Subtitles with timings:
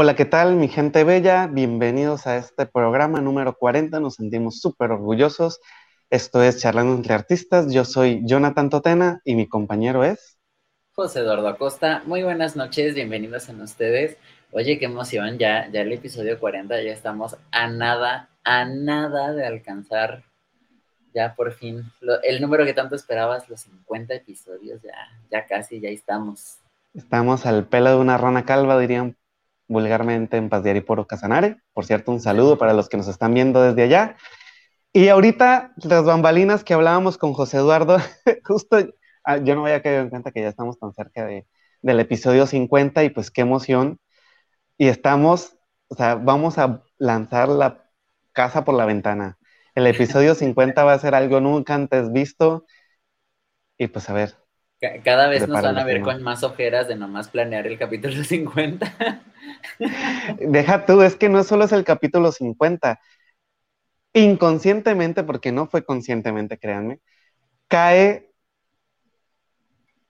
[0.00, 1.48] Hola, ¿qué tal mi gente bella?
[1.48, 3.98] Bienvenidos a este programa número 40.
[3.98, 5.60] Nos sentimos súper orgullosos.
[6.08, 7.72] Esto es Charlando entre Artistas.
[7.72, 10.38] Yo soy Jonathan Totena y mi compañero es...
[10.92, 12.04] José Eduardo Acosta.
[12.06, 14.16] Muy buenas noches, bienvenidos a ustedes.
[14.52, 19.46] Oye, qué emoción, ya, ya el episodio 40, ya estamos a nada, a nada de
[19.46, 20.22] alcanzar
[21.12, 21.82] ya por fin
[22.22, 24.94] el número que tanto esperabas, los 50 episodios, ya,
[25.28, 26.58] ya casi, ya estamos.
[26.94, 29.16] Estamos al pelo de una rana calva, dirían
[29.68, 31.58] vulgarmente en Paz de Ariporo Casanare.
[31.72, 34.16] Por cierto, un saludo para los que nos están viendo desde allá.
[34.92, 37.98] Y ahorita, las bambalinas que hablábamos con José Eduardo,
[38.44, 38.78] justo
[39.24, 41.46] ah, yo no había caído en cuenta que ya estamos tan cerca de,
[41.82, 44.00] del episodio 50 y pues qué emoción.
[44.78, 45.56] Y estamos,
[45.88, 47.90] o sea, vamos a lanzar la
[48.32, 49.38] casa por la ventana.
[49.74, 52.66] El episodio 50 va a ser algo nunca antes visto.
[53.78, 54.47] Y pues a ver.
[55.02, 59.22] Cada vez nos van a ver con más ojeras de nomás planear el capítulo 50.
[60.38, 63.00] Deja tú, es que no solo es el capítulo 50,
[64.12, 67.00] inconscientemente, porque no fue conscientemente, créanme,
[67.66, 68.30] cae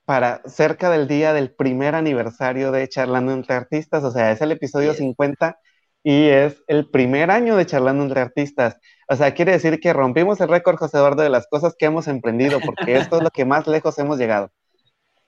[0.05, 4.51] para cerca del día del primer aniversario de Charlando entre Artistas, o sea, es el
[4.51, 5.59] episodio 50
[6.03, 8.77] y es el primer año de Charlando entre Artistas.
[9.07, 12.07] O sea, quiere decir que rompimos el récord, José Eduardo, de las cosas que hemos
[12.07, 14.51] emprendido, porque esto es lo que más lejos hemos llegado.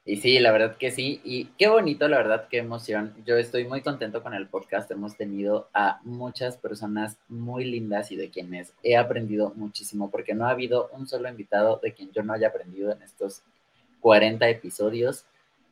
[0.03, 1.21] Y sí, la verdad que sí.
[1.23, 3.13] Y qué bonito, la verdad, qué emoción.
[3.23, 4.89] Yo estoy muy contento con el podcast.
[4.89, 10.47] Hemos tenido a muchas personas muy lindas y de quienes he aprendido muchísimo, porque no
[10.47, 13.43] ha habido un solo invitado de quien yo no haya aprendido en estos
[13.99, 15.25] 40 episodios.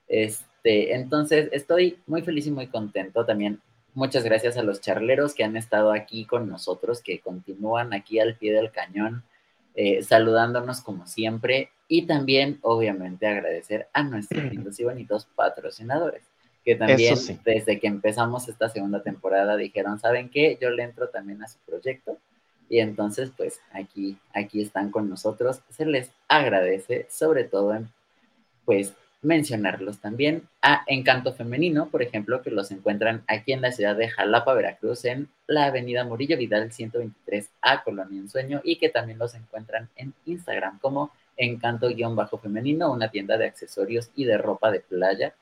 [0.07, 3.25] Este, entonces, estoy muy feliz y muy contento.
[3.25, 3.59] También
[3.95, 8.35] muchas gracias a los charleros que han estado aquí con nosotros, que continúan aquí al
[8.35, 9.23] pie del cañón
[9.75, 16.23] eh, saludándonos como siempre y también, obviamente, agradecer a nuestros lindos y bonitos patrocinadores,
[16.63, 20.57] que también desde que empezamos esta segunda temporada dijeron, ¿saben qué?
[20.61, 22.17] Yo le entro también a su proyecto
[22.69, 25.61] y entonces, pues aquí, aquí están con nosotros.
[25.69, 27.89] Se les agradece, sobre todo en,
[28.63, 33.95] pues, mencionarlos también a Encanto Femenino, por ejemplo, que los encuentran aquí en la ciudad
[33.95, 39.19] de Jalapa, Veracruz, en la avenida Murillo Vidal 123 a Colonia Ensueño y que también
[39.19, 45.33] los encuentran en Instagram como Encanto-Femenino, una tienda de accesorios y de ropa de playa.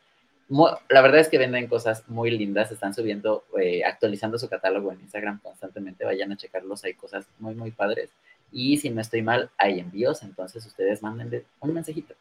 [0.49, 5.01] La verdad es que venden cosas muy lindas, están subiendo, eh, actualizando su catálogo en
[5.01, 8.09] Instagram constantemente, vayan a checarlos, hay cosas muy, muy padres.
[8.51, 12.16] Y si no estoy mal, hay envíos, entonces ustedes manden un mensajito.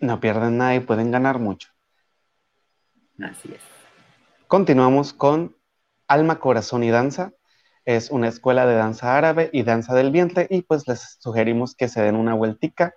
[0.00, 1.68] No pierden nada y pueden ganar mucho.
[3.22, 3.60] Así es.
[4.46, 5.54] Continuamos con
[6.08, 7.32] Alma, Corazón y Danza.
[7.84, 11.88] Es una escuela de danza árabe y danza del vientre y pues les sugerimos que
[11.88, 12.94] se den una vueltica.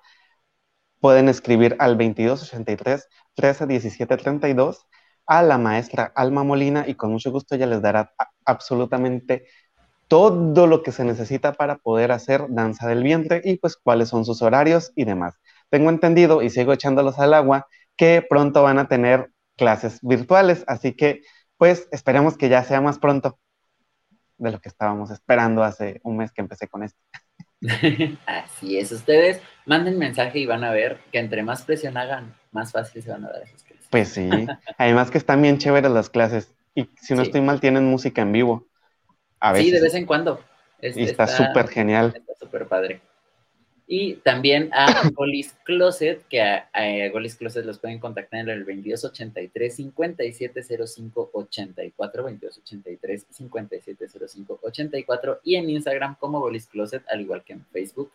[1.02, 4.88] Pueden escribir al 2283 13 17 32
[5.26, 8.14] a la maestra Alma Molina y con mucho gusto ella les dará
[8.46, 9.46] absolutamente
[10.08, 14.24] todo lo que se necesita para poder hacer danza del vientre y pues cuáles son
[14.26, 15.40] sus horarios y demás
[15.74, 17.66] tengo entendido y sigo echándolos al agua
[17.98, 21.22] que pronto van a tener clases virtuales, así que
[21.58, 23.40] pues esperemos que ya sea más pronto
[24.38, 27.00] de lo que estábamos esperando hace un mes que empecé con esto.
[28.28, 32.72] Así es, ustedes manden mensaje y van a ver que entre más presión hagan, más
[32.72, 33.88] fácil se van a dar esas clases.
[33.90, 34.30] Pues sí,
[34.78, 38.32] además que están bien chéveres las clases y si no estoy mal tienen música en
[38.32, 38.68] vivo.
[39.40, 39.66] A veces.
[39.66, 40.40] Sí, de vez en cuando.
[40.80, 42.14] y está súper genial.
[42.16, 43.02] Está súper padre.
[43.88, 46.64] Y también a Golis Closet, que a,
[47.12, 55.70] Golis Closet los pueden contactar en el 2283 5705 84, 2283 5705 84 y en
[55.70, 58.12] Instagram como Golis Closet, al igual que en Facebook.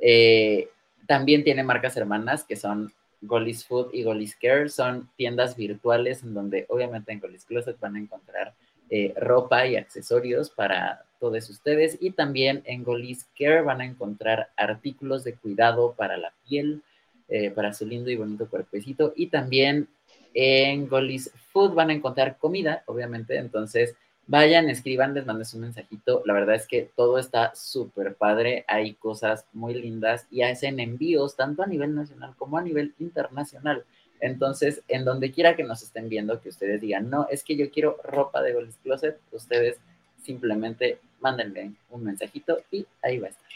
[0.00, 0.68] Eh,
[1.06, 2.92] también tiene marcas hermanas que son
[3.22, 7.96] Golis Food y Golis Care, son tiendas virtuales en donde obviamente en Golis Closet van
[7.96, 8.54] a encontrar
[8.90, 11.98] eh, ropa y accesorios para todos ustedes.
[12.00, 16.82] Y también en Golis Care van a encontrar artículos de cuidado para la piel,
[17.28, 19.12] eh, para su lindo y bonito cuerpecito.
[19.16, 19.88] Y también
[20.34, 23.36] en Golis Food van a encontrar comida, obviamente.
[23.36, 23.94] Entonces,
[24.26, 26.22] vayan, escriban, les mandes un mensajito.
[26.24, 28.64] La verdad es que todo está súper padre.
[28.68, 33.84] Hay cosas muy lindas y hacen envíos tanto a nivel nacional como a nivel internacional.
[34.20, 37.70] Entonces, en donde quiera que nos estén viendo, que ustedes digan, no, es que yo
[37.70, 39.78] quiero ropa de Golis Closet, ustedes
[40.22, 43.48] simplemente mándenme un mensajito y ahí va a estar.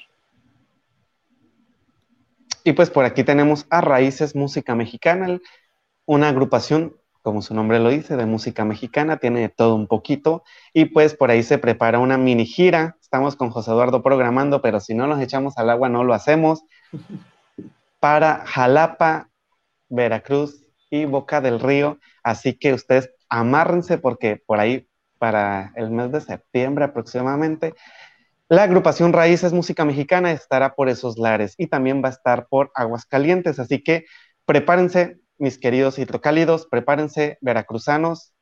[2.64, 5.38] Y pues por aquí tenemos a Raíces Música Mexicana,
[6.06, 10.42] una agrupación, como su nombre lo dice, de música mexicana, tiene todo un poquito,
[10.72, 12.96] y pues por ahí se prepara una mini gira.
[13.00, 16.64] Estamos con José Eduardo programando, pero si no nos echamos al agua, no lo hacemos.
[18.00, 19.30] Para Jalapa,
[19.88, 21.98] Veracruz y Boca del Río.
[22.22, 24.88] Así que ustedes amárrense porque por ahí,
[25.18, 27.74] para el mes de septiembre aproximadamente,
[28.48, 32.70] la agrupación Raíces Música Mexicana estará por esos lares y también va a estar por
[32.74, 34.06] Aguascalientes, así que
[34.46, 38.32] prepárense, mis queridos hidrocálidos, prepárense, veracruzanos,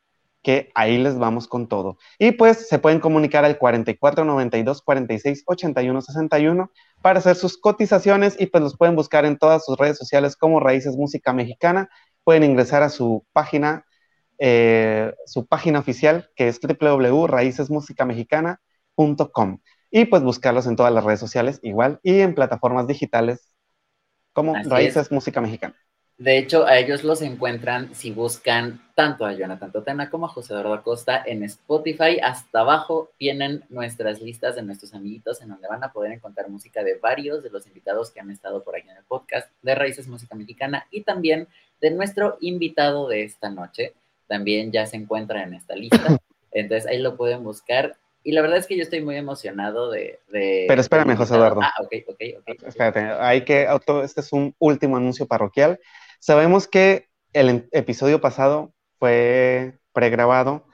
[0.47, 1.99] que ahí les vamos con todo.
[2.21, 6.71] Y pues se pueden comunicar al 44 92 46 81 61
[7.03, 10.61] para hacer sus cotizaciones y pues los pueden buscar en todas sus redes sociales como
[10.61, 11.89] Raíces Música Mexicana.
[12.23, 13.86] Pueden ingresar a su página,
[14.39, 19.59] eh, su página oficial que es www.raicesmusicamexicana.com
[19.91, 23.53] y pues buscarlos en todas las redes sociales igual y en plataformas digitales
[24.33, 25.75] como Raíces Música Mexicana.
[26.19, 30.55] De hecho, a ellos los encuentran si buscan tanto a Jonathan Totena como a José
[30.55, 32.19] Eduardo Acosta en Spotify.
[32.23, 36.83] Hasta abajo tienen nuestras listas de nuestros amiguitos en donde van a poder encontrar música
[36.83, 40.09] de varios de los invitados que han estado por aquí en el podcast de Raíces
[40.09, 41.49] Música Mexicana y también
[41.83, 43.93] de nuestro invitado de esta noche.
[44.27, 45.99] También ya se encuentra en esta lista.
[46.53, 47.97] Entonces ahí lo pueden buscar.
[48.23, 50.19] Y la verdad es que yo estoy muy emocionado de...
[50.31, 51.61] Pero espérame, José Eduardo.
[51.63, 52.63] Ah, ok, ok, ok.
[52.67, 53.69] Espérate, hay que...
[54.03, 55.79] Este es un último anuncio parroquial.
[56.19, 60.67] Sabemos que el episodio pasado fue pregrabado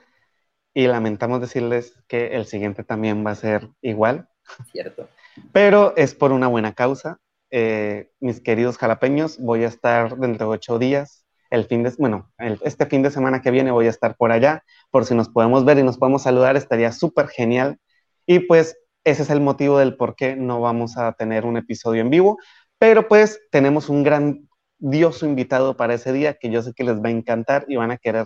[0.73, 4.27] y lamentamos decirles que el siguiente también va a ser igual.
[4.71, 5.07] Cierto.
[5.51, 7.19] Pero es por una buena causa.
[7.51, 11.22] Eh, mis queridos jalapeños, voy a estar dentro de ocho días.
[11.53, 12.31] El fin de, bueno,
[12.63, 15.65] este fin de semana que viene voy a estar por allá, por si nos podemos
[15.65, 17.77] ver y nos podemos saludar, estaría súper genial.
[18.25, 22.01] Y pues ese es el motivo del por qué no vamos a tener un episodio
[22.01, 22.39] en vivo,
[22.79, 26.83] pero pues tenemos un gran dio su invitado para ese día, que yo sé que
[26.83, 28.25] les va a encantar y van a querer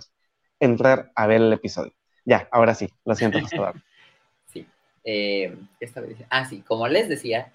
[0.58, 1.92] entrar a ver el episodio.
[2.24, 3.38] Ya, ahora sí, lo siento,
[4.46, 4.66] Sí,
[5.04, 7.52] eh, esta vez, ah, sí, como les decía,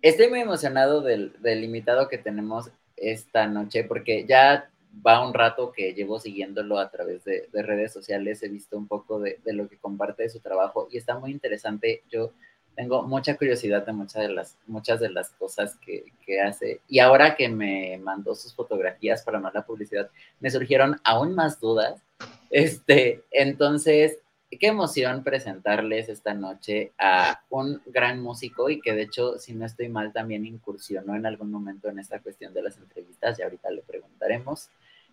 [0.00, 4.70] estoy muy emocionado del, invitado que tenemos esta noche, porque ya
[5.06, 9.20] va un rato que llevo siguiéndolo a través de, redes sociales, he visto un poco
[9.20, 12.02] de, lo que comparte de su trabajo y está muy interesante.
[12.10, 12.32] Yo
[12.74, 16.80] tengo mucha curiosidad de muchas de las, muchas de las cosas que, hace.
[16.88, 21.58] Y ahora que me mandó sus fotografías para no la publicidad, me surgieron aún más
[21.58, 22.02] dudas.
[22.50, 24.18] Este, entonces,
[24.56, 29.66] qué emoción presentarles esta noche a un gran músico y que de hecho, si no
[29.66, 33.70] estoy mal, también incursionó en algún momento en esta cuestión de las entrevistas y ahorita
[33.70, 34.70] le preguntaremos,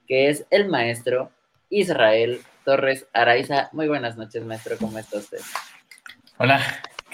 [0.07, 1.31] que es el maestro
[1.69, 3.69] Israel Torres Araiza.
[3.73, 5.39] Muy buenas noches, maestro, ¿cómo está usted?
[6.37, 6.61] Hola,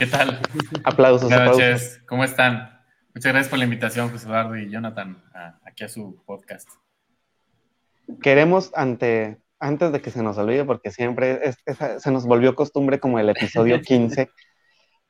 [0.02, 0.40] ¿Qué tal?
[0.84, 1.30] Aplausos.
[1.30, 2.82] Buenas noches, ¿cómo están?
[3.14, 5.24] Muchas gracias por la invitación, José Eduardo y Jonathan,
[5.64, 6.68] aquí a su podcast.
[8.24, 11.54] Queremos, ante, antes de que se nos olvide, porque siempre
[12.00, 14.30] se nos volvió costumbre como el episodio 15,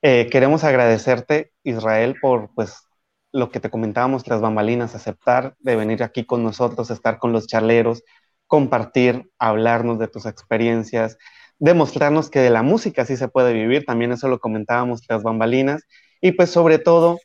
[0.04, 2.84] eh, queremos agradecerte, Israel, por pues
[3.32, 7.48] lo que te comentábamos tras bambalinas, aceptar de venir aquí con nosotros, estar con los
[7.48, 8.04] charleros,
[8.46, 11.18] compartir, hablarnos de tus experiencias,
[11.58, 15.84] demostrarnos que de la música sí se puede vivir, también eso lo comentábamos las bambalinas,
[16.20, 17.20] y pues sobre todo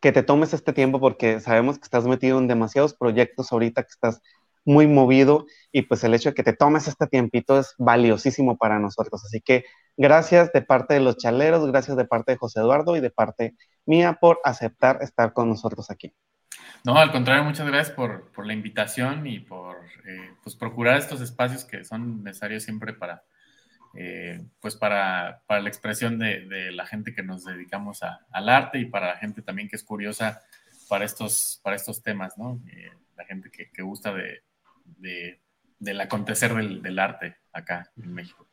[0.00, 3.90] que te tomes este tiempo porque sabemos que estás metido en demasiados proyectos ahorita, que
[3.90, 4.20] estás
[4.64, 8.78] muy movido y pues el hecho de que te tomes este tiempito es valiosísimo para
[8.78, 9.24] nosotros.
[9.24, 9.64] Así que
[9.96, 13.54] gracias de parte de los chaleros, gracias de parte de José Eduardo y de parte
[13.86, 16.14] mía por aceptar estar con nosotros aquí.
[16.84, 21.64] No, al contrario, muchas gracias por, la invitación y por eh, pues, procurar estos espacios
[21.64, 23.22] que son necesarios siempre para,
[23.94, 29.08] eh, pues para, la expresión de, la gente que nos dedicamos al arte y para
[29.08, 30.42] la gente también que es curiosa
[30.88, 32.60] para estos, para estos temas, ¿no?
[32.68, 34.42] Eh, la gente que, gusta de,
[34.84, 38.46] del acontecer del arte acá en México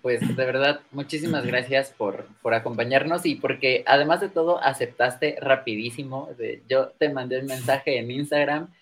[0.00, 6.28] pues de verdad, muchísimas gracias por, acompañarnos y porque además de todo aceptaste rapidísimo.
[6.68, 8.72] yo te mandé el mensaje en Instagram,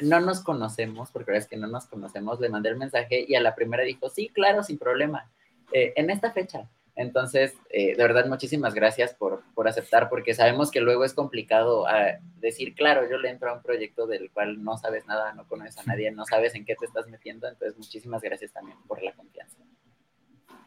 [0.00, 3.40] no nos conocemos, porque es que no nos conocemos, le mandé el mensaje y a
[3.40, 5.30] la primera dijo, sí, claro, sin problema,
[5.72, 6.68] eh, en esta fecha.
[6.96, 11.86] Entonces, eh, de verdad, muchísimas gracias por, por, aceptar, porque sabemos que luego es complicado
[11.86, 15.46] ah, decir, claro, yo le entro a un proyecto del cual no sabes nada, no
[15.46, 19.02] conoces a nadie, no sabes en qué te estás metiendo, entonces muchísimas gracias también por
[19.02, 19.58] la confianza.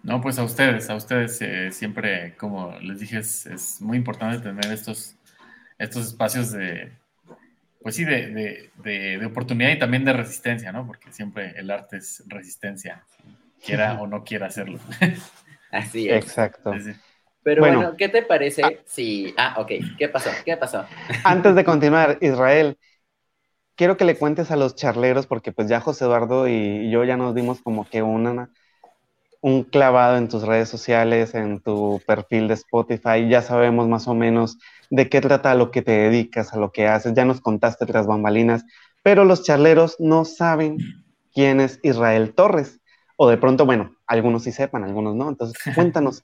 [0.03, 4.71] No, pues a ustedes, a ustedes eh, siempre, como les dije, es, muy importante tener
[4.71, 5.15] estos,
[5.79, 6.91] estos espacios de,
[7.81, 10.85] pues sí, de, oportunidad y también de resistencia, ¿no?
[10.85, 13.03] Porque siempre el arte es resistencia,
[13.65, 14.79] quiera o no quiera hacerlo.
[15.71, 16.23] Así es.
[16.23, 16.73] Exacto.
[17.43, 18.71] Pero bueno, ¿qué te parece ah.
[18.85, 19.33] si...
[19.37, 20.29] Ah, ok, ¿qué pasó?
[20.45, 20.85] ¿Qué pasó?
[21.23, 22.77] Antes de continuar, Israel,
[23.75, 27.17] quiero que le cuentes a los charleros, porque pues ya José Eduardo y yo ya
[27.17, 28.49] nos dimos como que una
[29.41, 34.13] un clavado en tus redes sociales, en tu perfil de Spotify, ya sabemos más o
[34.13, 34.57] menos
[34.89, 38.07] de qué trata lo que te dedicas, a lo que haces, ya nos contaste tras
[38.07, 38.65] bambalinas,
[39.03, 40.77] pero los charleros no saben
[41.33, 42.78] quién es Israel Torres.
[43.21, 45.27] O de pronto, bueno, algunos sí sepan, algunos no.
[45.27, 46.23] Entonces, cuéntanos,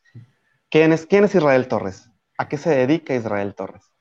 [0.69, 2.09] ¿quién es, quién es Israel Torres?
[2.37, 3.91] ¿A qué se dedica Israel Torres?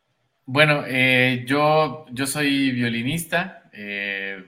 [0.47, 3.69] Bueno, eh, yo, yo soy violinista.
[3.73, 4.45] Eh,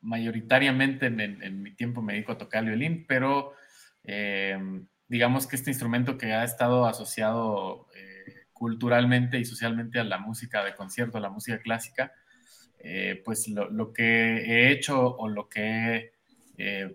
[0.00, 3.52] mayoritariamente en, mi tiempo me dedico a tocar el violín, pero
[4.02, 4.58] eh,
[5.06, 7.86] digamos que este instrumento que ha estado asociado
[8.52, 12.12] culturalmente y socialmente a la música de concierto, a la música clásica,
[13.24, 16.17] pues lo, que he hecho o lo que he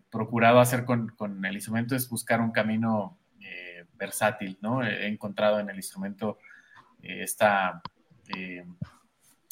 [0.10, 3.18] procurado hacer con, con, el instrumento es buscar un camino
[3.98, 4.84] versátil, ¿no?
[4.84, 6.38] He encontrado en el instrumento
[7.02, 7.82] eh, esta
[8.36, 8.66] eh,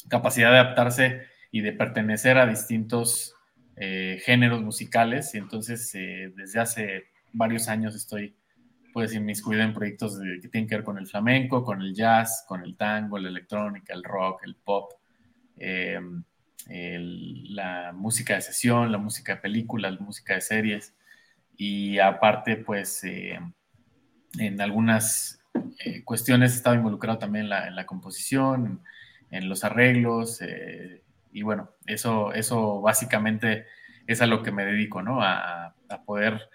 [0.08, 3.34] capacidad de adaptarse y de pertenecer a distintos
[3.76, 5.34] eh, géneros musicales.
[5.34, 8.36] Y entonces, desde hace varios años estoy,
[8.92, 12.62] pues, inmiscuido en proyectos que tienen que ver con el flamenco, con el jazz, con
[12.62, 14.92] el tango, la electrónica, el rock, el pop,
[16.68, 20.94] la música de sesión, la música de películas, la música de series.
[21.56, 25.42] Y aparte, pues, en algunas
[25.78, 28.82] eh, cuestiones he estado involucrado también en la, composición,
[29.30, 31.02] en los arreglos, eh,
[31.32, 33.66] y bueno, eso, eso básicamente
[34.06, 35.22] es a lo que me dedico, ¿no?
[35.22, 35.74] A,
[36.06, 36.48] poder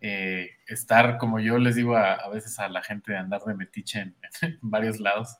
[0.00, 4.00] eh, estar, como yo les digo a, veces a la gente, de andar de metiche
[4.00, 4.16] en,
[4.62, 5.36] varios lados.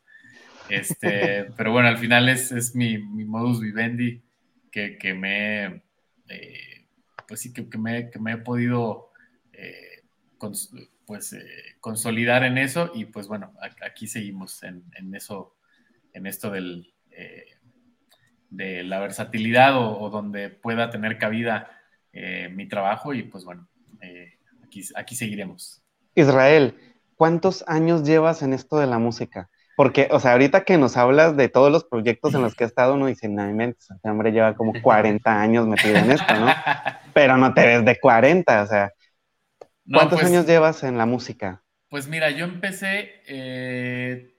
[0.68, 4.22] Este, pero bueno, al final es, mi, modus vivendi
[4.70, 5.82] que, me,
[7.26, 9.10] pues sí, que, me, que, me, he podido
[11.08, 14.84] pues eh, consolidar en eso y pues bueno, aquí seguimos en,
[15.14, 15.56] eso,
[16.12, 17.46] en esto del, eh,
[18.50, 21.70] de la versatilidad o, donde pueda tener cabida
[22.12, 23.66] eh, mi trabajo y pues bueno,
[24.62, 25.82] aquí, aquí seguiremos.
[26.14, 26.74] Israel,
[27.16, 29.48] ¿cuántos años llevas en esto de la música?
[29.78, 32.70] Porque, o sea, ahorita que nos hablas de todos los proyectos en los que has
[32.70, 36.48] estado, uno dice, no, mente, este hombre lleva como 40 años metido en esto, ¿no?
[37.14, 38.92] Pero no te ves de 40, o sea,
[39.88, 41.62] ¿Cuántos pues, años llevas en la música?
[41.88, 44.34] Pues mira, yo empecé eh,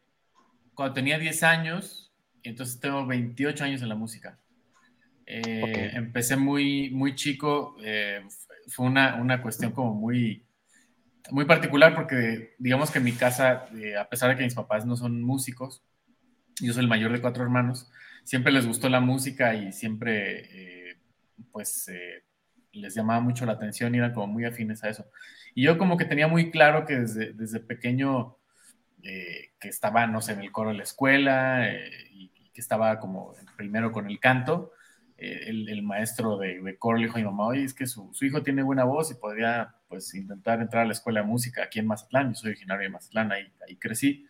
[0.75, 2.11] cuando tenía 10 años,
[2.43, 4.37] y entonces tengo 28 años en la música.
[5.25, 8.23] Eh, empecé muy, muy chico, eh,
[8.67, 10.43] fue una, una, cuestión como muy,
[11.31, 13.65] muy particular porque digamos que en mi casa,
[13.99, 15.83] a pesar de que mis papás no son músicos,
[16.61, 17.89] yo soy el mayor de cuatro hermanos,
[18.23, 20.97] siempre les gustó la música y siempre
[21.51, 21.89] pues
[22.71, 25.05] les llamaba mucho la atención y eran como muy afines a eso.
[25.55, 28.37] Y yo como que tenía muy claro que desde, desde pequeño,
[29.03, 32.99] eh, que estaba, no sé, en el coro de la escuela eh, y, que estaba
[32.99, 34.73] como primero con el canto,
[35.21, 38.25] eh, el, maestro de, coro le dijo a mi mamá, oye, es que su, su,
[38.25, 41.79] hijo tiene buena voz y podría pues intentar entrar a la escuela de música aquí
[41.79, 44.25] en Mazatlán, yo soy originario de Mazatlán, ahí, ahí crecí.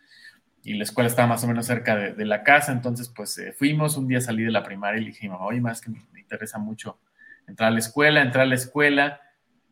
[0.62, 3.96] Y la escuela estaba más o menos cerca de, de la casa, entonces pues fuimos,
[3.96, 5.90] un día salí de la primaria y le dije a mi mamá, oye, más que
[5.90, 6.98] me interesa mucho
[7.46, 9.20] entrar a la escuela, entrar a la escuela,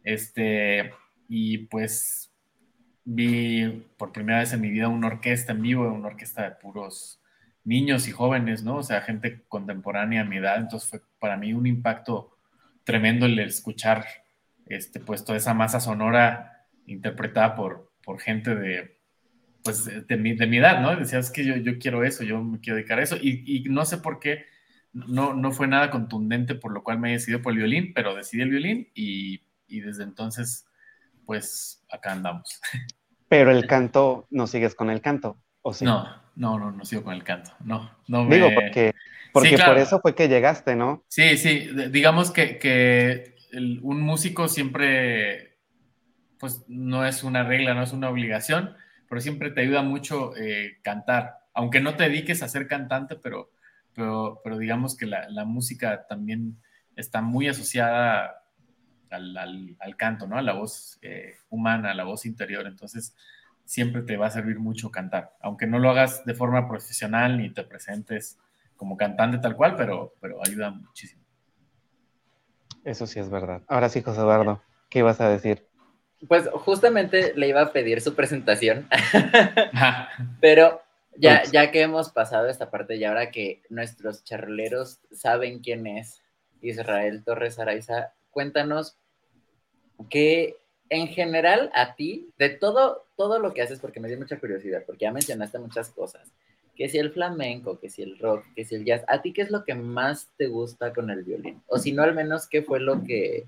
[0.04, 0.92] este,
[1.28, 2.32] y pues
[3.04, 7.17] vi por primera vez en mi vida una orquesta en vivo, una orquesta de puros
[7.68, 8.76] niños y jóvenes, ¿no?
[8.76, 12.36] O sea, gente contemporánea a mi edad, entonces fue para mí un impacto
[12.84, 14.06] tremendo el escuchar
[14.66, 18.98] este, pues toda esa masa sonora interpretada por, por gente de,
[19.62, 20.96] pues, de, mi, de mi edad, ¿no?
[20.96, 23.84] Decías que yo, yo quiero eso, yo me quiero dedicar a eso, y, y no
[23.84, 24.46] sé por qué,
[24.92, 28.42] no, no fue nada contundente por lo cual me he por el violín, pero decidí
[28.42, 30.66] el violín y, y desde entonces
[31.26, 32.60] pues acá andamos.
[33.28, 35.38] Pero el canto, ¿no sigues con el canto?
[35.68, 35.84] ¿O sí?
[35.84, 36.06] No,
[36.36, 37.52] no, no, no sigo con el canto.
[37.60, 38.36] No, no me...
[38.36, 38.94] Digo, porque,
[39.32, 41.04] porque por eso fue que llegaste, ¿no?
[41.08, 43.34] Sí, sí, digamos que,
[43.82, 45.58] un músico siempre,
[46.38, 48.74] pues no es una regla, no es una obligación,
[49.08, 53.50] pero siempre te ayuda mucho eh, cantar, aunque no te dediques a ser cantante, pero,
[53.94, 56.58] pero, pero digamos que la, la música también
[56.94, 58.42] está muy asociada
[59.10, 60.38] al, canto, ¿no?
[60.38, 62.66] A la voz eh, humana, a la voz interior.
[62.66, 63.14] Entonces,
[63.68, 67.50] siempre te va a servir mucho cantar, aunque no lo hagas de forma profesional ni
[67.50, 68.38] te presentes
[68.76, 71.22] como cantante tal cual, pero, pero ayuda muchísimo.
[72.82, 73.60] Eso sí es verdad.
[73.68, 75.66] Ahora sí, José Eduardo, ¿qué ibas a decir?
[76.26, 78.88] Pues justamente le iba a pedir su presentación,
[80.40, 80.80] pero
[81.14, 86.22] ya, ya que hemos pasado esta parte y ahora que nuestros charleros saben quién es
[86.62, 88.96] Israel Torres Araiza, cuéntanos
[90.08, 90.56] que
[90.88, 94.84] en general a ti, de todo, todo lo que haces, porque me dio mucha curiosidad,
[94.86, 96.32] porque ya mencionaste muchas cosas,
[96.74, 99.42] que si el flamenco, que si el rock, que si el jazz, ¿a ti qué
[99.42, 101.60] es lo que más te gusta con el violín?
[101.66, 103.46] O si no, al menos, ¿qué fue lo que,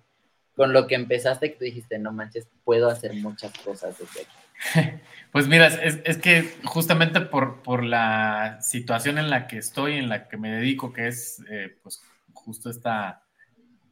[0.57, 5.01] con lo que empezaste que tú dijiste, no manches, puedo hacer muchas cosas desde aquí?
[5.33, 10.27] Pues mira, es, que justamente por, por, la situación en la que estoy, en la
[10.27, 12.03] que me dedico, que es eh, pues
[12.35, 13.23] justo esta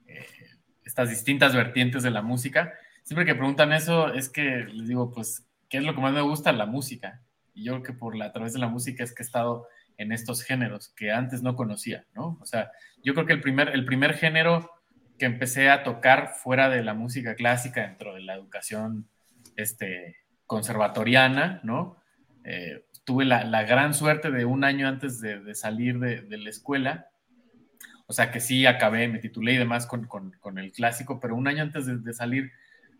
[0.08, 0.26] eh,
[0.88, 2.72] estas distintas vertientes de la música.
[3.04, 6.20] Siempre que preguntan eso, es que les digo, pues, ¿qué es lo que más me
[6.20, 6.52] gusta?
[6.52, 7.22] La música.
[7.54, 9.66] Y yo creo que por la, a través de la música es que he estado
[9.96, 12.38] en estos géneros que antes no conocía, ¿no?
[12.40, 12.70] O sea,
[13.02, 14.70] yo creo que el primer, el primer género
[15.18, 19.08] que empecé a tocar fuera de la música clásica, dentro de la educación
[19.56, 21.96] este, conservatoriana, ¿no?
[22.44, 27.08] Eh, tuve la, gran suerte de un año antes de, salir de, la escuela,
[28.06, 30.08] o sea que sí acabé, me titulé y demás con,
[30.58, 32.52] el clásico, pero un año antes de, salir,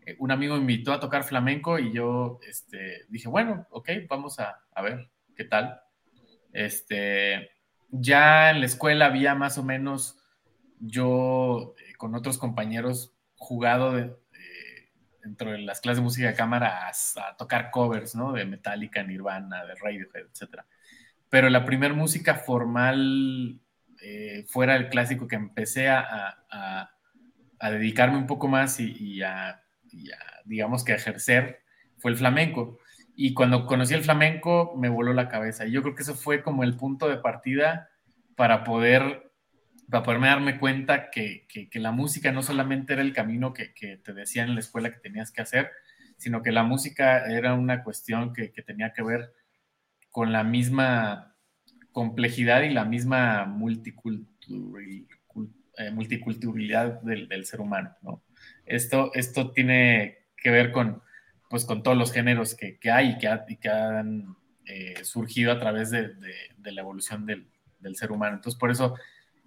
[0.05, 4.39] eh, un amigo me invitó a tocar flamenco y yo este, dije, bueno, ok, vamos
[4.39, 5.81] a, a ver qué tal.
[6.53, 7.51] Este,
[7.89, 10.17] ya en la escuela había más o menos
[10.79, 14.17] yo eh, con otros compañeros jugado eh,
[15.21, 18.33] dentro de las clases de música de cámara a, tocar covers, ¿no?
[18.33, 20.63] De Metallica, Nirvana, de Radiohead, etc.
[21.29, 23.59] Pero la primera música formal
[24.47, 26.89] fuera el clásico que empecé a,
[27.61, 29.61] dedicarme un poco más y, a,
[30.45, 31.61] digamos que ejercer,
[31.97, 32.79] fue el flamenco.
[33.15, 35.65] Y cuando conocí el flamenco me voló la cabeza.
[35.65, 37.89] Y yo creo que eso fue como el punto de partida
[38.35, 39.31] para poder,
[39.89, 44.47] para poderme darme cuenta que, la música no solamente era el camino que, te decían
[44.49, 45.71] en la escuela que tenías que hacer,
[46.17, 49.33] sino que la música era una cuestión que, tenía que ver
[50.09, 51.35] con la misma
[51.91, 53.43] complejidad y la misma
[55.77, 57.95] eh, multiculturalidad del, ser humano.
[58.69, 61.01] Esto, esto tiene que ver con,
[61.49, 64.35] pues con todos los géneros que, hay y que, han
[64.65, 66.13] eh, surgido a través de,
[66.63, 67.49] la evolución del,
[67.95, 68.35] ser humano.
[68.35, 68.95] Entonces, por eso,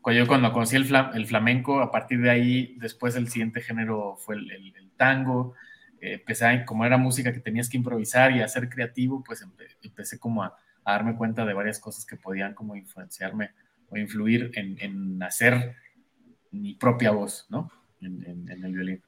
[0.01, 0.87] cuando yo cuando conocí el,
[1.27, 5.55] flamenco, a partir de ahí, después el siguiente género fue el, tango.
[6.01, 9.47] Eh, empecé, como era música que tenías que improvisar y hacer creativo, pues
[9.83, 13.53] empecé como a, darme cuenta de varias cosas que podían como influenciarme
[13.89, 15.77] o influir en, hacer
[16.51, 17.71] mi propia voz, ¿no?
[18.01, 19.01] en el violín.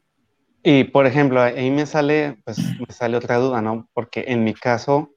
[0.67, 3.87] Y por ejemplo, ahí me sale, pues me sale otra duda, ¿no?
[3.93, 5.11] Porque en mi caso,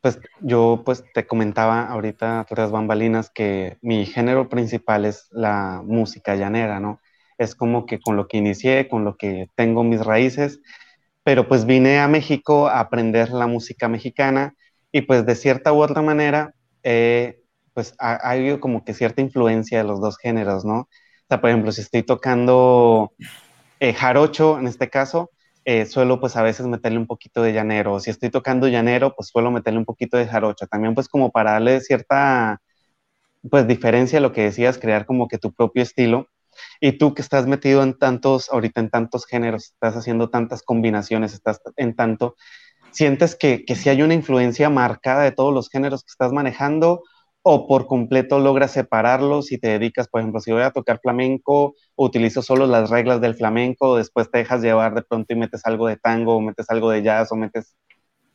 [0.00, 6.36] pues yo pues te comentaba ahorita tras bambalinas que mi género principal es la música
[6.36, 7.00] llanera, ¿no?
[7.36, 10.60] Es como que con lo que inicié, con lo que tengo mis raíces,
[11.22, 14.54] pero pues vine a México a aprender la música mexicana
[14.90, 17.42] y pues de cierta u otra manera, eh,
[17.74, 20.80] pues ha, ha habido como que cierta influencia de los dos géneros, ¿no?
[20.80, 20.88] O
[21.28, 23.12] sea, por ejemplo, si estoy tocando
[23.80, 25.30] eh, jarocho, en este caso,
[25.64, 27.98] eh, suelo pues a veces meterle un poquito de llanero.
[28.00, 30.66] Si estoy tocando llanero, pues suelo meterle un poquito de jarocho.
[30.66, 32.60] También pues como para darle cierta
[33.50, 36.28] pues diferencia a lo que decías, crear como que tu propio estilo.
[36.80, 41.34] Y tú que estás metido en tantos, ahorita en tantos géneros, estás haciendo tantas combinaciones,
[41.34, 42.36] estás en tanto,
[42.92, 47.02] ¿sientes que, que si hay una influencia marcada de todos los géneros que estás manejando
[47.48, 51.76] o por completo logras separarlos y te dedicas, por ejemplo, si voy a tocar flamenco,
[51.94, 55.86] utilizo solo las reglas del flamenco, después te dejas llevar de pronto y metes algo
[55.86, 57.76] de tango, o metes algo de jazz, o metes...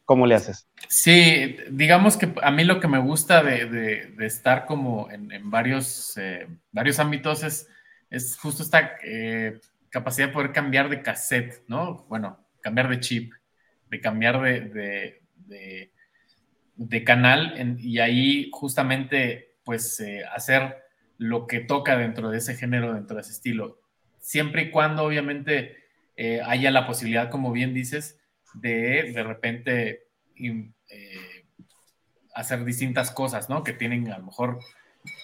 [0.06, 0.66] ¿Cómo le haces?
[0.88, 6.48] Sí, digamos que a mí lo que me gusta de, estar como en, varios, eh,
[6.72, 12.06] varios ámbitos es, justo esta eh, capacidad de poder cambiar de cassette, ¿no?
[12.08, 13.34] Bueno, cambiar de chip,
[13.90, 15.22] de cambiar de
[17.04, 20.84] canal y ahí justamente pues eh, hacer
[21.18, 23.80] lo que toca dentro de ese género, dentro de ese estilo.
[24.20, 25.78] Siempre y cuando obviamente
[26.16, 28.20] eh, haya la posibilidad, como bien dices,
[28.54, 30.04] de de repente
[30.36, 31.46] eh,
[32.34, 33.64] hacer distintas cosas, ¿no?
[33.64, 34.60] Que tienen a lo mejor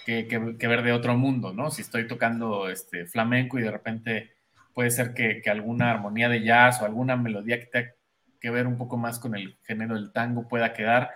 [0.06, 0.24] que,
[0.68, 1.72] ver de otro mundo, ¿no?
[1.72, 4.32] Si estoy tocando este flamenco y de repente
[4.74, 7.92] puede ser que, que alguna armonía de jazz o alguna melodía que tenga
[8.40, 11.12] que ver un poco más con el género del tango pueda quedar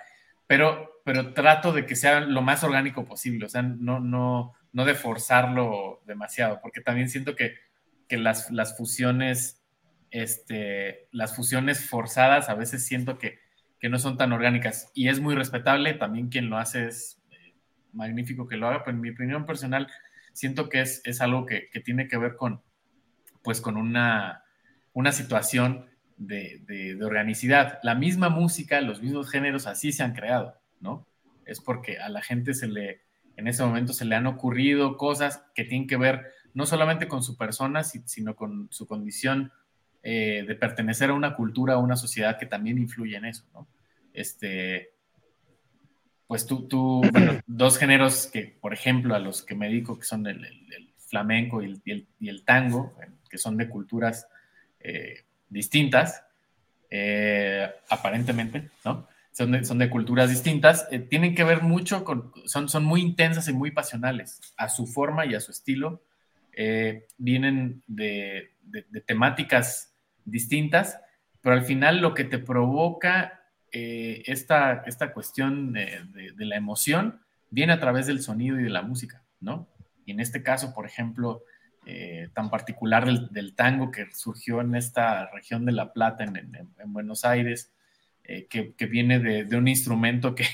[0.52, 4.84] pero, pero trato de que sea lo más orgánico posible, o sea, no, no, no
[4.84, 7.56] de forzarlo demasiado, porque también siento que,
[8.10, 9.64] que las, las fusiones,
[10.10, 13.40] este, las fusiones forzadas a veces siento que,
[13.80, 17.54] que no son tan orgánicas y es muy respetable, también quien lo hace es eh,
[17.94, 19.88] magnífico que lo haga, pero en mi opinión personal
[20.34, 22.62] siento que es, es algo que, que, tiene que ver con,
[23.42, 24.44] pues con una,
[24.92, 25.90] una situación
[26.28, 27.80] de, organicidad.
[27.84, 31.08] La misma música, los mismos géneros así se han creado, ¿no?
[31.46, 33.02] Es porque a la gente se le,
[33.36, 37.24] en ese momento se le han ocurrido cosas que tienen que ver no solamente con
[37.24, 39.52] su persona, sino con su condición
[40.04, 43.68] eh, de pertenecer a una cultura, a una sociedad que también influye en eso, ¿no?
[44.14, 44.90] Este,
[46.28, 50.06] pues tú, tú bueno, dos géneros que, por ejemplo, a los que me dedico, que
[50.06, 50.46] son el,
[50.98, 51.82] flamenco y
[52.20, 52.94] el, tango,
[53.30, 54.30] que son de culturas
[54.80, 56.24] eh, distintas,
[56.90, 59.08] eh, aparentemente, ¿no?
[59.32, 63.02] Son de, son de culturas distintas, eh, tienen que ver mucho con, son, son muy
[63.02, 66.02] intensas y muy pasionales, a su forma y a su estilo,
[66.54, 68.52] eh, vienen de,
[69.06, 69.94] temáticas
[70.26, 71.00] distintas,
[71.42, 73.38] pero al final lo que te provoca
[73.74, 79.24] esta, esta cuestión de, la emoción viene a través del sonido y de la música,
[79.40, 79.70] ¿no?
[80.06, 81.44] Y en este caso, por ejemplo,
[81.86, 87.26] eh, tan particular del, tango que surgió en esta región de La Plata, en, Buenos
[87.26, 87.74] Aires,
[88.24, 90.46] que, viene de, un instrumento que,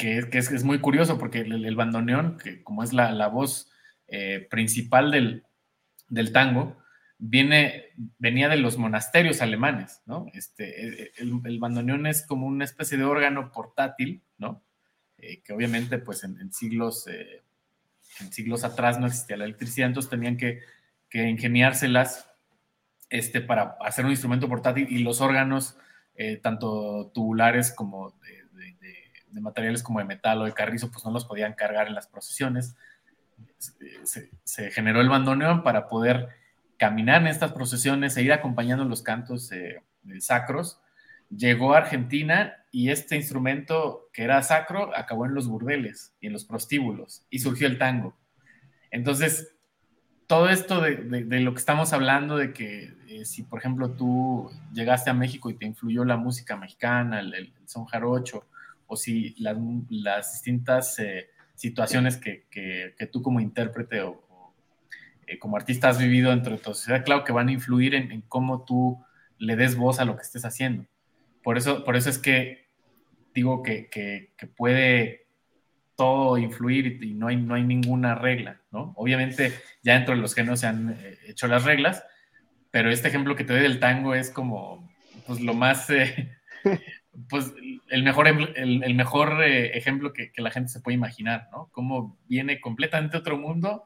[0.00, 3.70] que, es, muy curioso porque el, bandoneón, que como es la, voz
[4.08, 6.78] eh, principal del, tango,
[7.18, 7.84] viene,
[8.18, 10.26] venía de los monasterios alemanes, ¿no?
[10.32, 14.64] Este, el, bandoneón es como una especie de órgano portátil, ¿no?
[15.18, 17.42] Eh, que obviamente pues en, siglos, eh,
[18.18, 20.60] en siglos atrás no existía la electricidad, entonces tenían que,
[21.12, 22.30] ingeniárselas
[23.08, 25.76] este, para hacer un instrumento portátil y los órganos,
[26.42, 28.14] tanto tubulares como
[29.32, 32.06] de materiales como de metal o de carrizo, pues no los podían cargar en las
[32.06, 32.76] procesiones.
[34.44, 36.28] Se, generó el bandoneón para poder
[36.76, 39.82] caminar en estas procesiones e ir acompañando los cantos eh,
[40.18, 40.80] sacros.
[41.28, 46.32] Llegó a Argentina y este instrumento que era sacro acabó en los burdeles y en
[46.32, 48.16] los prostíbulos y surgió el tango.
[48.90, 49.54] Entonces,
[50.30, 50.96] todo esto de,
[51.40, 55.54] lo que estamos hablando, de que eh, si por ejemplo tú llegaste a México y
[55.54, 58.46] te influyó la música mexicana, el, son jarocho,
[58.86, 62.46] o si las, distintas eh, situaciones que,
[63.10, 64.22] tú como intérprete o,
[65.26, 68.20] eh, como artista has vivido dentro de tu sociedad, claro que van a influir en,
[68.22, 69.04] cómo tú
[69.38, 70.86] le des voz a lo que estés haciendo.
[71.42, 72.68] Por eso, por eso es que
[73.34, 75.26] digo que, puede
[75.96, 78.92] todo influir y no hay, no hay ninguna regla, ¿no?
[78.96, 82.04] Obviamente ya dentro de los géneros se han eh, hecho las reglas,
[82.70, 84.90] pero este ejemplo que te doy del tango es como
[85.26, 85.88] pues lo más
[87.28, 87.52] pues
[87.88, 91.68] el mejor, el, mejor eh, ejemplo que, la gente se puede imaginar, ¿no?
[91.72, 93.84] Cómo viene completamente otro mundo,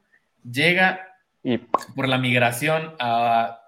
[0.49, 1.09] llega
[1.95, 3.61] por la migración a,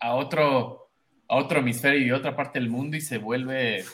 [0.00, 0.83] otro,
[1.28, 3.84] a otro hemisferio y otra parte del mundo y se vuelve,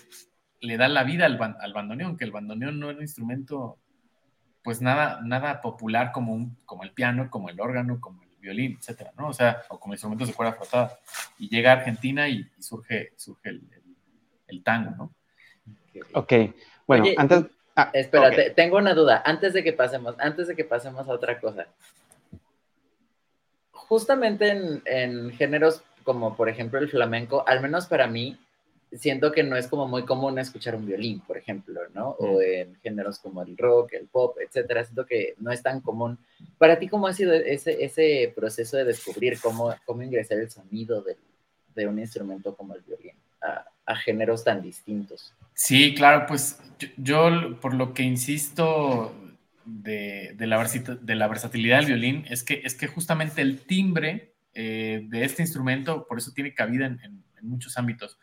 [0.60, 3.78] le da la vida al, al bandoneón, que el bandoneón no es un instrumento,
[4.62, 8.76] pues nada, nada popular como, un, como el piano, como el órgano, como el violín,
[8.78, 9.28] etcétera, ¿no?
[9.28, 10.98] O sea, o como instrumentos de cuerda frotada.
[11.38, 13.62] Y llega a Argentina y, surge, surge el
[14.50, 15.14] el tango, ¿no?
[16.14, 16.32] Ok,
[16.86, 17.44] bueno, antes...
[17.76, 21.40] Ah, espérate, tengo una duda, antes de que pasemos, antes de que pasemos a otra
[21.40, 21.66] cosa.
[23.70, 28.38] Justamente en, géneros como por ejemplo el flamenco, al menos para mí,
[28.92, 32.10] siento que no es como muy común escuchar un violín, por ejemplo, ¿no?
[32.18, 32.42] O mm.
[32.42, 34.84] en géneros como el rock, el pop, etcétera.
[34.84, 36.18] Siento que no es tan común.
[36.58, 41.02] Para ti, ¿cómo ha sido ese, ese proceso de descubrir cómo, cómo ingresar el sonido
[41.02, 41.16] de,
[41.74, 43.14] de un instrumento como el violín?
[43.86, 45.34] a, géneros tan distintos.
[45.54, 46.58] Sí, claro, pues
[46.96, 49.14] yo, por lo que insisto
[49.64, 50.64] de, la,
[51.00, 55.42] de, la, versatilidad del violín es que, es que justamente el timbre eh, de este
[55.42, 58.18] instrumento, por eso tiene cabida en, muchos ámbitos.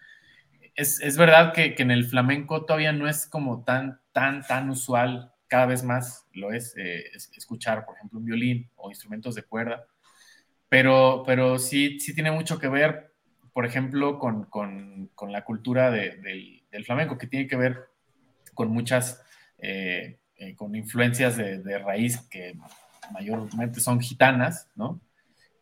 [0.75, 5.65] Es, verdad que, en el flamenco todavía no es como tan, tan, tan usual, cada
[5.65, 9.87] vez más lo es, eh, escuchar, por ejemplo, un violín o instrumentos de cuerda,
[10.69, 13.07] pero, pero sí, sí tiene mucho que ver
[13.57, 17.87] por ejemplo, con, la cultura del, flamenco, que tiene que ver
[18.53, 19.19] con muchas,
[19.57, 20.19] eh,
[20.55, 22.53] con influencias de, raíz que
[23.11, 25.01] mayormente son gitanas, ¿no?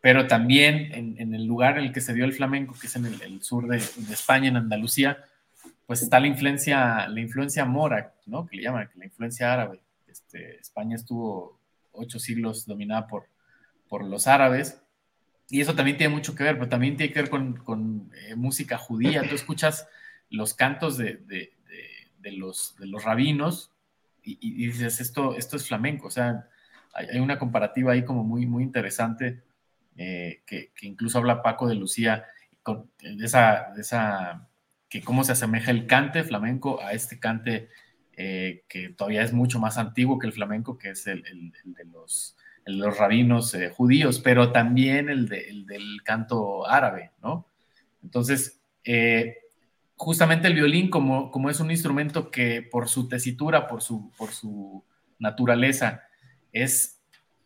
[0.05, 3.05] Pero también en, el lugar en el que se dio el flamenco, que es en
[3.07, 5.25] el, sur de, España, en Andalucía,
[5.87, 8.45] pues está la influencia, la influencia mora, ¿no?
[8.45, 9.79] Que le llaman, la influencia árabe.
[10.05, 11.59] Este, España estuvo
[11.91, 13.29] ocho siglos dominada por,
[13.89, 14.79] por los árabes
[15.49, 18.77] y eso también tiene mucho que ver, pero también tiene que ver con, eh, música
[18.77, 19.27] judía.
[19.27, 19.87] Tú escuchas
[20.29, 21.49] los cantos de,
[22.21, 23.71] los, de los rabinos
[24.21, 26.09] y, dices, esto, esto es flamenco.
[26.09, 26.47] O sea,
[26.93, 29.41] hay, una comparativa ahí como muy, muy interesante
[29.95, 32.25] eh, que, incluso habla Paco de Lucía,
[32.63, 34.49] con, de, esa, esa,
[34.89, 37.69] que cómo se asemeja el cante flamenco a este cante
[38.17, 41.23] eh, que todavía es mucho más antiguo que el flamenco, que es el
[41.65, 47.47] de los los rabinos eh, judíos, pero también el, del canto árabe, ¿no?
[48.01, 48.59] Entonces,
[49.95, 54.31] justamente el violín, como, como es un instrumento que por su tesitura, por su, por
[54.31, 54.83] su
[55.19, 56.03] naturaleza,
[56.51, 57.01] es,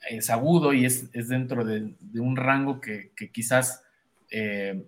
[0.07, 3.83] es agudo y es, dentro de, un rango que, quizás
[4.29, 4.85] eh,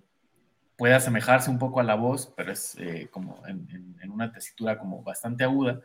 [0.78, 2.78] puede asemejarse un poco a la voz, pero es
[3.12, 5.82] como en, una tesitura como bastante aguda.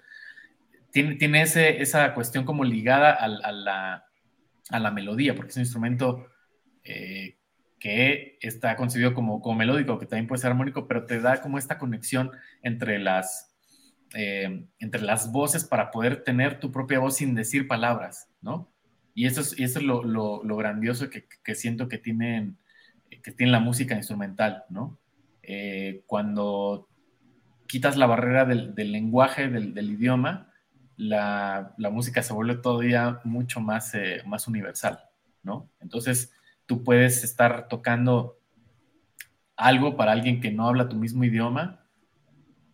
[0.90, 4.06] Tiene, tiene esa cuestión como ligada a la
[4.70, 6.26] a la melodía, porque es un instrumento
[6.84, 7.36] eh,
[7.78, 11.58] que está concebido como, como melódico, que también puede ser armónico, pero te da como
[11.58, 13.54] esta conexión entre las,
[14.14, 18.72] eh, entre las voces para poder tener tu propia voz sin decir palabras, ¿no?
[19.16, 22.58] Y eso es, lo, grandioso que, siento que tienen,
[23.08, 24.98] que tiene la música instrumental, ¿no?
[25.42, 26.86] Eh, cuando
[27.66, 30.52] quitas la barrera del, lenguaje, del, idioma,
[30.98, 35.00] la, música se vuelve todavía mucho más, eh, más universal,
[35.42, 35.70] ¿no?
[35.80, 36.34] Entonces,
[36.66, 38.38] tú puedes estar tocando
[39.56, 41.86] algo para alguien que no habla tu mismo idioma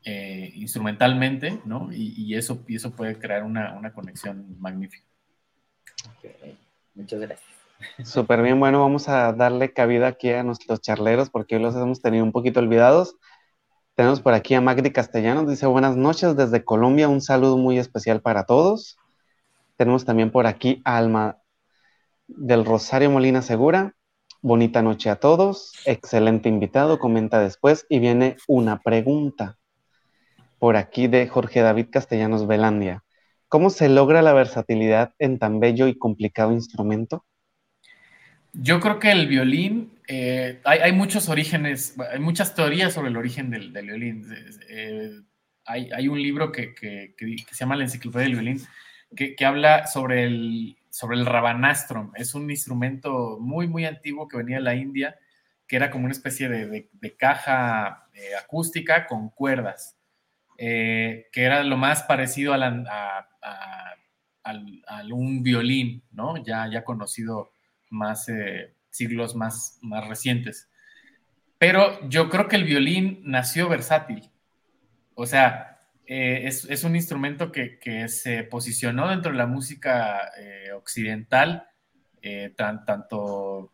[0.04, 1.92] eh, instrumentalmente, ¿no?
[1.92, 5.11] Y, eso, eso puede crear una, una conexión magnífica.
[6.94, 7.52] Muchas gracias.
[8.04, 12.00] Súper bien, bueno, vamos a darle cabida aquí a nuestros charleros porque hoy los hemos
[12.00, 13.16] tenido un poquito olvidados.
[13.94, 18.22] Tenemos por aquí a Magdi Castellanos, dice buenas noches desde Colombia, un saludo muy especial
[18.22, 18.96] para todos.
[19.76, 21.38] Tenemos también por aquí a Alma
[22.26, 23.94] del Rosario Molina Segura,
[24.40, 29.58] bonita noche a todos, excelente invitado, comenta después y viene una pregunta
[30.58, 33.04] por aquí de Jorge David Castellanos Velandia.
[33.52, 37.26] ¿Cómo se logra la versatilidad en tan bello y complicado instrumento?
[38.54, 43.50] Yo creo que el violín, eh, hay, muchos orígenes, hay muchas teorías sobre el origen
[43.50, 44.26] del, violín.
[44.70, 45.20] Eh,
[45.66, 46.74] hay, un libro que,
[47.18, 48.62] se llama La Enciclopedia del Violín,
[49.14, 52.10] que, habla sobre el, sobre el rabanastrum.
[52.14, 55.18] Es un instrumento muy, muy antiguo que venía de la India,
[55.66, 59.98] que era como una especie de, caja eh, acústica con cuerdas.
[60.62, 63.26] Que era lo más parecido a,
[65.10, 66.36] un violín, ¿no?
[66.44, 67.52] Ya, ya conocido
[67.90, 70.70] más eh, siglos más, más recientes.
[71.58, 74.30] Pero yo creo que el violín nació versátil.
[75.14, 81.68] O sea, eh, es, un instrumento que, se posicionó dentro de la música eh, occidental,
[82.56, 83.72] tanto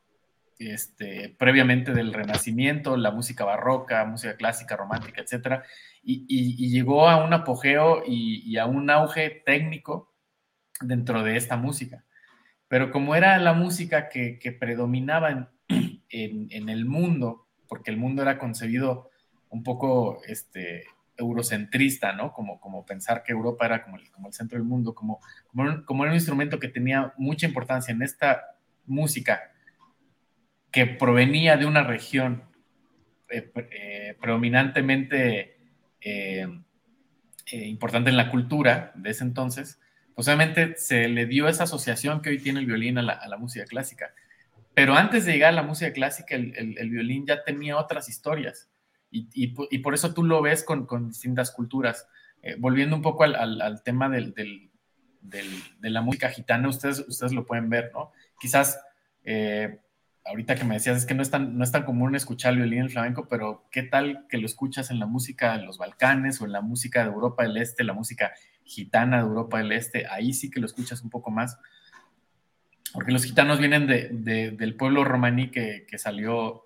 [0.59, 5.63] este, previamente del Renacimiento, la música barroca, música clásica, romántica, etc.
[6.11, 10.15] Y, llegó a un apogeo y, a un auge técnico
[10.81, 12.03] dentro de esta música.
[12.67, 15.51] Pero como era la música que, predominaba
[16.09, 19.11] en, el mundo, porque el mundo era concebido
[19.51, 20.87] un poco este,
[21.19, 22.33] eurocentrista, ¿no?
[22.33, 25.21] Como, como pensar que Europa era como el, como el centro del mundo, como,
[25.85, 29.53] como, era un instrumento que tenía mucha importancia en esta música
[30.71, 32.45] que provenía de una región
[33.29, 35.58] eh, eh, predominantemente
[36.01, 36.49] eh,
[37.51, 39.81] importante en la cultura de ese entonces,
[40.15, 43.65] pues obviamente se le dio esa asociación que hoy tiene el violín a la, música
[43.65, 44.13] clásica.
[44.75, 48.69] Pero antes de llegar a la música clásica, el, violín ya tenía otras historias.
[49.11, 52.09] Y, por eso tú lo ves con, distintas culturas.
[52.43, 54.61] Eh, volviendo un poco al, tema de
[55.81, 58.13] la música gitana, ustedes, ustedes lo pueden ver, ¿no?
[58.41, 58.81] Quizás
[59.25, 59.79] eh,
[60.29, 62.81] ahorita que me decías, es que no es, tan, no es tan común escuchar violín
[62.81, 66.45] en flamenco, pero ¿qué tal que lo escuchas en la música de los Balcanes o
[66.45, 68.33] en la música de Europa del Este, la música
[68.65, 70.07] gitana de Europa del Este?
[70.07, 71.59] Ahí sí que lo escuchas un poco más.
[72.93, 76.65] Porque los gitanos vienen de, del pueblo romaní que, que salió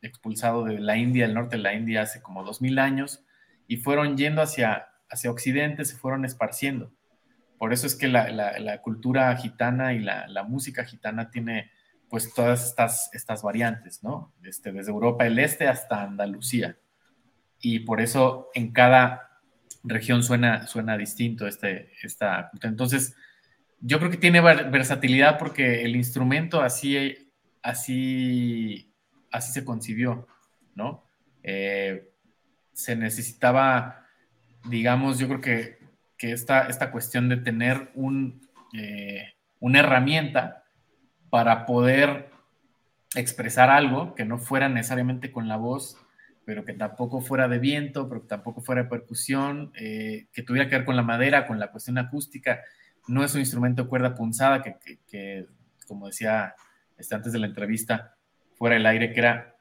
[0.00, 3.24] expulsado de la India, del norte de la India, hace como dos mil años,
[3.66, 6.92] y fueron yendo hacia, hacia Occidente, se fueron esparciendo.
[7.58, 11.70] Por eso es que la, la, cultura gitana y la, la música gitana tiene
[12.12, 14.34] pues todas estas, estas variantes, ¿no?
[14.44, 16.76] Este, desde Europa del Este hasta Andalucía.
[17.58, 19.40] Y por eso en cada
[19.82, 22.50] región suena, suena distinto este, esta...
[22.60, 23.16] Entonces,
[23.80, 28.92] yo creo que tiene versatilidad porque el instrumento así, así,
[29.30, 30.28] así se concibió,
[30.74, 31.06] ¿no?
[31.42, 32.10] Eh,
[32.74, 34.04] se necesitaba,
[34.68, 35.78] digamos, yo creo que,
[36.18, 40.61] que esta, esta cuestión de tener un, eh, una herramienta
[41.32, 42.28] para poder
[43.14, 45.96] expresar algo que no fuera necesariamente con la voz,
[46.44, 50.68] pero que tampoco fuera de viento, pero que tampoco fuera de percusión, eh, que tuviera
[50.68, 52.60] que ver con la madera, con la cuestión acústica.
[53.08, 55.46] No es un instrumento de cuerda punzada que,
[55.86, 56.54] como decía
[56.98, 58.14] este, antes de la entrevista,
[58.54, 59.56] fuera del aire, que era,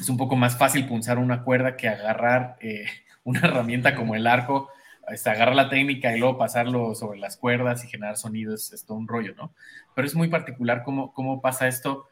[0.00, 2.86] es un poco más fácil punzar una cuerda que agarrar eh,
[3.24, 4.70] una herramienta como el arco
[5.06, 9.08] agarrar la técnica y luego pasarlo sobre las cuerdas y generar sonidos, es todo un
[9.08, 9.54] rollo, ¿no?
[9.94, 12.08] Pero es muy particular cómo, cómo pasa esto,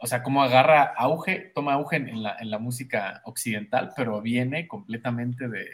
[0.00, 4.68] o sea, cómo agarra auge, toma auge en la, en la música occidental, pero viene
[4.68, 5.68] completamente de,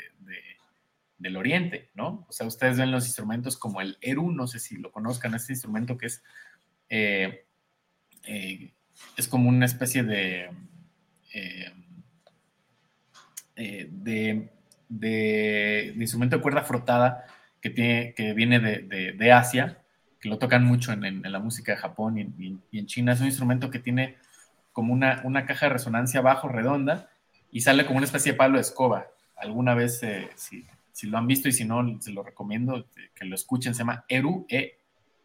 [1.18, 2.26] del oriente, ¿no?
[2.28, 5.52] O sea, ustedes ven los instrumentos como el Eru, no sé si lo conozcan, este
[5.52, 6.22] instrumento que es,
[6.88, 7.46] eh,
[8.24, 8.72] eh,
[9.16, 10.50] es como una especie de,
[11.32, 11.72] eh,
[13.90, 14.50] de
[14.92, 17.24] de, instrumento de cuerda frotada
[17.61, 19.78] que, tiene, que viene de, Asia,
[20.20, 23.12] que lo tocan mucho en, la música de Japón y, en China.
[23.12, 24.16] Es un instrumento que tiene
[24.72, 27.11] como una, una, caja de resonancia abajo redonda
[27.50, 29.09] y sale como una especie de palo de escoba.
[29.37, 30.66] Alguna vez, eh, si,
[31.07, 33.74] lo han visto y si no, se lo recomiendo que lo escuchen.
[33.74, 34.78] Se llama Eru, E,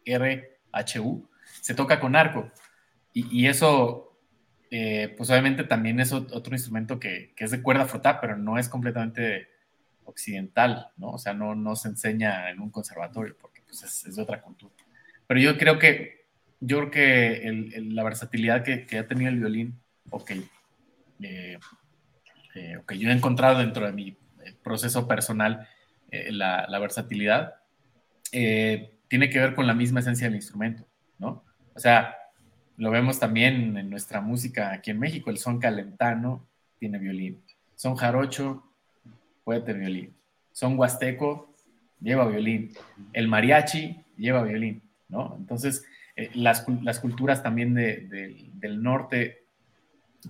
[0.04, 1.28] R-H-U,
[1.60, 2.50] se toca con arco.
[3.12, 4.16] Y, eso,
[4.70, 8.68] eh, pues obviamente también es otro instrumento que, es de cuerda frotada, pero no es
[8.68, 9.48] completamente
[10.08, 11.10] occidental, ¿no?
[11.10, 14.74] O sea, no, no se enseña en un conservatorio porque pues, es, de otra cultura.
[15.26, 16.26] Pero yo creo que,
[16.60, 19.78] yo creo que la versatilidad que, ha tenido el violín,
[20.10, 20.42] o que,
[21.22, 21.58] eh,
[22.54, 24.16] eh, que yo he encontrado dentro de mi
[24.62, 25.68] proceso personal,
[26.10, 27.56] la, la, versatilidad,
[28.30, 30.86] tiene que ver con la misma esencia del instrumento,
[31.18, 31.44] ¿no?
[31.74, 32.16] O sea,
[32.78, 37.42] lo vemos también en nuestra música aquí en México, el son calentano tiene violín,
[37.74, 38.67] son jarocho
[39.48, 40.14] puede tener violín,
[40.52, 41.54] son huasteco
[42.02, 42.74] lleva violín,
[43.14, 45.36] el mariachi lleva violín, ¿no?
[45.38, 46.66] Entonces, eh, las,
[47.00, 49.46] culturas también del norte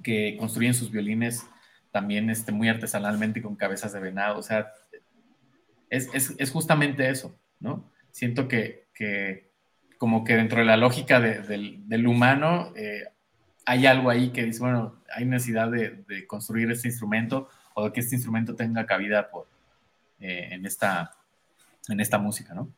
[0.04, 1.44] que construyen sus violines
[1.90, 4.68] también este, muy artesanalmente con cabezas de venado, o sea,
[5.90, 7.90] es, justamente eso, ¿no?
[8.12, 9.50] Siento que, que
[9.98, 13.02] como que dentro de la lógica del, humano eh,
[13.66, 18.16] hay algo ahí que dice, bueno, hay necesidad de, construir este instrumento o que este
[18.16, 19.46] instrumento tenga cabida por,
[20.20, 21.14] eh, en, esta,
[21.88, 22.68] en esta música, ¿no?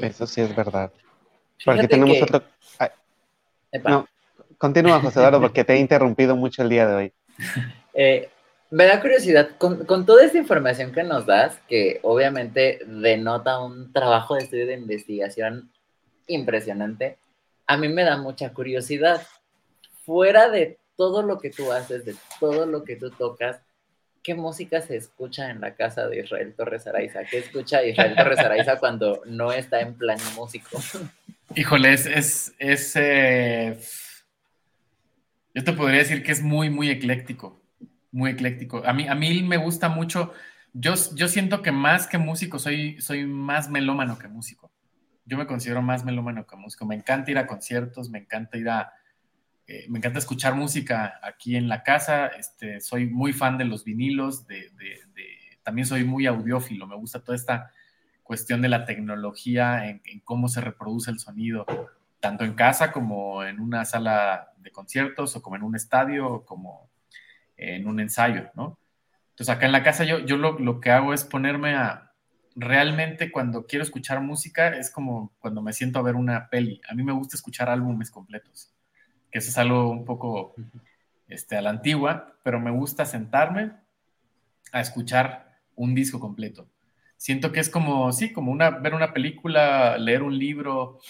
[0.00, 0.92] Eso sí es verdad.
[1.64, 2.42] Porque tenemos otro...
[3.84, 4.08] No,
[4.56, 7.12] continúa, José Eduardo, porque te he interrumpido mucho el día de hoy.
[7.92, 8.30] Eh,
[8.70, 14.36] me da curiosidad, con, toda esta información que nos das, que obviamente denota un trabajo
[14.36, 15.72] de estudio de investigación
[16.28, 17.18] impresionante,
[17.66, 19.26] a mí me da mucha curiosidad.
[20.06, 23.62] Fuera de todo lo que tú haces, de todo lo que tú tocas,
[24.22, 27.24] ¿qué música se escucha en la casa de Israel Torres Araiza?
[27.24, 30.78] ¿Qué escucha Israel Torres Araiza cuando no está en plan músico?
[31.54, 33.80] Híjole, es, es, eh,
[35.54, 37.58] yo te podría decir que es muy, muy ecléctico
[38.12, 38.82] muy ecléctico.
[38.84, 40.34] A mí, a mí me gusta mucho.
[40.74, 44.70] Yo, yo siento que más que músico soy, soy más melómano que músico.
[45.24, 46.84] Yo me considero más melómano que músico.
[46.84, 48.92] Me encanta ir a conciertos, me encanta ir a...
[49.70, 52.26] Eh, me encanta escuchar música aquí en la casa.
[52.26, 54.68] Este, soy muy fan de los vinilos, de,
[55.62, 56.88] también soy muy audiófilo.
[56.88, 57.70] Me gusta toda esta
[58.24, 61.66] cuestión de la tecnología, en, cómo se reproduce el sonido,
[62.18, 66.44] tanto en casa como en una sala de conciertos o como en un estadio o
[66.44, 66.90] como
[67.56, 68.76] en un ensayo, ¿no?
[69.30, 72.12] Entonces acá en la casa yo, yo lo, que hago es ponerme a,
[72.56, 76.80] realmente cuando quiero escuchar música es como cuando me siento a ver una peli.
[76.88, 78.74] A mí me gusta escuchar álbumes completos,
[79.30, 80.54] que eso es algo un poco
[81.28, 83.72] este, a la antigua, pero me gusta sentarme
[84.72, 86.68] a escuchar un disco completo.
[87.16, 91.00] Siento que es como, sí, como una, ver una película, leer un libro,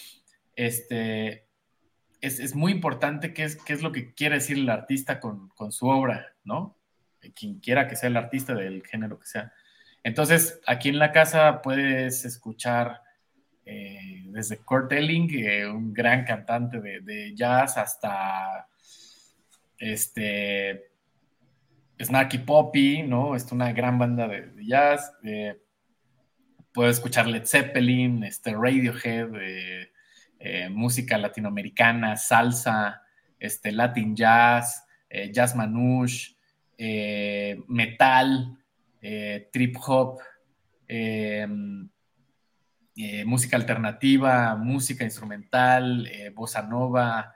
[0.57, 1.47] este,
[2.21, 5.87] es, muy importante qué es, qué es lo que quiere decir el artista con, su
[5.87, 6.77] obra, ¿no?
[7.35, 9.53] Quien quiera que sea el artista del género que sea.
[10.03, 13.03] Entonces, aquí en la casa puedes escuchar
[13.73, 18.67] eh, desde Kurt Elling, eh, un gran cantante de, jazz, hasta
[19.79, 20.91] este
[22.01, 23.37] Snarky Poppy, ¿no?
[23.37, 25.13] Es una gran banda de, jazz.
[25.23, 25.57] Eh,
[26.73, 29.31] puedes escuchar Led Zeppelin, este Radiohead,
[30.41, 33.03] eh, música latinoamericana, salsa,
[33.39, 34.85] este, latin jazz,
[35.33, 36.35] jazz manouche,
[37.69, 38.57] metal,
[39.53, 40.19] trip hop,
[43.25, 47.35] música alternativa, música instrumental, bossa nova,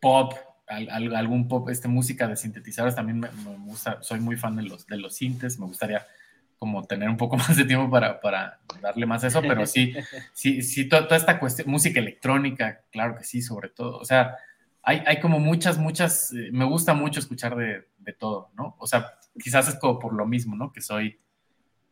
[0.00, 0.34] pop,
[0.66, 3.28] algún pop, este, música de sintetizadores, también me,
[3.64, 6.06] gusta, soy muy fan de los, de los sintes, me gustaría
[6.58, 9.94] como tener un poco más de tiempo para, para darle más a eso, pero sí,
[10.32, 14.36] sí, sí, toda, esta cuestión, música electrónica, claro que sí, sobre todo, o sea,
[14.82, 18.76] hay, hay como muchas, muchas, eh, me gusta mucho escuchar de, de, todo, ¿no?
[18.78, 20.72] O sea, quizás es como por lo mismo, ¿no?
[20.72, 21.18] Que soy,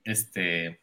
[0.05, 0.81] este,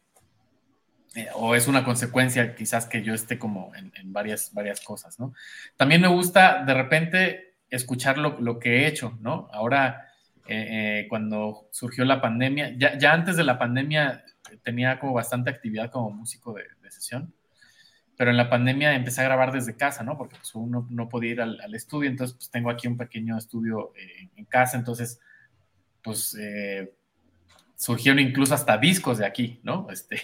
[1.15, 5.33] eh, o es una consecuencia quizás que yo esté como en, varias, varias cosas, ¿no?
[5.77, 9.47] También me gusta de repente escuchar lo, lo que he hecho, ¿no?
[9.53, 10.09] Ahora
[10.47, 10.67] eh,
[11.03, 12.75] eh, cuando surgió la pandemia.
[12.77, 14.25] Ya, antes de la pandemia
[14.61, 17.33] tenía como bastante actividad como músico de, sesión,
[18.17, 20.17] pero en la pandemia empecé a grabar desde casa, ¿no?
[20.17, 23.91] Porque pues, uno no podía ir al, estudio, entonces pues tengo aquí un pequeño estudio
[24.35, 25.19] en casa, entonces
[26.01, 26.37] pues
[27.75, 29.87] surgieron incluso hasta discos de aquí, ¿no?
[29.89, 30.21] Este,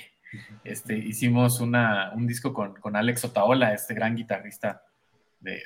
[0.64, 4.84] este, hicimos una, un disco con, con Alex Otaola, este gran guitarrista
[5.40, 5.64] de,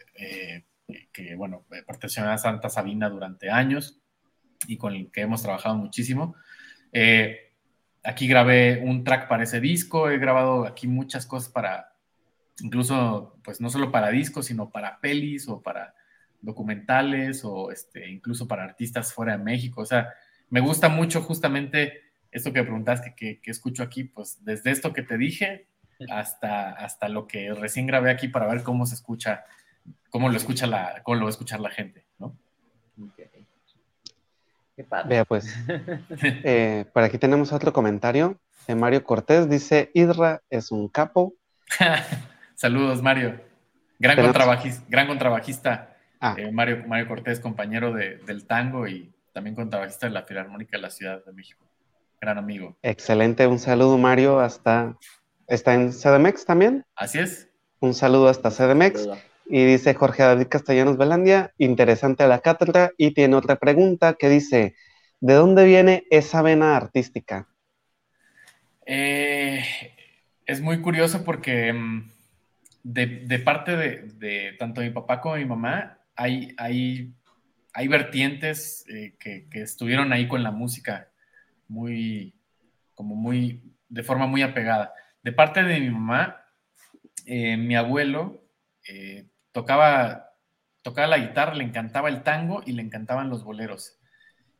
[1.11, 4.01] que, bueno, perteneció a Santa Sabina durante años
[4.68, 6.36] y con el que hemos trabajado muchísimo.
[6.91, 7.53] Eh,
[8.03, 11.93] aquí grabé un track para ese disco, he grabado aquí muchas cosas para,
[12.59, 15.93] incluso, pues no solo para discos, sino para pelis o para
[16.41, 19.82] documentales o este, incluso para artistas fuera de México.
[19.82, 20.13] O sea,
[20.49, 22.05] me gusta mucho justamente
[22.36, 25.67] esto que preguntaste, que, que, escucho aquí, pues desde esto que te dije
[26.09, 29.45] hasta, hasta lo que recién grabé aquí para ver cómo se escucha,
[30.09, 32.38] cómo lo escucha la, cómo lo va a escuchar la gente, ¿no?
[34.75, 35.07] Qué padre.
[35.07, 35.55] Vea, pues,
[36.43, 39.49] eh, por aquí tenemos otro comentario de Mario Cortés.
[39.49, 41.33] Dice, Idra es un capo.
[42.55, 43.39] Saludos, Mario.
[43.97, 45.95] Gran, contrabajista, gran contrabajista.
[46.19, 46.36] Ah.
[46.38, 50.81] Eh, Mario, Mario Cortés, compañero de, del tango y también contrabajista de la Filarmónica de
[50.81, 51.64] la Ciudad de México.
[52.26, 52.76] Gran amigo.
[52.82, 54.97] Excelente, un saludo, Mario, hasta...
[55.47, 56.84] ¿Está en CDMX también?
[56.95, 57.51] Así es.
[57.80, 59.07] Un saludo hasta CDMX.
[59.45, 62.89] Y dice Jorge David Castellanos Belandia, interesante la cátedra.
[62.97, 64.73] Y tiene otra pregunta que dice,
[65.19, 67.47] ¿de dónde viene esa vena artística?
[68.88, 69.63] Eh,
[70.47, 72.09] es muy curioso porque mm,
[72.82, 77.13] de, parte de, tanto mi papá como mi mamá hay, hay,
[77.71, 81.09] hay vertientes eh, que, estuvieron ahí con la música
[81.68, 82.36] muy,
[82.93, 84.93] como muy, de forma muy apegada.
[85.24, 86.43] De parte de mi mamá,
[87.26, 88.45] eh, mi abuelo
[89.55, 90.34] tocaba,
[90.82, 93.97] tocaba la guitarra, le encantaba el tango y le encantaban los boleros.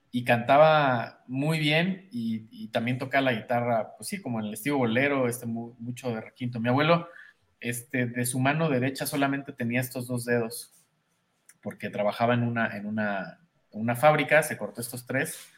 [0.10, 4.78] Y cantaba muy bien y, también tocaba la guitarra, pues sí, como en el estilo
[4.78, 6.62] bolero, este, mucho de requinto.
[6.62, 7.10] Mi abuelo,
[7.60, 10.74] este, de su mano derecha solamente tenía estos dos dedos,
[11.62, 13.40] porque trabajaba en una, en una,
[13.72, 15.50] una fábrica, se cortó estos tres.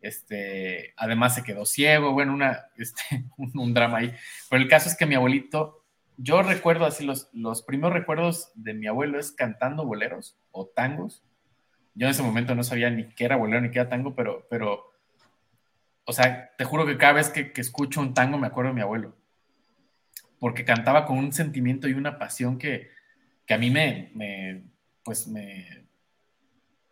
[0.00, 4.14] Este, además se quedó ciego, bueno, una, este, un drama ahí.
[4.48, 5.80] Pero el caso es que mi abuelito
[6.22, 11.24] yo recuerdo así, los, los primeros recuerdos de mi abuelo es cantando boleros o tangos.
[11.94, 14.46] Yo en ese momento no sabía ni qué era bolero ni qué era tango, pero,
[14.50, 14.92] pero
[16.04, 18.82] o sea, te juro que cada vez que, escucho un tango me acuerdo de mi
[18.82, 19.16] abuelo.
[20.38, 22.90] Porque cantaba con un sentimiento y una pasión que,
[23.48, 24.64] a mí me, me,
[25.02, 25.86] pues me,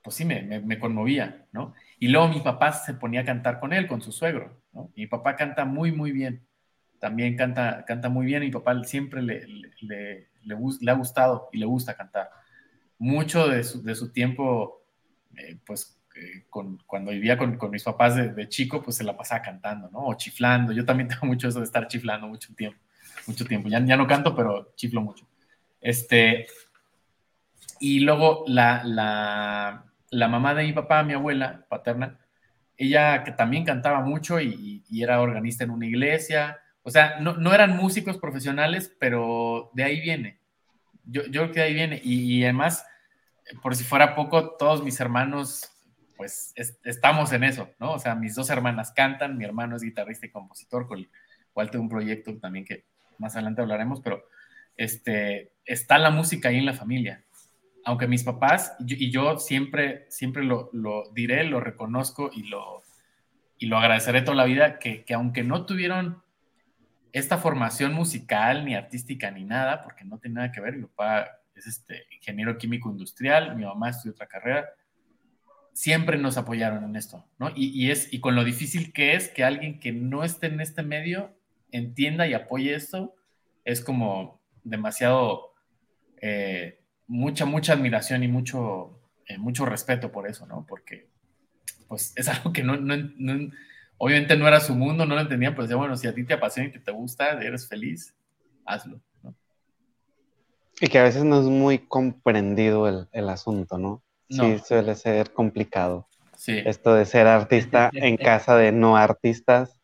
[0.09, 1.74] pues sí, me, me, conmovía, ¿no?
[1.98, 4.90] Y luego mi papá se ponía a cantar con él, con su suegro, ¿no?
[4.96, 6.48] mi papá canta muy, muy bien
[6.98, 8.42] también canta, canta muy bien.
[8.42, 9.46] Mi papá siempre le,
[9.80, 12.30] le, le, ha gustado y le gusta cantar.
[12.98, 14.82] Mucho de su, de su tiempo,
[15.36, 19.16] eh, pues eh, con, cuando vivía con, con mis papás de, chico, pues se la
[19.16, 20.06] pasaba cantando, ¿no?
[20.06, 20.72] O chiflando.
[20.72, 22.78] Yo también tengo mucho eso de estar chiflando mucho tiempo.
[23.26, 23.68] Mucho tiempo.
[23.68, 25.26] Ya, ya no canto, pero chiflo mucho.
[25.80, 26.46] Este,
[27.78, 32.18] y luego la, la, la mamá de mi papá, mi abuela paterna,
[32.76, 37.76] ella que también cantaba mucho y, era organista en una iglesia, o sea, no, eran
[37.76, 40.40] músicos profesionales, pero de ahí viene.
[41.04, 42.00] Yo, yo creo que de ahí viene.
[42.02, 42.86] Y, además,
[43.62, 45.70] por si fuera poco, todos mis hermanos,
[46.16, 46.54] pues
[46.84, 47.92] estamos en eso, ¿no?
[47.92, 51.11] O sea, mis dos hermanas cantan, mi hermano es guitarrista y compositor, con el
[51.52, 52.86] cual tengo un proyecto también que
[53.18, 54.24] más adelante hablaremos, pero
[54.76, 57.24] este, está la música ahí en la familia.
[57.89, 60.70] Aunque mis papás, y yo, siempre, siempre lo,
[61.14, 62.82] diré, lo reconozco y lo,
[63.57, 66.22] y lo agradeceré toda la vida, que, que aunque no tuvieron
[67.14, 70.76] esta formación musical, ni artística, ni nada, porque no tiene nada que ver.
[70.76, 74.68] Mi papá es este, ingeniero químico industrial, mi mamá estudió otra carrera.
[75.72, 77.53] Siempre nos apoyaron en esto, ¿no?
[77.57, 80.82] Y, es, y con lo difícil que es que alguien que no esté en este
[80.82, 81.34] medio
[81.70, 83.14] entienda y apoye esto,
[83.64, 85.55] es como demasiado,
[86.20, 86.78] eh,
[87.09, 90.64] mucha, mucha admiración y mucho, eh, mucho respeto por eso, ¿no?
[90.68, 91.09] Porque,
[91.88, 93.50] pues, es algo que no, no, no
[93.98, 96.34] obviamente no era su mundo, no lo entendían, pero decía, bueno, si a ti te
[96.34, 98.14] apasiona y que te gusta, eres feliz,
[98.64, 99.00] hazlo.
[100.80, 104.02] Y que a veces no es muy comprendido el, asunto, ¿no?
[104.30, 106.09] Sí, suele ser complicado.
[106.36, 106.62] Sí.
[106.64, 109.80] Esto de ser artista en casa de no artistas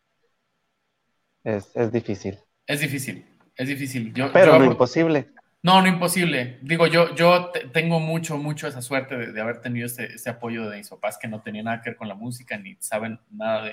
[1.43, 2.39] es, difícil.
[2.65, 3.25] Es difícil,
[3.57, 4.13] es difícil.
[4.31, 5.29] pero no imposible.
[5.65, 6.59] No, no imposible.
[6.61, 10.89] Digo, yo, yo tengo mucho, mucho esa suerte de, haber tenido ese, apoyo de mis
[10.89, 13.71] papás que no tenía nada que ver con la música ni saben nada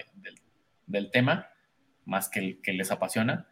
[0.86, 1.50] del tema,
[2.06, 3.46] más que el que les apasiona.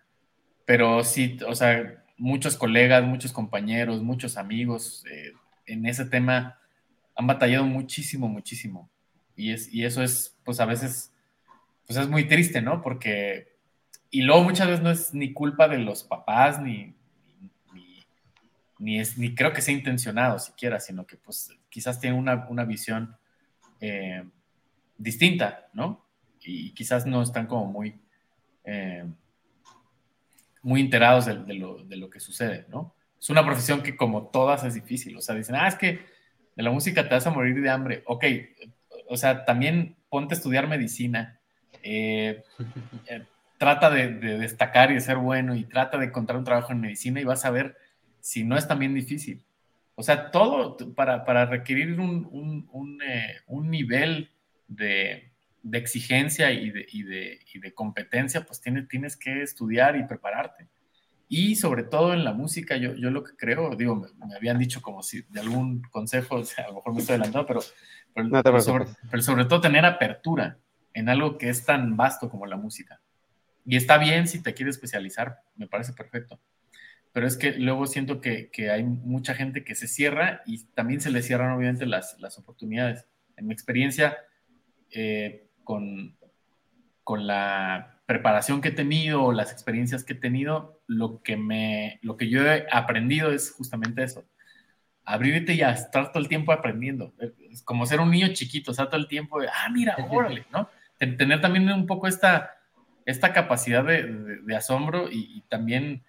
[0.64, 5.34] Pero sí, o sea, muchos colegas, muchos compañeros, muchos amigos eh,
[5.66, 6.58] en ese tema
[7.16, 8.88] han batallado muchísimo, muchísimo.
[9.36, 11.12] Y, es, y eso es, pues a veces,
[11.86, 12.80] pues es muy triste, ¿no?
[12.80, 13.58] Porque,
[14.10, 16.94] y luego muchas veces no es ni culpa de los papás, ni,
[18.80, 22.64] ni, es, ni creo que sea intencionado siquiera, sino que pues quizás tiene una, una
[22.64, 23.14] visión
[23.78, 24.24] eh,
[24.96, 26.06] distinta, ¿no?
[26.42, 28.00] Y quizás no están como muy,
[28.64, 29.04] eh,
[30.62, 32.94] muy enterados de, lo, de, lo, que sucede, ¿no?
[33.20, 36.00] Es una profesión que como todas es difícil, o sea, dicen, ah, es que
[36.56, 38.24] de la música te vas a morir de hambre, ok,
[39.08, 41.38] o sea, también ponte a estudiar medicina,
[41.82, 42.44] eh,
[43.58, 46.80] trata de, de, destacar y de ser bueno y trata de encontrar un trabajo en
[46.80, 47.76] medicina y vas a ver
[48.20, 49.44] si no es también difícil.
[49.94, 52.28] O sea, todo para, requerir un,
[52.72, 54.30] un, eh, nivel
[54.66, 55.30] de,
[55.62, 60.04] de exigencia y de, y, de, y de, competencia, pues tienes, tienes que estudiar y
[60.04, 60.68] prepararte.
[61.28, 63.94] Y sobre todo en la música, yo, yo lo que creo, digo,
[64.26, 67.14] me, habían dicho como si de algún consejo, o sea, a lo mejor me estoy
[67.14, 67.60] adelantando, pero,
[68.42, 70.58] pero, sobre, pero sobre todo tener apertura
[70.94, 73.00] en algo que es tan vasto como la música.
[73.64, 76.40] Y está bien si te quieres especializar, me parece perfecto.
[77.12, 81.00] Pero es que luego siento que, que hay mucha gente que se cierra y también
[81.00, 83.06] se le cierran obviamente las, las oportunidades.
[83.36, 84.16] En mi experiencia,
[84.90, 86.16] eh, con,
[87.02, 92.16] con la preparación que he tenido, las experiencias que he tenido, lo que, me, lo
[92.16, 94.24] que yo he aprendido es justamente eso.
[95.04, 97.14] Abrirte y estar todo el tiempo aprendiendo.
[97.50, 100.68] Es como ser un niño chiquito, estar todo el tiempo de, ah, mira, órale, ¿no?
[100.98, 102.56] Tener también un poco esta,
[103.06, 104.02] esta capacidad de,
[104.42, 106.02] de, asombro y, también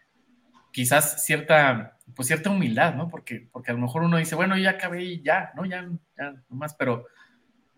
[0.72, 3.10] quizás cierta, pues cierta humildad, ¿no?
[3.10, 5.66] Porque, porque a lo mejor uno dice, bueno, ya acabé y ya, ¿no?
[5.66, 7.08] Ya, ya, no más, pero,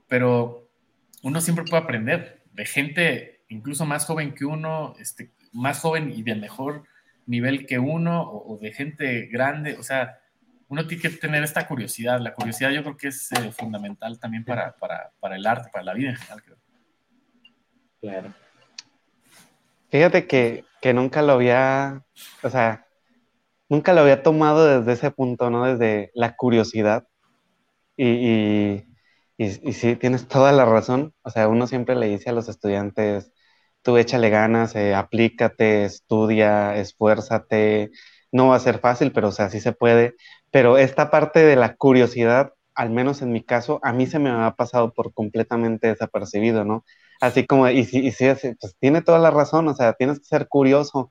[0.08, 0.70] pero
[1.24, 6.24] uno siempre puede aprender de gente incluso más joven que uno, este, más joven y
[6.24, 6.84] de mejor
[7.26, 10.20] nivel que uno, o, de gente grande, o sea,
[10.68, 12.20] uno tiene que tener esta curiosidad.
[12.20, 15.86] La curiosidad yo creo que es eh, fundamental también para, para, para, el arte, para
[15.86, 16.58] la vida en general, creo.
[18.02, 18.34] Claro.
[19.90, 22.04] Fíjate que, que nunca lo había,
[22.44, 22.88] o sea,
[23.70, 25.66] nunca lo había tomado desde ese punto, ¿no?
[25.66, 27.08] Desde la curiosidad.
[27.98, 28.86] y,
[29.38, 31.14] y, sí, tienes toda la razón.
[31.24, 33.32] O sea, uno siempre le dice a los estudiantes,
[33.82, 37.92] tú échale ganas, eh, aplícate, estudia, esfuérzate.
[38.32, 40.16] No va a ser fácil, pero o sea, sí se puede.
[40.52, 44.32] Pero esta parte de la curiosidad, al menos en mi caso, a mí se me
[44.32, 46.86] ha pasado por completamente desapercibido, ¿no?
[47.24, 48.26] Así como, y sí, y sí
[48.60, 51.10] pues tiene toda la razón, o sea, tienes que ser curioso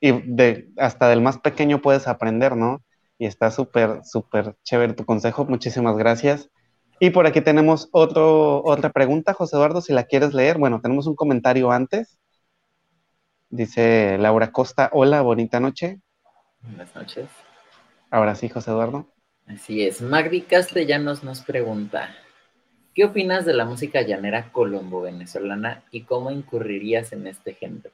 [0.00, 2.82] y de, hasta del más pequeño puedes aprender, ¿no?
[3.18, 6.48] Y está súper, súper chévere tu consejo, muchísimas gracias.
[7.00, 10.56] Y por aquí tenemos otro, otra pregunta, José Eduardo, si la quieres leer.
[10.56, 12.18] Bueno, tenemos un comentario antes.
[13.50, 16.00] Dice Laura Costa, hola, bonita noche.
[16.62, 17.28] Buenas noches.
[18.10, 19.06] Ahora sí, José Eduardo.
[19.46, 20.00] Así es.
[20.00, 22.16] Magdi Castellanos nos pregunta,
[22.94, 27.90] ¿qué opinas de la música llanera colombo-venezolana y cómo incurrirías en este género?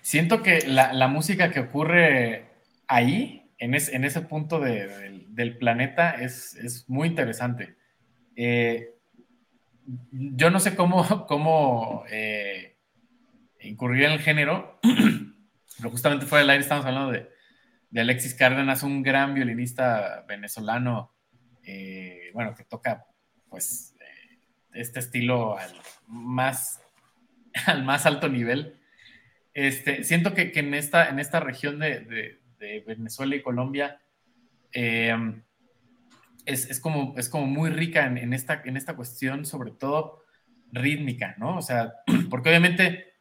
[0.00, 2.46] Siento que la, música que ocurre
[2.86, 7.76] ahí, en, ese punto del planeta, es, es muy interesante.
[8.36, 8.94] Eh,
[10.10, 12.76] yo no sé cómo, cómo eh,
[13.60, 14.78] incurrir en el género,
[15.76, 17.28] pero justamente fuera del aire estamos hablando de,
[17.96, 21.14] Alexis Cárdenas, un gran violinista venezolano,
[21.64, 23.06] eh, bueno, que toca
[23.48, 23.87] pues
[24.74, 25.72] este estilo al
[26.06, 26.80] más,
[27.66, 28.78] al más alto nivel.
[29.54, 34.00] Este, siento que, en, esta, en esta región de, de Venezuela y Colombia,
[36.48, 40.24] es, como, es como muy rica en, esta, en esta cuestión, sobre todo
[40.72, 41.58] rítmica, ¿no?
[41.58, 41.94] O sea,
[42.30, 43.12] porque obviamente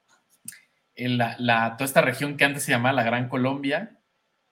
[0.95, 3.99] la, toda esta región que antes se llamaba la Gran Colombia,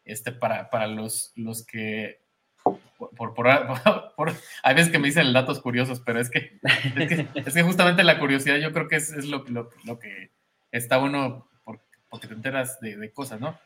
[0.04, 2.25] este, para, para los, los que
[3.12, 3.34] por,
[4.16, 4.34] por,
[4.64, 6.60] hay veces que me dicen datos curiosos, pero es que,
[7.36, 10.32] es que, justamente la curiosidad yo creo que es, es lo, lo, lo, que
[10.72, 13.60] está uno, porque te enteras de, cosas, ¿no?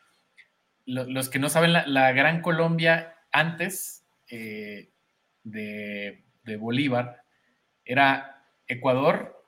[0.86, 4.92] Los, que no saben, la, Gran Colombia antes eh,
[5.44, 6.24] de,
[6.58, 7.24] Bolívar
[7.86, 9.46] era Ecuador,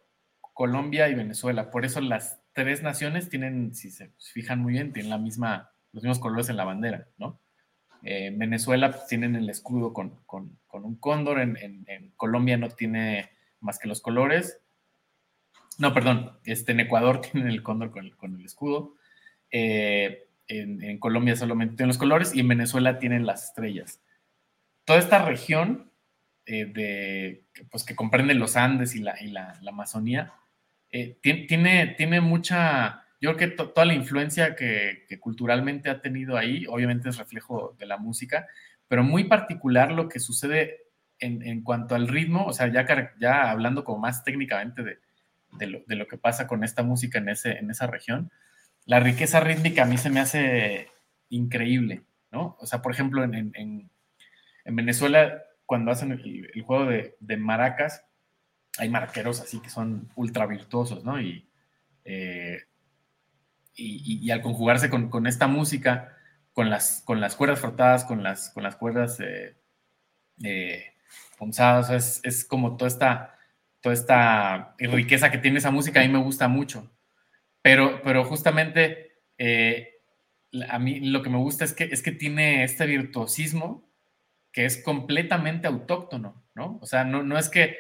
[0.54, 1.72] Colombia y Venezuela.
[1.72, 6.04] Por eso las tres naciones tienen, si se fijan muy bien, tienen la misma, los
[6.04, 7.40] mismos colores en la bandera, ¿no?
[8.04, 10.20] En Venezuela pues, tienen el escudo con,
[10.72, 13.30] un cóndor, en, Colombia no tiene
[13.60, 14.60] más que los colores.
[15.78, 18.96] No, perdón, este, en Ecuador tienen el cóndor con, el escudo.
[19.52, 24.02] Eh, en, Colombia solamente tienen los colores y en Venezuela tienen las estrellas.
[24.86, 25.92] Toda esta región
[26.46, 30.34] eh, de, pues, que comprende los Andes y la, y la, Amazonía,
[30.92, 36.66] eh, tiene, tiene mucha, yo creo que toda la influencia que, culturalmente ha tenido ahí,
[36.68, 38.48] obviamente es reflejo de la música,
[38.88, 40.88] pero muy particular lo que sucede
[41.20, 42.86] en, cuanto al ritmo, o sea, ya,
[43.20, 44.98] ya hablando como más técnicamente de,
[45.52, 48.32] de, lo, que pasa con esta música en, ese, en esa región,
[48.86, 50.88] la riqueza rítmica a mí se me hace
[51.30, 52.02] increíble,
[52.32, 52.58] ¿no?
[52.60, 53.92] O sea, por ejemplo, en, en,
[54.66, 58.04] en Venezuela cuando hacen el, juego de, maracas,
[58.78, 61.22] hay maraqueros así que son ultra virtuosos, ¿no?
[61.22, 61.48] Y,
[62.04, 62.64] eh,
[63.82, 66.16] y, al conjugarse con, esta música,
[66.54, 69.56] con las, con las cuerdas frotadas, con las, con las cuerdas eh,
[70.44, 70.86] eh
[71.38, 73.40] punzadas, es, como toda esta,
[73.82, 76.92] toda esta riqueza que tiene esa música, a mí me gusta mucho.
[77.64, 79.92] Pero, pero justamente eh,
[80.70, 83.90] a mí lo que me gusta es que, es que tiene este virtuosismo
[84.52, 86.78] que es completamente autóctono, ¿no?
[86.82, 87.78] O sea, no, no es que,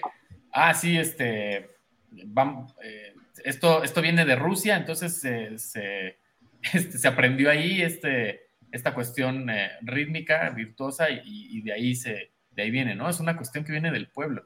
[0.53, 1.69] ah, sí, este,
[2.15, 3.13] eh,
[3.45, 6.17] esto, esto viene de Rusia, entonces se,
[6.73, 12.63] este, se aprendió ahí este, esta cuestión eh, rítmica, virtuosa, y, de, ahí se, de
[12.63, 13.09] ahí viene, ¿no?
[13.09, 14.45] Es una cuestión que viene del pueblo,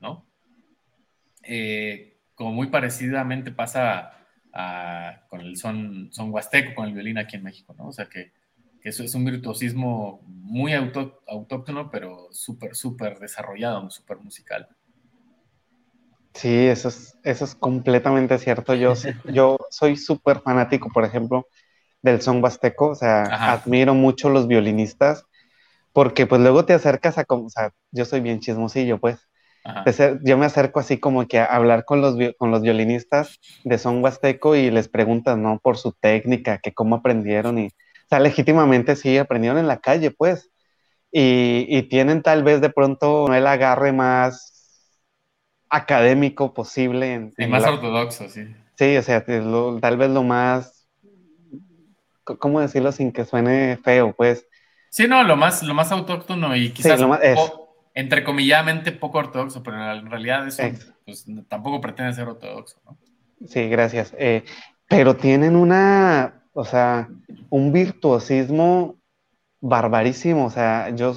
[0.00, 0.24] ¿no?
[2.34, 4.16] como muy parecidamente pasa
[5.28, 7.88] con el son, son huasteco, con el violín aquí en México, ¿no?
[7.88, 8.32] O sea que,
[8.82, 14.68] eso es un virtuosismo muy autóctono, pero súper, súper desarrollado, súper musical.
[16.36, 18.74] Sí, eso es, eso es completamente cierto.
[18.74, 18.92] Yo,
[19.32, 21.46] yo soy súper fanático, por ejemplo,
[22.02, 25.24] del son huasteco, o sea, admiro mucho los violinistas,
[25.92, 29.28] porque pues luego te acercas a, como, o sea, yo soy bien chismosillo, pues,
[30.22, 34.02] yo me acerco así como que a hablar con los, con los violinistas de son
[34.04, 35.58] huasteco y les preguntas, ¿no?
[35.58, 40.10] Por su técnica, que cómo aprendieron y, o sea, legítimamente sí, aprendieron en la calle,
[40.12, 40.50] pues,
[41.10, 44.55] y, y tienen tal vez de pronto el agarre más
[45.68, 47.14] académico posible.
[47.14, 48.46] En, y más ortodoxo, sí.
[48.76, 50.86] Sí, o sea, tal vez lo más,
[52.24, 54.46] ¿cómo decirlo sin que suene feo, pues?
[54.90, 57.20] Sí, no, lo más, lo más autóctono y quizás lo más,
[57.94, 60.62] entrecomilladamente poco ortodoxo, pero en realidad eso
[61.04, 62.98] pues, tampoco pretende ser ortodoxo, ¿no?
[63.46, 64.14] Sí, gracias.
[64.18, 64.44] Eh,
[64.88, 67.08] pero tienen una, o sea,
[67.48, 68.96] un virtuosismo
[69.60, 71.14] barbarísimo, o sea, yo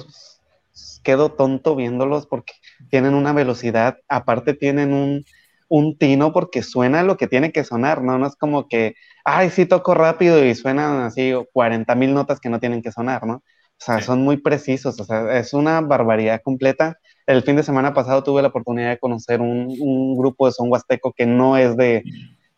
[1.02, 2.54] quedo tonto viéndolos porque
[2.90, 5.24] tienen una velocidad, aparte tienen un,
[5.70, 8.18] un tino porque suena lo que tiene que sonar, ¿no?
[8.18, 12.50] No es como que, ay, sí toco rápido y suenan así 40 mil notas que
[12.50, 13.36] no tienen que sonar, ¿no?
[13.80, 16.98] O sea, son muy precisos, o sea, es una barbaridad completa.
[17.26, 21.12] El fin de semana pasado tuve la oportunidad de conocer un, grupo de son huasteco
[21.16, 22.02] que no es de,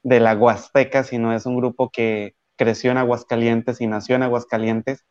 [0.02, 5.04] de, la Huasteca, sino es un grupo que creció en Aguascalientes y nació en Aguascalientes.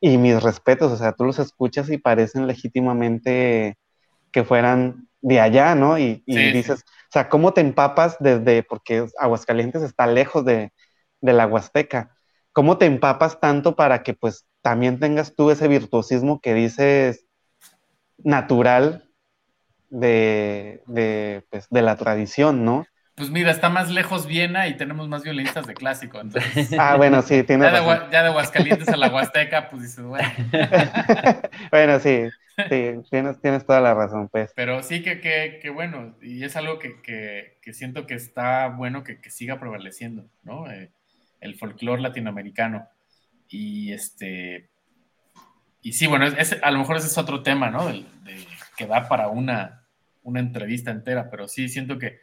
[0.00, 3.78] Y mis respetos, o sea, tú los escuchas y parecen legítimamente
[4.32, 5.98] que fueran de allá, ¿no?
[5.98, 10.72] Y, dices, o sea, ¿cómo te empapas desde, porque Aguascalientes está lejos de,
[11.20, 12.14] de la Huasteca?
[12.52, 17.26] ¿Cómo te empapas tanto para que pues también tengas tú ese virtuosismo que dices
[18.18, 19.08] natural
[19.90, 22.86] de, pues, de, la tradición, ¿no?
[23.14, 26.20] Pues mira, está más lejos Viena y tenemos más violinistas de clásico.
[26.20, 30.04] Entonces, ah, bueno, sí, tienes ya, de, ya de Aguascalientes a la Huasteca, pues dices,
[30.04, 30.28] bueno.
[31.70, 34.52] bueno, sí, sí, tienes, tienes toda la razón, pues.
[34.54, 39.18] Pero sí que, que, bueno, y es algo que, que, siento que está bueno que,
[39.30, 40.70] siga prevaleciendo, ¿no?
[40.70, 40.90] Eh,
[41.40, 42.88] el folclore latinoamericano.
[43.48, 44.70] Y este.
[45.82, 46.26] Y sí, bueno,
[46.62, 47.92] a lo mejor ese es otro tema, ¿no?
[48.76, 49.86] Que da para una,
[50.22, 52.18] una entrevista entera, pero sí siento que,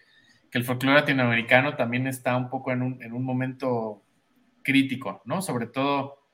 [0.52, 4.04] el folclore latinoamericano también está un poco en un, en un momento
[4.64, 5.42] crítico, ¿no?
[5.42, 6.28] Sobre todo,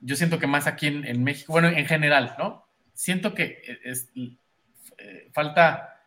[0.00, 2.67] yo siento que más aquí en, México, bueno, en general, ¿no?
[2.98, 6.02] Siento que es, eh, falta,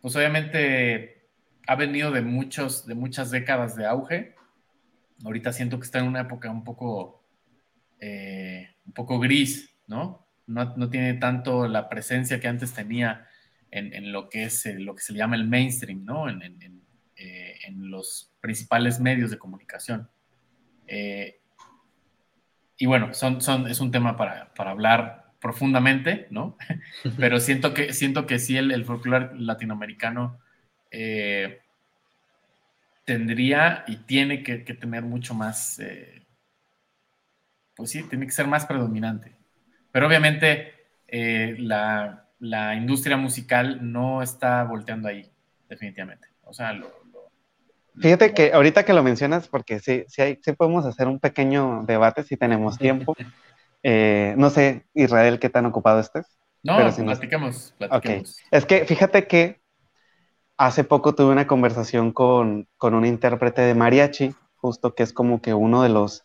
[0.00, 1.28] pues obviamente
[1.66, 4.36] ha venido de muchos, de muchas décadas de auge,
[5.24, 7.24] ahorita siento que está en una época un poco,
[7.98, 10.24] eh, un poco gris, ¿no?
[10.46, 10.88] ¿no?
[10.88, 13.26] tiene tanto la presencia que antes tenía
[13.72, 16.28] en, lo que es lo que se llama el mainstream, ¿no?
[16.28, 16.80] En,
[17.16, 20.08] eh, los principales medios de comunicación.
[20.86, 21.40] Eh,
[22.76, 26.56] y bueno, son, es un tema para, hablar profundamente, ¿no?
[27.18, 30.38] Pero siento que, siento que sí el, el folclore latinoamericano
[33.10, 36.24] tendría y tiene que, tener mucho más, eh,
[37.74, 39.36] pues sí, tiene que ser más predominante.
[39.90, 40.74] Pero obviamente
[41.08, 42.28] eh, la,
[42.76, 45.28] industria musical no está volteando ahí,
[45.68, 46.28] definitivamente.
[46.44, 46.72] O sea,
[47.98, 51.82] Fíjate que ahorita que lo mencionas, porque sí, sí, hay, sí podemos hacer un pequeño
[51.86, 53.16] debate si tenemos tiempo.
[53.82, 56.26] Eh, no sé, Israel, qué tan ocupado estés.
[56.62, 57.74] No, pero si platicamos,
[58.50, 59.60] Es que fíjate que
[60.60, 65.54] hace poco tuve una conversación con, un intérprete de mariachi, justo que es como que
[65.54, 66.22] uno de los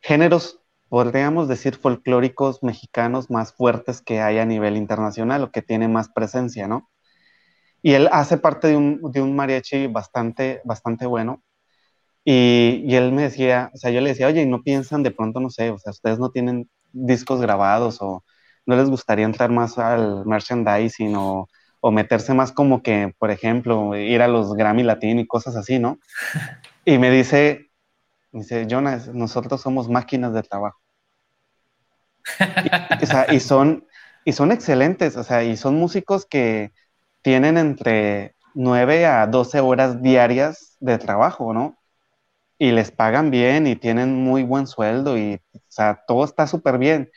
[0.00, 5.88] géneros, podríamos decir, folclóricos mexicanos más fuertes que hay a nivel internacional o que tiene
[5.88, 6.90] más presencia, ¿no?
[7.82, 11.42] Y él hace parte de un, mariachi bastante, bastante bueno.
[12.24, 15.40] Y, y, él me decía, o sea, yo le decía, oye, ¿no piensan de pronto,
[15.40, 18.24] no sé, o sea, ustedes no tienen discos grabados o
[18.66, 21.48] no les gustaría entrar más al merchandising o
[21.80, 25.78] o meterse más como que, por ejemplo, ir a los Grammy Latino y cosas así,
[25.78, 25.98] ¿no?
[26.84, 27.70] Y me dice,
[28.32, 30.80] dice, Jonas, nosotros somos máquinas de trabajo.
[33.00, 33.86] y, o sea, y, son,
[34.24, 36.72] y son excelentes, o sea, y son músicos que
[37.22, 41.78] tienen entre 9 a 12 horas diarias de trabajo, ¿no?
[42.60, 46.76] Y les pagan bien y tienen muy buen sueldo y, o sea, todo está súper
[46.76, 47.10] bien.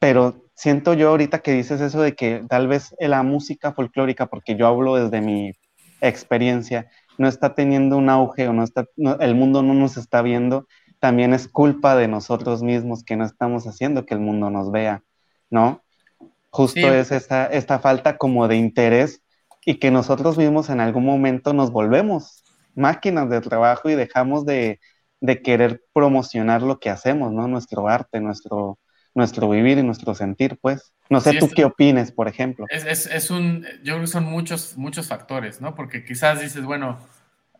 [0.00, 4.56] Pero siento yo ahorita que dices eso de que tal vez la música folclórica, porque
[4.56, 5.52] yo hablo desde mi
[6.00, 8.86] experiencia, no está teniendo un auge o no está,
[9.20, 10.66] el mundo no nos está viendo,
[10.98, 15.02] también es culpa de nosotros mismos que no estamos haciendo que el mundo nos vea,
[15.50, 15.82] ¿no?
[16.50, 19.22] Justo es esta, esta falta como de interés
[19.64, 22.43] y que nosotros mismos en algún momento nos volvemos
[22.74, 24.80] máquinas de trabajo y dejamos de,
[25.20, 27.48] de querer promocionar lo que hacemos, ¿no?
[27.48, 28.78] Nuestro arte, nuestro,
[29.14, 30.92] nuestro vivir y nuestro sentir, pues.
[31.08, 32.66] No sé tú qué opines, por ejemplo.
[32.68, 35.74] Es, es, un, yo creo que son muchos, muchos factores, ¿no?
[35.74, 36.98] Porque quizás dices, bueno,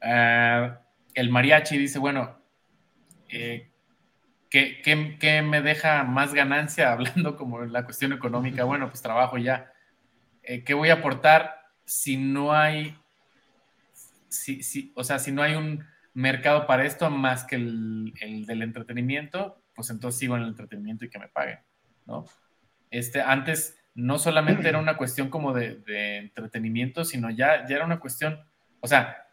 [0.02, 0.72] eh,
[1.14, 2.36] el mariachi dice, bueno,
[3.28, 3.70] eh,
[4.50, 8.64] ¿qué, qué, qué, me deja más ganancia hablando como en la cuestión económica?
[8.64, 9.72] Bueno, pues trabajo ya.
[10.42, 12.96] Eh, ¿Qué voy a aportar si no hay,
[14.36, 18.46] si, si, o sea, si no hay un mercado para esto más que el, el
[18.46, 19.64] del entretenimiento?
[19.74, 21.58] pues entonces sigo en el entretenimiento y que me paguen,
[22.06, 22.24] ¿no?
[22.90, 25.82] Este, antes no solamente era una cuestión como de,
[26.18, 28.40] entretenimiento, sino ya, ya era una cuestión,
[28.80, 29.26] o sea,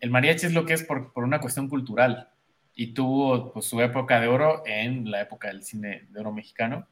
[0.00, 2.30] el mariachi es lo que es por, una cuestión cultural
[2.74, 6.86] y tuvo pues, su época de oro en la época del cine de oro mexicano,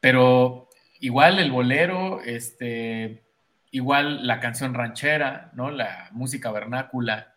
[0.00, 0.68] pero
[1.00, 3.24] igual el bolero, este,
[3.70, 5.70] igual la canción ranchera, ¿no?
[5.70, 7.34] La música vernácula,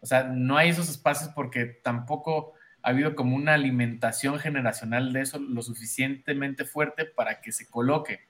[0.00, 5.22] o sea, no hay esos espacios porque tampoco ha habido como una alimentación generacional de
[5.22, 8.20] eso lo suficientemente fuerte para que se coloque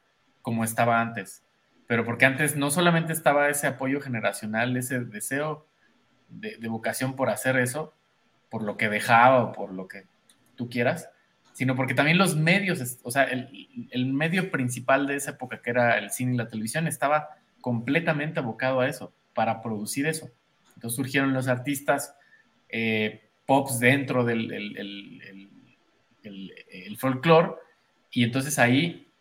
[0.42, 1.44] como estaba antes.
[1.88, 5.66] Pero porque antes no solamente estaba ese apoyo generacional, ese deseo
[6.28, 7.92] de, vocación por hacer eso,
[8.50, 10.06] por lo que dejaba o por lo que
[10.54, 11.10] tú quieras,
[11.54, 15.98] sino porque también los medios, o sea, el, medio principal de esa época, que era
[15.98, 17.28] el cine y la televisión, estaba
[17.60, 20.28] completamente abocado a eso, para producir eso.
[20.74, 22.16] Entonces surgieron los artistas
[22.68, 25.22] eh, pops dentro del el,
[26.24, 27.52] el, folclore,
[28.10, 29.12] y entonces ahí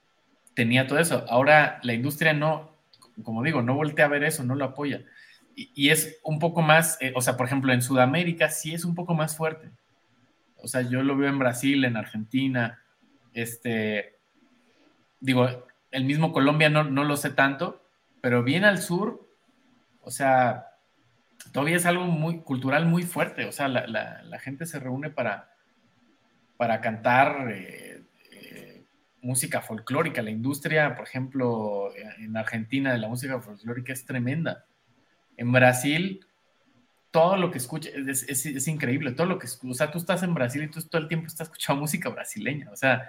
[0.56, 1.26] tenía todo eso.
[1.30, 2.76] Ahora la industria no,
[3.22, 5.06] como digo, no voltea a ver eso, no lo apoya.
[5.56, 8.96] Y, es un poco más, eh, o sea, por ejemplo, en Sudamérica sí es un
[8.96, 9.70] poco más fuerte.
[10.64, 12.82] O sea, yo lo veo en Brasil, en Argentina,
[13.34, 14.18] este,
[15.20, 17.86] digo, el mismo Colombia no, no lo sé tanto,
[18.22, 19.28] pero bien al sur,
[20.02, 20.68] o sea,
[21.52, 23.46] todavía es algo muy cultural muy fuerte.
[23.46, 25.52] O sea, la, gente se reúne para,
[26.58, 28.84] para cantar eh, eh,
[29.22, 30.22] música folclórica.
[30.22, 34.66] La industria, por ejemplo, en Argentina de la música folclórica es tremenda.
[35.38, 36.26] En Brasil,
[37.14, 39.12] todo lo que escucha es, increíble.
[39.12, 41.48] Todo lo que, o sea, tú estás en Brasil y tú todo el tiempo estás
[41.48, 42.72] escuchando música brasileña.
[42.72, 43.08] O sea,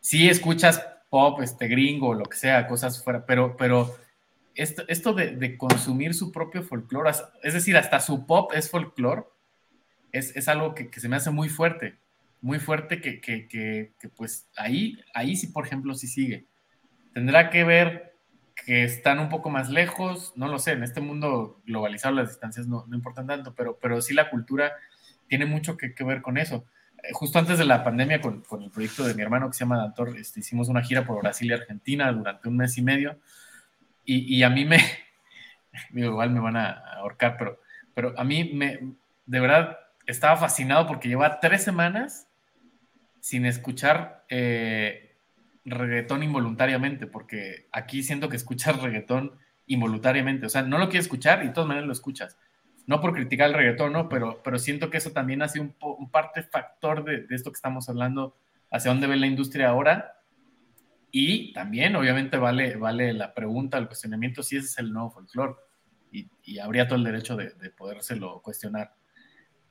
[0.00, 3.94] sí escuchas pop, este gringo, lo que sea, cosas fuera, pero, pero
[4.54, 7.10] esto, de, consumir su propio folclore,
[7.42, 9.24] es decir, hasta su pop es folclore,
[10.12, 11.98] es, algo que, se me hace muy fuerte,
[12.40, 16.46] muy fuerte que, pues ahí, ahí sí, por ejemplo, sí sigue.
[17.12, 18.11] Tendrá que ver
[18.64, 22.66] que están un poco más lejos, no lo sé, en este mundo globalizado las distancias
[22.66, 24.72] no, importan tanto, pero, pero sí la cultura
[25.28, 26.64] tiene mucho que, ver con eso.
[27.02, 29.78] Eh, justo antes de la pandemia, con, el proyecto de mi hermano que se llama
[29.78, 33.18] Dantor, este, hicimos una gira por Brasil y Argentina durante un mes y medio
[34.04, 34.78] y, a mí me,
[35.94, 37.60] igual me van a ahorcar, pero,
[37.94, 38.80] pero a mí me,
[39.26, 42.28] de verdad, estaba fascinado porque lleva tres semanas
[43.20, 45.11] sin escuchar eh,
[45.64, 51.42] reggaetón involuntariamente, porque aquí siento que escuchas reggaetón involuntariamente, o sea, no lo quieres escuchar
[51.42, 52.38] y de todas maneras lo escuchas.
[52.86, 54.08] No por criticar el reggaetón, ¿no?
[54.08, 58.36] Pero, pero siento que eso también ha un, parte factor de, esto que estamos hablando,
[58.70, 60.16] hacia dónde ve la industria ahora
[61.12, 65.54] y también, obviamente, vale, vale la pregunta, el cuestionamiento si ese es el nuevo folclore.
[66.10, 68.94] Y, habría todo el derecho de, de, podérselo cuestionar.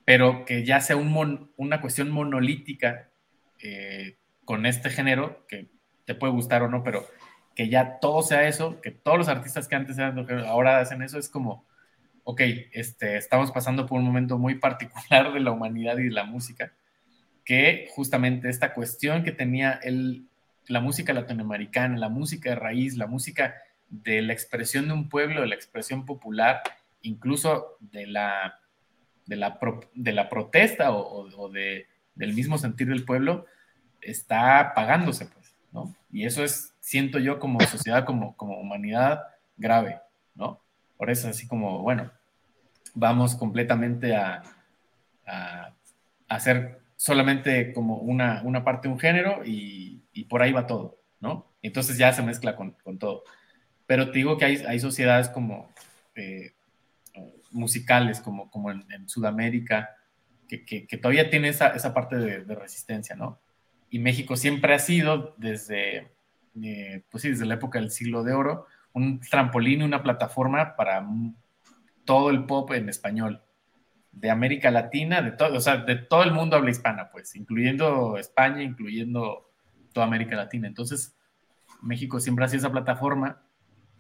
[0.06, 3.12] Pero que ya sea un una cuestión monolítica
[3.60, 5.70] eh, con este género, que
[6.06, 7.06] te puede gustar o no, pero
[7.56, 11.20] que ya todo sea eso, que todos los artistas que antes eran ahora hacen eso,
[11.20, 11.66] es como,
[12.24, 12.42] ok,
[12.72, 16.74] este, estamos pasando por un momento muy particular de la humanidad y de la música,
[17.44, 20.26] que justamente esta cuestión que tenía el,
[20.68, 23.56] la música latinoamericana, la música de raíz, la música
[23.90, 26.62] de la expresión de un pueblo, de la expresión popular,
[27.02, 28.60] incluso de la,
[29.26, 29.60] de la,
[29.94, 33.46] de la protesta o, de, del mismo sentir del pueblo,
[34.02, 35.41] está pagándose, pues,
[35.72, 35.96] ¿no?
[36.12, 39.24] Y eso es, siento yo como sociedad, como, como humanidad,
[39.58, 40.00] grave,
[40.36, 40.62] ¿no?
[40.98, 42.12] Por eso así como, bueno,
[42.94, 44.44] vamos completamente a,
[45.26, 45.74] a,
[46.28, 51.00] hacer solamente como una, una parte de un género y, y por ahí va todo,
[51.20, 51.52] ¿no?
[51.62, 53.24] Entonces ya se mezcla con, todo.
[53.86, 55.70] Pero te digo que hay, hay sociedades como
[56.16, 56.54] eh,
[57.52, 59.96] musicales, como, como en, Sudamérica,
[60.48, 63.40] que, todavía tiene esa, parte de, resistencia, ¿no?
[63.92, 66.12] Y México siempre ha sido desde,
[66.64, 70.76] eh, pues sí, desde la época del siglo de oro, un trampolín y una plataforma
[70.78, 71.06] para
[72.06, 73.44] todo el pop en español,
[74.14, 78.18] de América Latina, de todo, o sea, de todo el mundo habla hispana, pues, incluyendo
[78.18, 79.50] España, incluyendo
[79.94, 80.68] toda América Latina.
[80.68, 81.16] Entonces,
[81.82, 83.42] México siempre ha sido esa plataforma.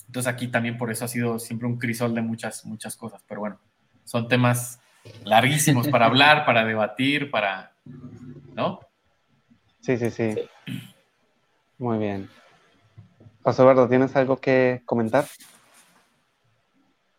[0.07, 3.23] Entonces aquí también por eso ha sido siempre un crisol de muchas, muchas cosas.
[3.27, 3.59] Pero bueno,
[4.03, 4.79] son temas
[5.23, 7.73] larguísimos para hablar, para debatir, para,
[8.53, 8.79] ¿no?
[9.81, 10.35] Sí, sí, sí.
[11.77, 12.29] Muy bien.
[13.41, 15.25] José Eduardo, ¿tienes algo que comentar?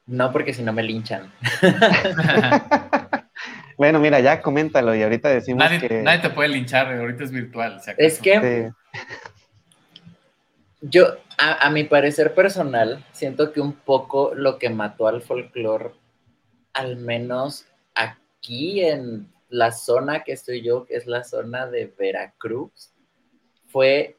[0.06, 1.32] No, porque si no me linchan.
[3.76, 6.02] bueno, mira, ya coméntalo y ahorita decimos nadie, que...
[6.02, 7.80] Nadie te puede linchar, ahorita es virtual.
[7.96, 8.70] es que
[10.80, 15.92] yo, a, a, mi parecer personal, siento que un poco lo que mató al folclore,
[16.72, 22.90] al menos aquí en la zona que estoy yo, que es la zona de Veracruz,
[23.66, 24.16] fue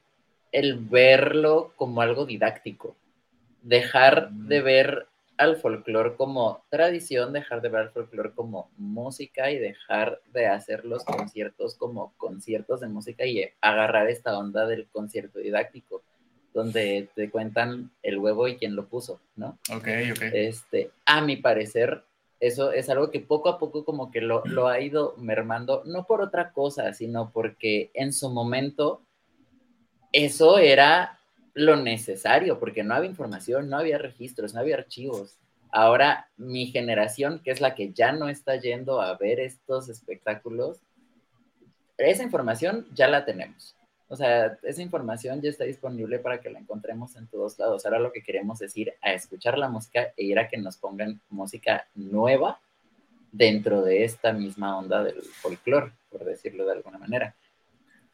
[0.52, 2.96] el verlo como algo didáctico.
[3.64, 5.08] Dejar de ver
[5.38, 10.86] al folclore como tradición, dejar de ver al folclore como música y dejar de hacer
[10.86, 16.04] los conciertos como conciertos de música y agarrar esta onda del concierto didáctico,
[16.54, 19.58] donde te cuentan el huevo y quién lo puso, ¿no?
[19.72, 20.22] Ok, ok.
[20.32, 22.04] Este, a mi parecer,
[22.44, 26.06] eso es algo que poco a poco como que lo, lo, ha ido mermando, no
[26.06, 29.02] por otra cosa, sino porque en su momento
[30.12, 31.22] eso era
[31.54, 35.38] lo necesario, porque no había información, no había registros, no había archivos.
[35.72, 40.82] Ahora mi generación, que es la que ya no está yendo a ver estos espectáculos,
[41.98, 43.74] esa información ya la tenemos.
[44.14, 47.84] O sea, esa información ya está disponible para que la encontremos en todos lados.
[47.84, 50.78] Ahora lo que queremos es ir a escuchar la música e ir a que nos
[50.78, 52.60] pongan música nueva
[53.32, 57.36] dentro de esta misma onda del folclore, por decirlo de alguna manera,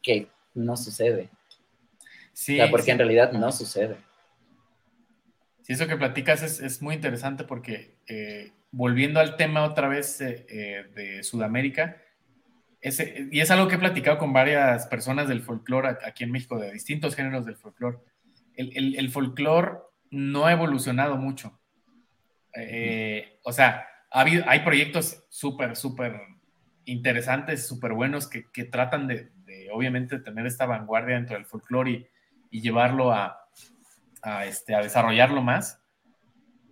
[0.00, 1.28] que no sucede.
[2.32, 3.98] Sí, o sea, porque en realidad no sucede.
[5.60, 10.18] Sí, eso que platicas es, es muy interesante porque eh, volviendo al tema otra vez
[10.22, 11.98] eh, eh, de Sudamérica,
[12.82, 16.72] y es algo que he platicado con varias personas del folclore aquí en México, de
[16.72, 17.98] distintos géneros del folclore.
[18.54, 19.78] El, el, folclore
[20.10, 21.58] no ha evolucionado mucho.
[22.54, 26.20] Eh, o sea, ha habido, hay proyectos súper, súper
[26.84, 31.90] interesantes, súper buenos que, que tratan de, de, obviamente, tener esta vanguardia dentro del folclore
[31.90, 32.06] y,
[32.50, 33.46] y, llevarlo a,
[34.22, 35.80] a, este, a desarrollarlo más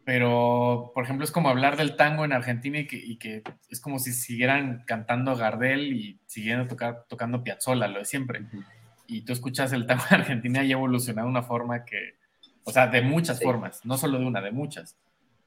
[0.09, 3.79] pero por ejemplo es como hablar del tango en Argentina y que, y que es
[3.79, 8.47] como si siguieran cantando Gardel y siguieran tocar, tocando Piazzolla, lo de siempre.
[9.07, 12.15] Y tú escuchas el tango en Argentina y ha evolucionado de una forma que,
[12.65, 13.45] o sea, de muchas sí.
[13.45, 14.97] formas, no solo de una, de muchas.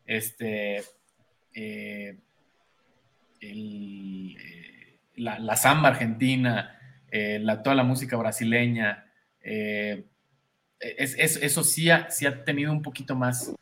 [0.06, 0.84] Este,
[1.56, 2.20] eh,
[3.40, 9.08] el, eh, la, la, samba argentina, eh, la, toda la música brasileña,
[9.42, 10.06] es,
[10.80, 13.56] es, eso sí ha, sí ha tenido un poquito más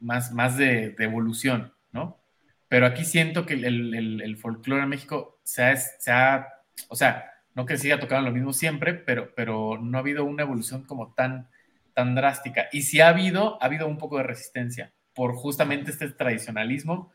[0.00, 2.20] más, más de, de, evolución, ¿no?
[2.68, 6.48] Pero aquí siento que el, el, el folclore en México se ha, se ha,
[6.88, 10.44] o sea, no que siga tocando lo mismo siempre, pero, pero no ha habido una
[10.44, 11.48] evolución como tan,
[11.92, 12.68] tan drástica.
[12.70, 17.12] Y si ha habido, ha habido un poco de resistencia por justamente este tradicionalismo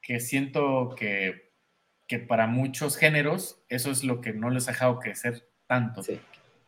[0.00, 1.52] que siento que,
[2.06, 6.04] que para muchos géneros eso es lo que no les ha dejado crecer tanto.
[6.04, 6.20] Sí.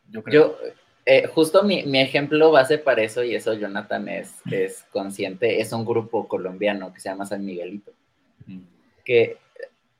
[0.09, 0.59] Yo creo.
[0.59, 0.73] Yo,
[1.05, 5.71] eh, justo mi, mi, ejemplo base para eso, y eso Jonathan es, es, consciente, es
[5.73, 7.91] un grupo colombiano que se llama San Miguelito.
[8.45, 8.59] Mm.
[9.03, 9.37] Que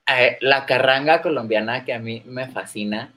[0.07, 3.13] eh, la carranga colombiana que a mí me fascina,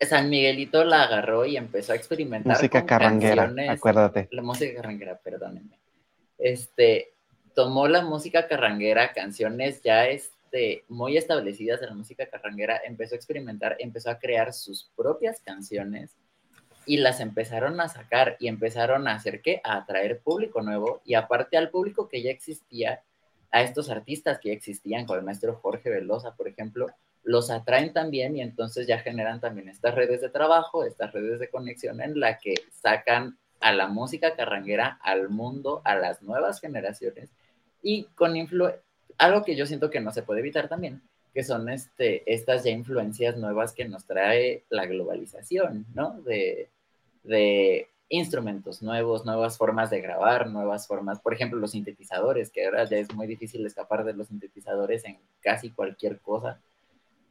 [0.00, 2.54] San Miguelito la agarró y empezó a experimentar.
[2.56, 4.28] Música carranguera, canciones, acuérdate.
[4.30, 5.78] La música carranguera, perdónenme.
[6.38, 7.12] Este,
[7.54, 13.16] tomó la música carranguera, canciones ya este, muy establecidas de la música carranguera, empezó a
[13.16, 16.16] experimentar, empezó a crear sus propias canciones
[16.86, 19.60] y las empezaron a sacar y empezaron a hacer qué?
[19.64, 23.02] A atraer público nuevo y aparte al público que ya existía,
[23.52, 26.86] a estos artistas que ya existían, como el maestro Jorge Velosa, por ejemplo,
[27.22, 31.50] los atraen también y entonces ya generan también estas redes de trabajo, estas redes de
[31.50, 37.30] conexión en la que sacan a la música carranguera al mundo, a las nuevas generaciones
[37.82, 38.70] y con influ
[39.18, 41.02] algo que yo siento que no se puede evitar también,
[41.32, 46.20] que son este, estas ya influencias nuevas que nos trae la globalización, ¿no?
[46.22, 46.68] De,
[47.22, 52.84] de instrumentos nuevos, nuevas formas de grabar, nuevas formas, por ejemplo, los sintetizadores, que ahora
[52.84, 56.60] ya es muy difícil escapar de los sintetizadores en casi cualquier cosa.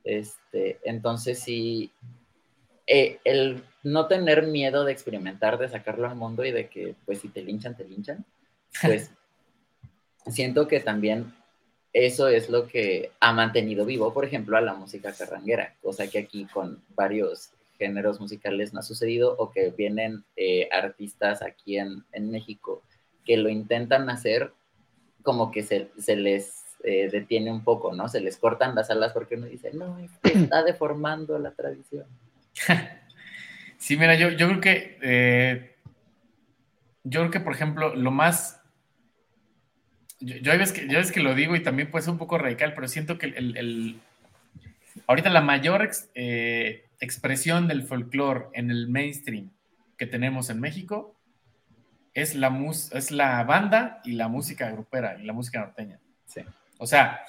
[0.05, 1.91] Este, entonces, sí,
[2.87, 7.19] eh, el no tener miedo de experimentar, de sacarlo al mundo y de que, pues,
[7.19, 8.25] si te linchan, te linchan,
[8.81, 9.11] pues
[10.27, 11.33] siento que también
[11.93, 16.19] eso es lo que ha mantenido vivo, por ejemplo, a la música carranguera, cosa que
[16.19, 22.03] aquí con varios géneros musicales no ha sucedido o que vienen eh, artistas aquí en,
[22.29, 22.83] México
[23.25, 24.51] que lo intentan hacer
[25.23, 28.07] como que se, les eh, detiene un poco, ¿no?
[28.07, 32.05] Se les cortan las alas porque uno dice, no, está deformando la tradición.
[33.81, 35.69] Sí, mira, yo, yo creo que,
[37.05, 38.58] yo creo que, por ejemplo, lo más
[40.19, 42.73] yo, yo, ves que, yo que lo digo y también puede ser un poco radical,
[42.73, 43.99] pero siento que el,
[45.07, 49.51] ahorita la mayor eh, expresión del folclore en el mainstream
[49.97, 51.15] que tenemos en México
[52.13, 52.55] es la,
[52.93, 55.99] es la banda y la música grupera y la música norteña.
[56.25, 56.41] Sí.
[56.77, 57.21] O sea,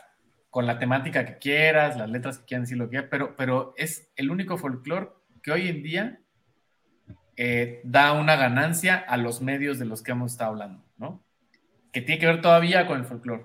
[0.50, 3.74] con la temática que quieras, las letras que quieran decir lo que quieras, pero, pero
[3.76, 5.10] es el único folclore
[5.42, 6.20] que hoy en día
[7.36, 11.22] eh, da una ganancia a los medios de los que hemos estado hablando, ¿no?
[11.92, 13.44] Que tiene que ver todavía con el folclore.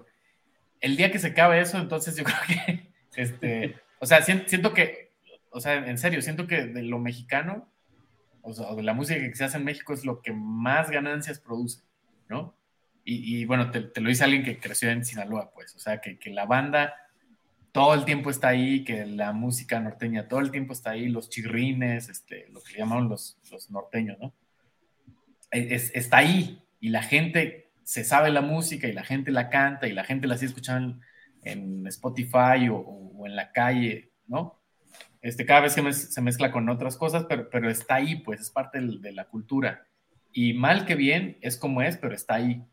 [0.82, 5.14] El día que se acabe eso, entonces yo creo que, este, o sea, siento, que,
[5.50, 7.70] o sea, en serio, siento que de lo mexicano,
[8.42, 11.40] o sea, de la música que se hace en México es lo que más ganancias
[11.40, 11.82] produce,
[12.30, 12.56] ¿no?
[13.08, 16.46] Y, bueno, te, lo dice alguien que creció en Sinaloa, pues, o sea, que, la
[16.46, 16.96] banda
[17.72, 21.30] todo el tiempo está ahí, que la música norteña todo el tiempo está ahí, los
[21.30, 24.34] chirrines, este, lo que le llamaron los, los norteños, ¿no?
[25.52, 29.88] Es, está ahí y la gente se sabe la música y la gente la canta
[29.88, 31.00] y la gente la sigue escuchando
[31.44, 34.60] en, Spotify o, en la calle, ¿no?
[35.22, 38.50] Este, cada vez se, se mezcla con otras cosas, pero, pero está ahí, pues es
[38.50, 39.86] parte de, la cultura.
[40.34, 42.64] Y mal que bien, es como es, pero está ahí,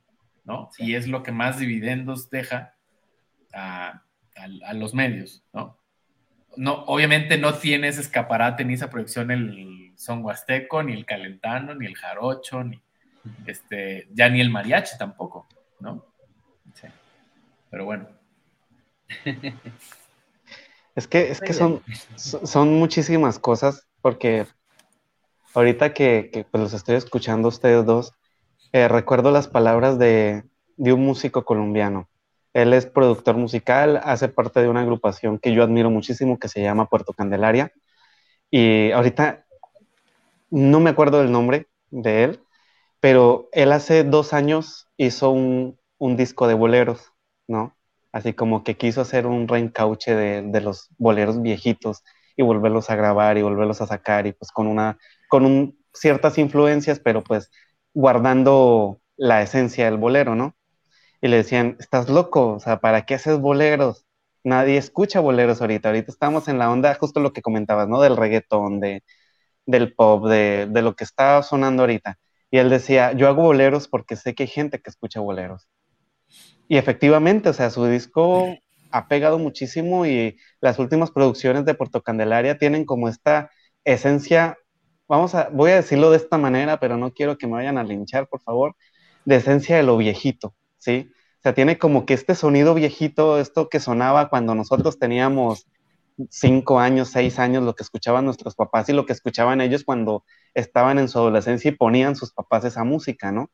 [0.44, 0.70] ¿no?
[0.78, 2.74] Y es lo que más dividendos deja
[3.52, 4.02] a,
[4.74, 5.78] los medios, ¿no?
[6.56, 11.86] No, obviamente no tienes escaparate ni esa proyección el son huasteco, ni el calentano, ni
[11.86, 12.82] el jarocho, ni,
[13.46, 15.46] este, ya ni el mariachi tampoco,
[15.80, 16.04] ¿no?
[16.74, 16.88] Sí.
[17.70, 18.08] Pero bueno.
[20.94, 21.82] Es que, es que son,
[22.16, 24.46] son muchísimas cosas, porque
[25.54, 28.12] ahorita que, pues, los estoy escuchando ustedes dos,
[28.72, 30.44] eh, recuerdo las palabras de,
[30.76, 32.08] de, un músico colombiano.
[32.52, 36.60] Él es productor musical, hace parte de una agrupación que yo admiro muchísimo que se
[36.60, 37.72] llama Puerto Candelaria.
[38.50, 39.46] Y ahorita
[40.50, 42.40] no me acuerdo del nombre de él,
[43.02, 45.76] pero él hace dos años hizo un,
[46.16, 47.12] disco de boleros,
[47.48, 47.76] ¿no?
[48.12, 52.04] Así como que quiso hacer un reencauche de, los boleros viejitos
[52.36, 54.98] y volverlos a grabar y volverlos a sacar y pues con una,
[55.28, 57.50] con ciertas influencias, pero pues
[57.94, 60.54] guardando la esencia del bolero, ¿no?
[61.20, 64.06] Y le decían, estás loco, o sea, ¿para qué haces boleros?
[64.44, 68.00] Nadie escucha boleros ahorita, ahorita estamos en la onda, justo lo que comentabas, ¿no?
[68.00, 69.02] Del reggaetón, de,
[69.66, 72.18] del pop, de, de lo que está sonando ahorita.
[72.52, 75.70] Y él decía, yo hago boleros porque sé que hay gente que escucha boleros.
[76.68, 78.46] Y efectivamente, o sea, su disco
[78.90, 83.50] ha pegado muchísimo y las últimas producciones de Puerto Candelaria tienen como esta
[83.84, 84.58] esencia,
[85.08, 87.84] vamos a, voy a decirlo de esta manera, pero no quiero que me vayan a
[87.84, 88.76] linchar, por favor,
[89.24, 91.10] de esencia de lo viejito, ¿sí?
[91.38, 95.66] O sea, tiene como que este sonido viejito, esto que sonaba cuando nosotros teníamos
[96.30, 100.24] cinco años, seis años, lo que escuchaban nuestros papás y lo que escuchaban ellos cuando
[100.54, 103.50] estaban en su adolescencia y ponían sus papás esa música, ¿no?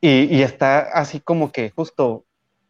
[0.00, 2.24] Y, está así como que justo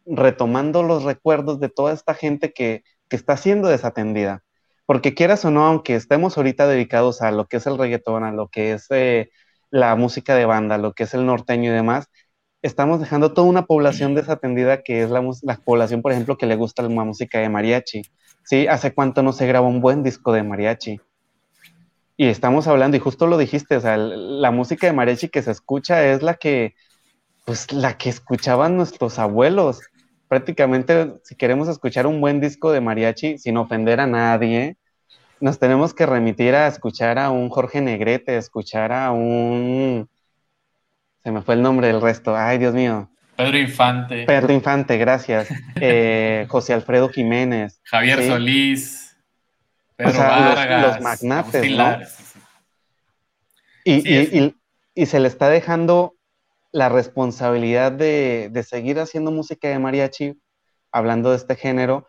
[0.05, 4.43] retomando los recuerdos de toda esta gente que, está siendo desatendida.
[4.85, 8.31] Porque quieras o no, aunque estemos ahorita dedicados a lo que es el reggaetón, a
[8.31, 9.31] lo que es eh,
[9.71, 12.07] la música de banda, lo que es el norteño y demás,
[12.61, 16.55] estamos dejando toda una población desatendida que es la, la población, por ejemplo, que le
[16.55, 18.03] gusta la música de mariachi
[18.43, 18.67] ¿sí?
[18.67, 20.99] ¿Hace cuánto no se graba un buen disco de mariachi?
[22.17, 25.51] Y estamos hablando, y justo lo dijiste, o sea, la música de mariachi que se
[25.51, 26.75] escucha es la que,
[27.45, 29.81] pues, la que escuchaban nuestros abuelos.
[30.27, 34.77] Prácticamente, si queremos escuchar un buen disco de mariachi, sin ofender a nadie,
[35.39, 40.09] nos tenemos que remitir a escuchar a un Jorge Negrete, escuchar a un...
[41.23, 42.35] Se me fue el nombre del resto.
[42.35, 43.09] Ay, Dios mío.
[43.39, 44.25] Pedro Infante.
[44.25, 45.47] Pedro Infante, gracias.
[45.81, 47.79] Eh, José Alfredo Jiménez.
[47.85, 49.15] Javier Solís.
[49.95, 50.95] Pedro Vargas.
[50.95, 51.99] Los, magnates, ¿no?
[53.85, 56.15] Y, se le está dejando
[56.73, 60.37] la responsabilidad de, de, seguir haciendo música de mariachi,
[60.91, 62.05] hablando de este género,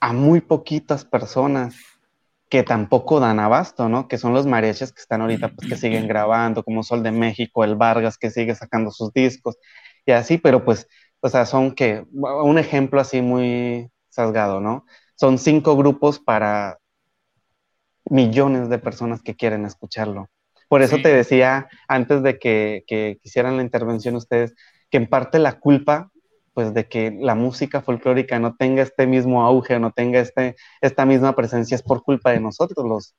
[0.00, 1.76] a muy poquitas personas
[2.50, 4.06] que tampoco dan abasto, ¿no?
[4.06, 7.64] Que son los mariachis que están ahorita, pues que siguen grabando, como Sol de México,
[7.64, 9.56] el Vargas que sigue sacando sus discos
[10.06, 10.88] y así, pero pues,
[11.20, 14.86] o sea, son que, un ejemplo así muy sesgado, ¿no?
[15.16, 16.78] Son cinco grupos para
[18.04, 20.28] millones de personas que quieren escucharlo.
[20.68, 24.54] Por eso te decía antes de que, que quisieran la intervención ustedes,
[24.90, 26.10] que en parte la culpa
[26.58, 31.06] pues de que la música folclórica no tenga este mismo auge, no tenga este, esta
[31.06, 33.14] misma presencia, es por culpa de nosotros, los,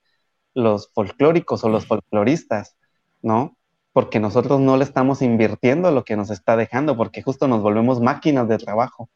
[0.54, 2.76] los folclóricos o los folcloristas,
[3.22, 3.58] ¿no?
[4.00, 8.00] Porque nosotros no le estamos invirtiendo lo que nos está dejando, porque justo nos volvemos
[8.00, 9.10] máquinas de trabajo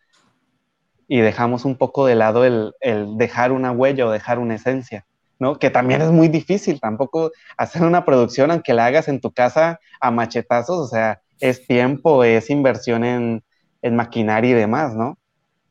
[1.07, 5.05] y dejamos un poco de lado el, el dejar una huella o dejar una esencia.
[5.39, 5.57] ¿no?
[5.57, 9.79] Que también es muy difícil, tampoco hacer una producción, aunque la hagas en tu casa
[10.01, 13.41] a machetazos, o sea, es tiempo, es inversión en,
[13.81, 15.17] en maquinaria y demás, ¿no?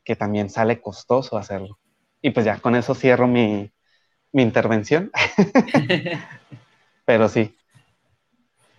[0.03, 1.77] Que también sale costoso hacerlo.
[2.19, 3.71] Y pues ya, con eso cierro mi,
[4.31, 5.11] mi intervención.
[7.05, 7.55] Pero sí.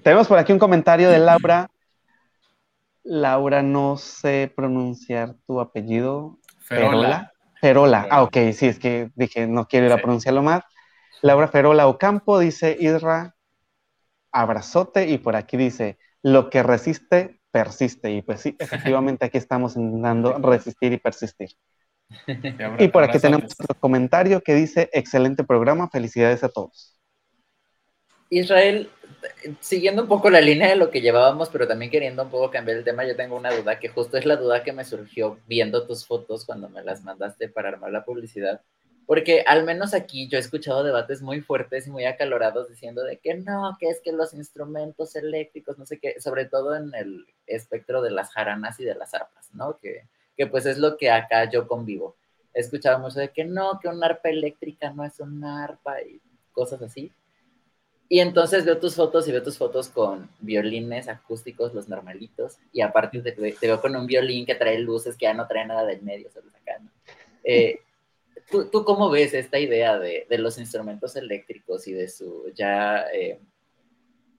[0.05, 1.71] Tenemos por aquí un comentario de Laura.
[3.05, 6.39] Laura, no sé pronunciar tu apellido.
[6.61, 7.33] Ferola.
[7.59, 8.07] Ferola.
[8.11, 10.63] Ah, ok, sí, es que dije, no quiero ir a pronunciarlo más.
[11.23, 13.35] Laura Ferola Ocampo dice, Isra,
[14.31, 18.11] abrazote, y por aquí dice, lo que resiste, persiste.
[18.11, 21.49] Y pues sí, efectivamente aquí estamos intentando resistir y persistir.
[22.79, 26.95] Y por aquí tenemos otro comentario que dice, excelente programa, felicidades a todos.
[28.29, 28.91] Israel,
[29.61, 32.79] siguiendo un poco la línea de lo que llevábamos, pero también queriendo un poco cambiar
[32.79, 35.87] el tema, yo tengo una duda que justo es la duda que me surgió viendo
[35.87, 38.61] tus fotos cuando me las mandaste para armar la publicidad.
[39.07, 43.19] Porque al menos aquí yo he escuchado debates muy fuertes y muy acalorados diciendo de
[43.19, 47.27] que no, que es que los instrumentos eléctricos, no sé qué, sobre todo en el
[47.47, 49.79] espectro de las jaranas y de las arpas, ¿no?
[49.79, 52.17] Que, que pues es lo que acá yo convivo.
[52.55, 56.21] He escuchado mucho de que no, que una arpa eléctrica no es una arpa y
[56.53, 57.13] cosas así.
[58.09, 62.83] Y entonces veo tus fotos y veo tus fotos con violines acústicos, los normalitos, y
[62.83, 65.85] aparte te, te veo con un violín que trae luces que ya no trae nada
[65.85, 66.91] del medio, solo sacando.
[67.43, 67.81] Eh,
[68.51, 73.07] ¿tú, ¿tú, cómo ves esta idea de, de, los instrumentos eléctricos y de su ya,
[73.13, 73.41] eh,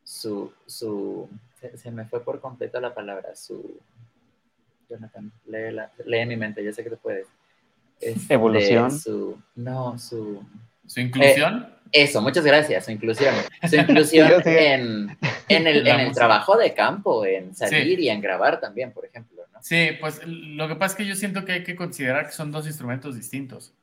[0.04, 1.28] su, su
[1.60, 3.80] se, se, me fue por completo la palabra, su,
[4.90, 7.28] Jonathan, lee, la, lee mi mente, yo sé que tú puedes.
[8.00, 8.92] Este, Evolución.
[8.92, 10.44] Su, no, su...
[10.88, 11.68] ¿Su inclusión?
[11.92, 13.34] Eh, eso, muchas gracias, su inclusión.
[13.70, 14.50] Su inclusión sí, sí.
[14.50, 15.18] En,
[15.48, 18.04] en, el, en el trabajo de campo, en salir sí.
[18.04, 19.44] y en grabar también, por ejemplo.
[19.54, 19.62] ¿no?
[19.62, 22.52] Sí, pues lo que pasa es que yo siento que hay que considerar que son
[22.52, 23.74] dos instrumentos distintos.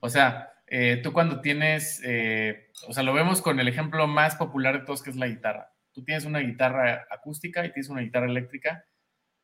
[0.00, 4.36] O sea, eh, tú cuando tienes, eh, o sea, lo vemos con el ejemplo más
[4.36, 5.72] popular de todos, que es la guitarra.
[5.92, 8.86] Tú tienes una guitarra acústica y tienes una guitarra eléctrica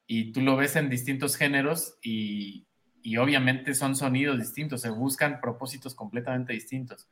[0.07, 2.67] y tú lo ves en distintos géneros y,
[3.03, 7.09] y obviamente son sonidos distintos, se buscan propósitos completamente distintos.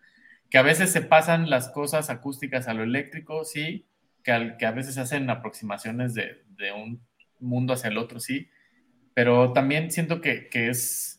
[0.51, 3.87] Que a veces se pasan las cosas acústicas a lo eléctrico, sí,
[4.23, 7.01] que, al, que a veces se hacen aproximaciones de, de, un
[7.41, 8.49] mundo hacia el otro, sí,
[9.15, 11.17] pero también siento que, que es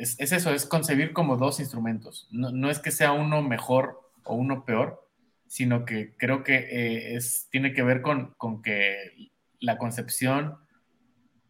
[0.00, 2.26] es, es, eso, es concebir como dos instrumentos.
[2.30, 5.06] No, no, es que sea uno mejor o uno peor,
[5.46, 9.30] sino que creo que eh, es, tiene que ver con, con que
[9.60, 10.56] la concepción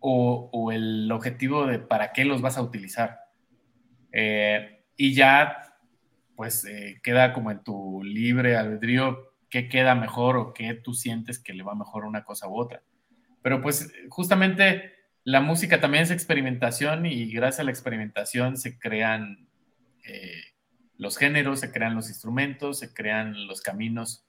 [0.00, 3.20] o, el objetivo de para qué los vas a utilizar.
[4.12, 5.76] Eh, y ya,
[6.36, 11.38] pues, eh, queda como en tu libre albedrío qué queda mejor o qué tú sientes
[11.38, 12.82] que le va mejor una cosa u otra.
[13.42, 14.92] Pero pues justamente
[15.24, 19.48] la música también es experimentación y gracias a la experimentación se crean
[20.04, 20.42] eh,
[20.96, 24.26] los géneros, se crean los instrumentos, se crean los caminos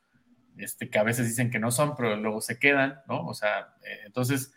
[0.58, 3.26] este, que a veces dicen que no son, pero luego se quedan, ¿no?
[3.26, 4.54] O sea, entonces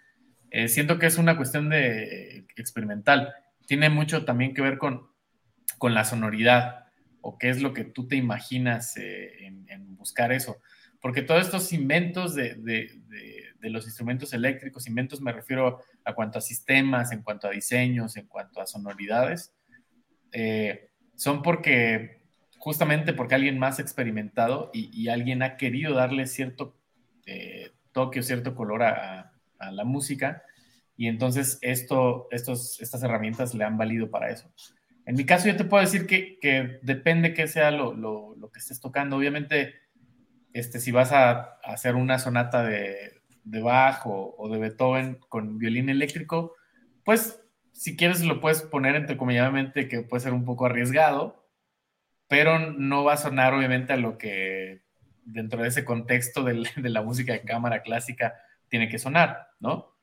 [0.56, 3.34] eh, siento que es una cuestión de experimental.
[3.66, 5.08] Tiene mucho también que ver con,
[5.78, 6.84] con la sonoridad
[7.22, 10.58] o qué es lo que tú te imaginas eh, en, buscar eso.
[11.00, 16.42] Porque todos estos inventos de, de, los instrumentos eléctricos, inventos me refiero a cuanto a
[16.42, 19.52] sistemas, en cuanto a diseños, en cuanto a sonoridades,
[20.30, 22.22] eh, son porque
[22.58, 26.78] justamente porque alguien más experimentado y, alguien ha querido darle cierto
[27.90, 29.32] toque o cierto color a,
[29.72, 30.42] la música
[30.96, 34.52] y entonces esto, estos, estas herramientas le han valido para eso.
[35.06, 38.50] En mi caso yo te puedo decir que, que depende qué sea lo, lo, lo,
[38.50, 39.16] que estés tocando.
[39.16, 39.74] Obviamente,
[40.52, 45.88] este, si vas a, hacer una sonata de, de Bach o, de Beethoven con violín
[45.88, 46.54] eléctrico,
[47.04, 47.40] pues
[47.72, 51.44] si quieres lo puedes poner entrecomilladamente que puede ser un poco arriesgado,
[52.28, 54.84] pero no va a sonar obviamente a lo que
[55.24, 58.34] dentro de ese contexto de, de la música de cámara clásica
[58.68, 59.93] tiene que sonar, ¿no?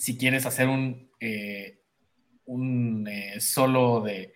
[0.00, 1.82] Si quieres hacer un, eh,
[2.46, 4.32] un eh, solo de,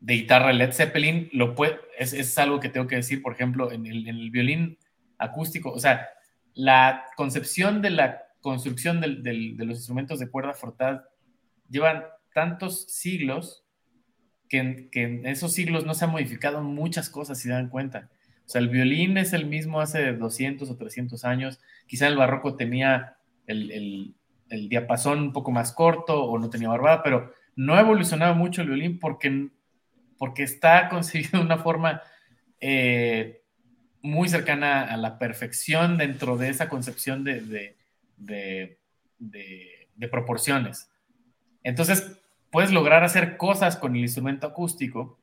[0.00, 3.84] guitarra Led Zeppelin, lo puede, es, es, algo que tengo que decir, por ejemplo, en
[3.84, 4.78] el, en el violín
[5.18, 6.08] acústico, o sea,
[6.54, 11.10] la concepción de la construcción del, de los instrumentos de cuerda forzada
[11.68, 13.66] llevan tantos siglos
[14.48, 18.08] que en, que esos siglos no se han modificado muchas cosas, si dan cuenta.
[18.46, 21.60] O sea, el violín es el mismo hace 200 o 300 años.
[21.86, 23.16] Quizá el barroco tenía
[23.46, 24.14] el,
[24.50, 28.62] el diapasón un poco más corto o no tenía barbada, pero no ha evolucionado mucho
[28.62, 29.48] el violín porque,
[30.18, 32.02] porque está concebido de una forma
[32.60, 33.42] eh,
[34.02, 37.76] muy cercana a la perfección dentro de esa concepción de,
[38.16, 40.90] de proporciones.
[41.62, 42.18] Entonces,
[42.50, 45.18] puedes lograr hacer cosas con el instrumento acústico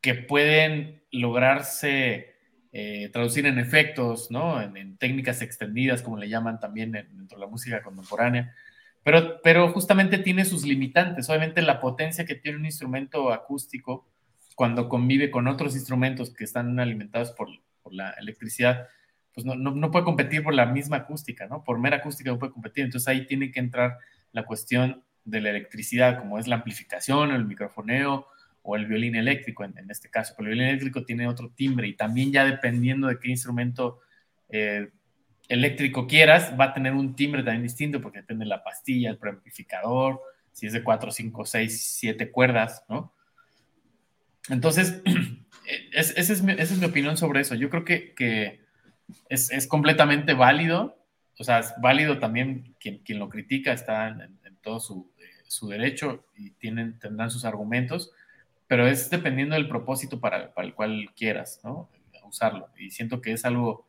[0.00, 2.37] que pueden lograrse
[2.72, 4.60] eh, traducir en efectos, ¿no?
[4.60, 8.54] En, técnicas extendidas, como le llaman también dentro de la música contemporánea.
[9.02, 11.28] Pero, pero justamente tiene sus limitantes.
[11.30, 14.06] Obviamente la potencia que tiene un instrumento acústico
[14.54, 17.48] cuando convive con otros instrumentos que están alimentados por,
[17.82, 18.88] por la electricidad,
[19.32, 21.64] pues no, no, no, puede competir por la misma acústica, ¿no?
[21.64, 22.84] Por mera acústica no puede competir.
[22.84, 23.98] Entonces ahí tiene que entrar
[24.32, 28.26] la cuestión de la electricidad, como es la amplificación, el microfoneo
[28.70, 30.34] o el violín eléctrico en, este caso.
[30.36, 34.00] Pero el violín eléctrico tiene otro timbre y también ya dependiendo de qué instrumento
[34.50, 34.90] eh,
[35.48, 39.16] eléctrico quieras, va a tener un timbre también distinto porque depende de la pastilla, el
[39.16, 40.20] preamplificador,
[40.52, 43.14] si es de 4, 5, 6, 7 cuerdas, ¿no?
[44.50, 45.00] Entonces,
[45.92, 47.54] esa es, mi, opinión sobre eso.
[47.54, 48.60] Yo creo que,
[49.30, 51.02] es, completamente válido,
[51.38, 55.68] o sea, es válido también quien, quien lo critica, está en, todo su, eh, su,
[55.68, 58.12] derecho y tienen, tendrán sus argumentos,
[58.68, 61.88] pero es dependiendo del propósito para, para el cual quieras, ¿no?
[62.24, 62.68] Usarlo.
[62.78, 63.86] Y siento que es algo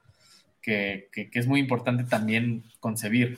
[0.62, 3.38] que, que, es muy importante también concebir.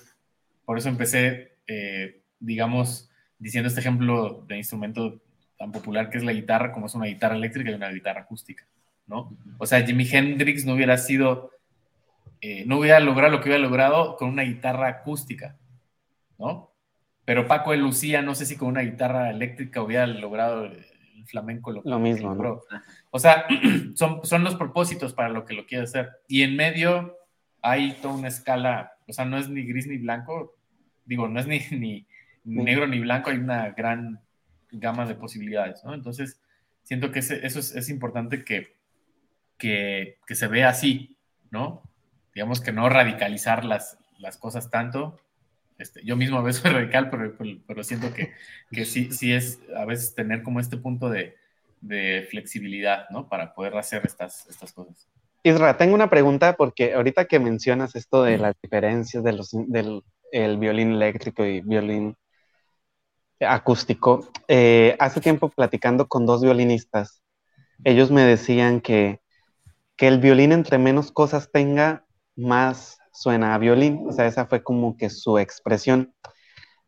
[0.64, 3.10] Por eso empecé, eh, digamos,
[3.40, 5.20] diciendo este ejemplo de instrumento
[5.58, 8.68] tan popular que es la guitarra, como es una guitarra eléctrica y una guitarra acústica,
[9.08, 9.36] ¿no?
[9.58, 11.52] O sea, Jimi Hendrix no hubiera sido,
[12.42, 15.58] eh, no hubiera logrado lo que hubiera logrado con una guitarra acústica,
[16.38, 16.72] ¿no?
[17.26, 20.70] Pero Paco de Lucía, no sé si con una guitarra eléctrica hubiera logrado
[21.26, 22.36] flamenco lo, mismo.
[22.36, 22.62] ¿no?
[23.10, 23.46] O sea,
[23.96, 26.10] son, son los propósitos para lo que lo quiere hacer.
[26.28, 27.18] Y en medio
[27.62, 30.56] hay toda una escala, o sea, no es ni gris ni blanco,
[31.06, 32.08] digo, no es ni, ni,
[32.44, 34.20] negro ni blanco, hay una gran
[34.72, 35.94] gama de posibilidades, ¿no?
[35.94, 36.42] Entonces,
[36.84, 38.76] siento que eso es, es importante que,
[39.58, 41.18] que, que, se vea así,
[41.50, 41.84] ¿no?
[42.34, 45.20] Digamos que no radicalizar las, las cosas tanto,
[45.82, 47.36] este, yo mismo a veces soy radical, pero,
[47.68, 48.32] pero, siento que,
[48.72, 51.36] que, sí, sí es a veces tener como este punto de,
[51.82, 53.28] de flexibilidad, ¿no?
[53.28, 55.10] Para poder hacer estas, estas cosas.
[55.44, 60.04] Isra, tengo una pregunta porque ahorita que mencionas esto de las diferencias de los, del
[60.32, 62.16] el violín eléctrico y violín
[63.40, 67.22] acústico, eh, hace tiempo platicando con dos violinistas,
[67.84, 69.20] ellos me decían que,
[69.98, 72.06] que el violín entre menos cosas tenga,
[72.36, 76.14] más suena a violín, o sea, esa fue como que su expresión.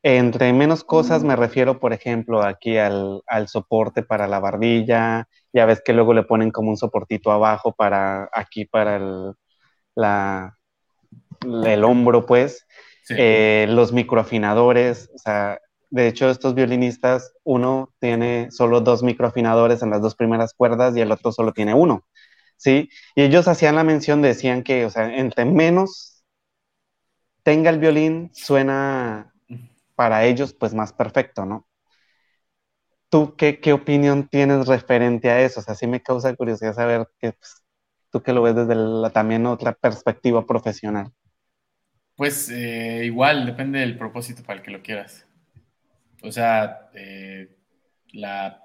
[0.01, 5.81] Entre menos cosas me refiero, por ejemplo, aquí al, soporte para la barbilla, ya ves
[5.85, 9.33] que luego le ponen como un soportito abajo para aquí, para el,
[9.95, 10.57] la,
[11.65, 12.65] el hombro, pues.
[13.09, 19.91] Eh, los microafinadores, o sea, de hecho, estos violinistas, uno tiene solo dos microafinadores en
[19.91, 22.05] las dos primeras cuerdas y el otro solo tiene uno,
[22.57, 22.89] ¿sí?
[23.15, 26.12] Y ellos hacían la mención, decían que, o sea, entre menos
[27.43, 29.33] tenga el violín, suena
[29.95, 31.67] para ellos pues más perfecto, ¿no?
[33.09, 35.59] ¿Tú qué, qué opinión tienes referente a eso?
[35.59, 37.63] O sea, sí me causa curiosidad saber que pues,
[38.09, 41.11] tú que lo ves desde la, también otra perspectiva profesional.
[42.15, 45.27] Pues eh, igual, depende del propósito para el que lo quieras.
[46.23, 47.55] O sea, eh,
[48.13, 48.63] la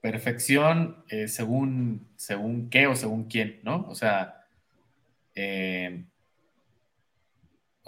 [0.00, 3.86] perfección eh, según, según qué o según quién, ¿no?
[3.88, 4.46] O sea,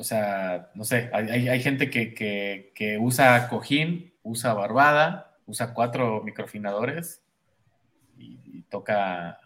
[0.03, 7.23] o sea, no sé, hay, gente que, usa cojín, usa barbada, usa cuatro microfinadores
[8.19, 9.39] y, toca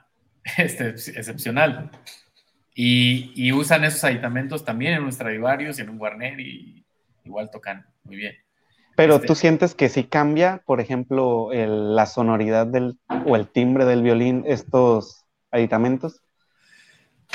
[0.57, 1.91] este, excepcional.
[2.75, 6.87] Y, usan esos aditamentos también en un Stradivarius y en un Warner y
[7.25, 8.37] igual tocan muy bien.
[8.97, 13.85] Pero este tú sientes que si cambia, por ejemplo, la sonoridad del, o el timbre
[13.85, 16.23] del violín, estos aditamentos.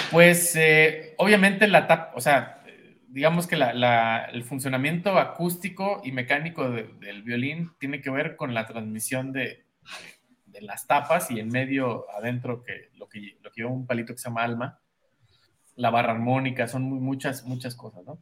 [0.10, 2.61] Pues eh, obviamente la tapa, o sea,
[3.12, 9.34] digamos que el funcionamiento acústico y mecánico del violín tiene que ver con la transmisión
[9.34, 9.66] de,
[10.62, 14.20] las tapas y en medio adentro que lo que lo que lleva un palito que
[14.20, 14.80] se llama alma,
[15.76, 18.22] la barra armónica, son muchas, muchas cosas, ¿no?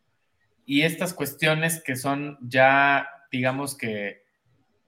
[0.65, 4.23] Y estas cuestiones que son ya, digamos que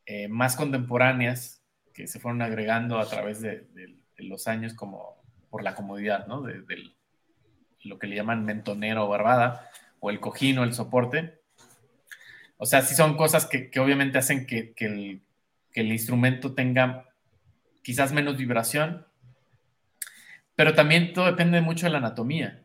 [0.06, 1.64] eh, más contemporáneas,
[1.94, 3.68] que se fueron agregando a través de,
[4.18, 6.42] los años como por la comodidad, ¿no?
[6.42, 6.64] De,
[7.84, 9.72] lo que le llaman mentonero o barbada,
[10.02, 11.40] o el cojín o el soporte.
[12.58, 17.06] O sea, sí son cosas que, obviamente hacen que, el, instrumento tenga
[17.82, 19.06] quizás menos vibración,
[20.56, 22.62] pero también todo depende mucho de la anatomía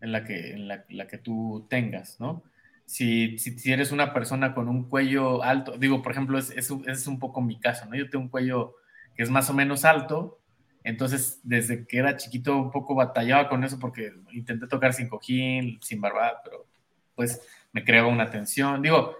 [0.00, 2.44] en la que, en la, que tú tengas, ¿no?
[2.84, 7.06] Si, si, eres una persona con un cuello alto, digo, por ejemplo, es, es, es,
[7.06, 7.96] un poco mi caso, ¿no?
[7.96, 8.76] Yo tengo un cuello
[9.16, 10.43] que es más o menos alto
[10.84, 15.78] Entonces, desde que era chiquito, un poco batallaba con eso porque intenté tocar sin cojín,
[15.80, 16.66] sin barba, pero
[17.14, 17.40] pues
[17.72, 18.82] me creaba una tensión.
[18.82, 19.16] Digo,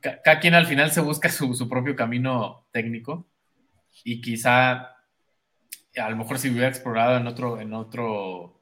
[0.00, 3.28] cada quien al final se busca su, propio camino técnico
[4.02, 4.96] y quizá
[5.96, 8.60] a lo mejor si hubiera explorado en otro, en otro,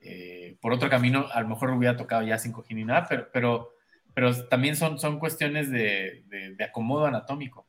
[0.00, 3.28] eh, por otro camino, a lo mejor hubiera tocado ya sin cojín ni nada, pero,
[3.32, 3.70] pero,
[4.14, 7.66] pero también son, son cuestiones de, de, acomodo anatómico.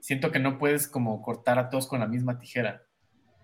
[0.00, 2.82] Siento que no puedes como cortar a todos con la misma tijera.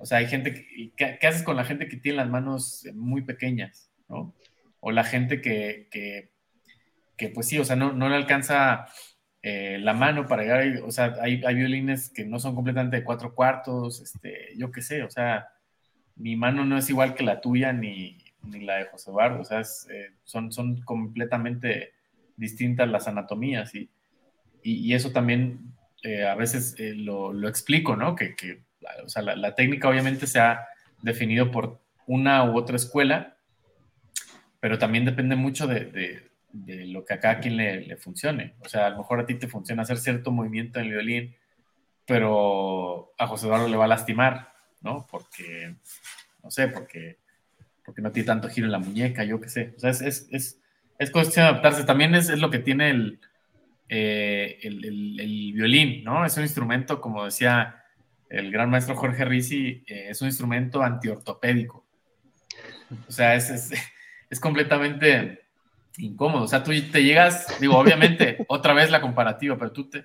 [0.00, 3.22] O sea, hay gente que, ¿qué, haces con la gente que tiene las manos muy
[3.22, 4.34] pequeñas, ¿no?
[4.80, 6.32] O la gente que, que,
[7.18, 8.86] que pues sí, o sea, no, no le alcanza
[9.42, 13.04] eh, la mano para llegar, o sea, hay, hay, violines que no son completamente de
[13.04, 15.48] cuatro cuartos, este, yo qué sé, o sea,
[16.16, 19.44] mi mano no es igual que la tuya ni, ni la de José Eduardo, o
[19.44, 21.92] sea, eh, son, son completamente
[22.36, 23.90] distintas las anatomías y,
[24.62, 28.14] y, eso también eh, a veces lo, lo, explico, ¿no?
[28.14, 28.62] Que, que
[29.04, 30.66] o sea, la, la, técnica obviamente se ha
[31.02, 33.36] definido por una u otra escuela,
[34.60, 38.54] pero también depende mucho de de lo que a cada quien le, funcione.
[38.60, 41.36] O sea, a lo mejor a ti te funciona hacer cierto movimiento en el violín,
[42.06, 45.06] pero a José Eduardo le va a lastimar, ¿no?
[45.10, 45.76] Porque,
[46.42, 47.18] no sé, porque,
[47.84, 49.74] porque no tiene tanto giro en la muñeca, yo qué sé.
[49.76, 50.60] O sea, es, es,
[50.98, 51.84] es, cuestión de adaptarse.
[51.84, 53.20] También es, lo que tiene el,
[53.88, 56.24] eh, el, violín, ¿no?
[56.24, 57.79] Es un instrumento, como decía
[58.30, 61.86] el gran maestro Jorge Risi, eh, es un instrumento antiortopédico.
[63.06, 63.72] O sea, es,
[64.30, 65.50] es completamente
[65.98, 66.44] incómodo.
[66.44, 70.04] O sea, tú te llegas, digo, obviamente, otra vez la comparativa, pero tú te,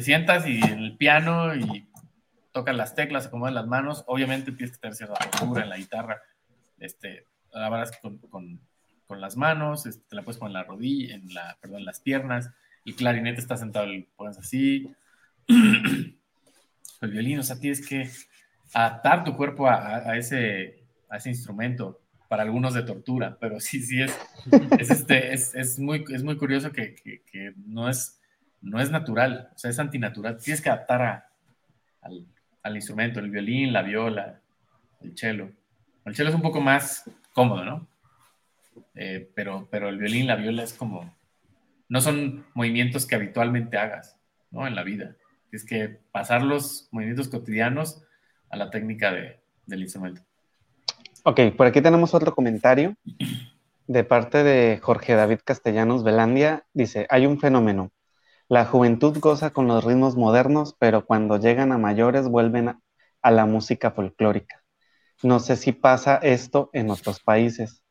[0.00, 1.88] sientas y en el piano y
[2.52, 6.22] tocas las teclas, acomodas las manos, obviamente tienes que tener cierta postura en la guitarra,
[6.78, 8.60] este, la verdad es que con,
[9.20, 11.98] las manos, este, te la puedes poner en la rodilla, en la, perdón, en las
[11.98, 12.50] piernas,
[12.84, 14.88] el clarinete está sentado, lo pones así,
[17.00, 18.08] el violín, o sea, tienes que
[18.72, 20.84] adaptar tu cuerpo a, ese,
[21.26, 24.18] instrumento para algunos de tortura, pero sí, sí es,
[24.78, 26.96] es, este, es, muy, es muy curioso que,
[27.66, 28.20] no, es,
[28.60, 30.38] no es natural, o sea, es antinatural.
[30.38, 31.26] Tienes que adaptar
[32.02, 34.40] al, instrumento, el violín, la viola,
[35.00, 35.50] el cello.
[36.04, 37.88] El cello es un poco más cómodo, ¿no?
[38.94, 41.16] Eh, pero, pero el violín, la viola es como,
[41.88, 44.18] no son movimientos que habitualmente hagas,
[44.50, 44.66] ¿no?
[44.66, 45.16] En la vida.
[45.50, 48.02] Tienes que pasar los movimientos cotidianos
[48.50, 50.22] a la técnica de, del instrumento.
[51.24, 52.94] Ok, por aquí tenemos otro comentario
[53.86, 56.64] de parte de Jorge David Castellanos Velandia.
[56.72, 57.90] Dice, hay un fenómeno.
[58.48, 63.44] La juventud goza con los ritmos modernos, pero cuando llegan a mayores vuelven a, la
[63.44, 64.62] música folclórica.
[65.22, 67.82] No sé si pasa esto en otros países.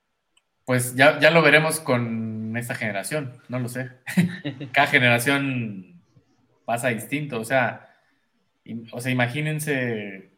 [0.65, 3.91] Pues ya, ya lo veremos con esta generación, no lo sé.
[4.71, 5.97] Cada generación
[6.68, 7.95] pasa distinto, o sea,
[8.91, 10.38] o sea, imagínense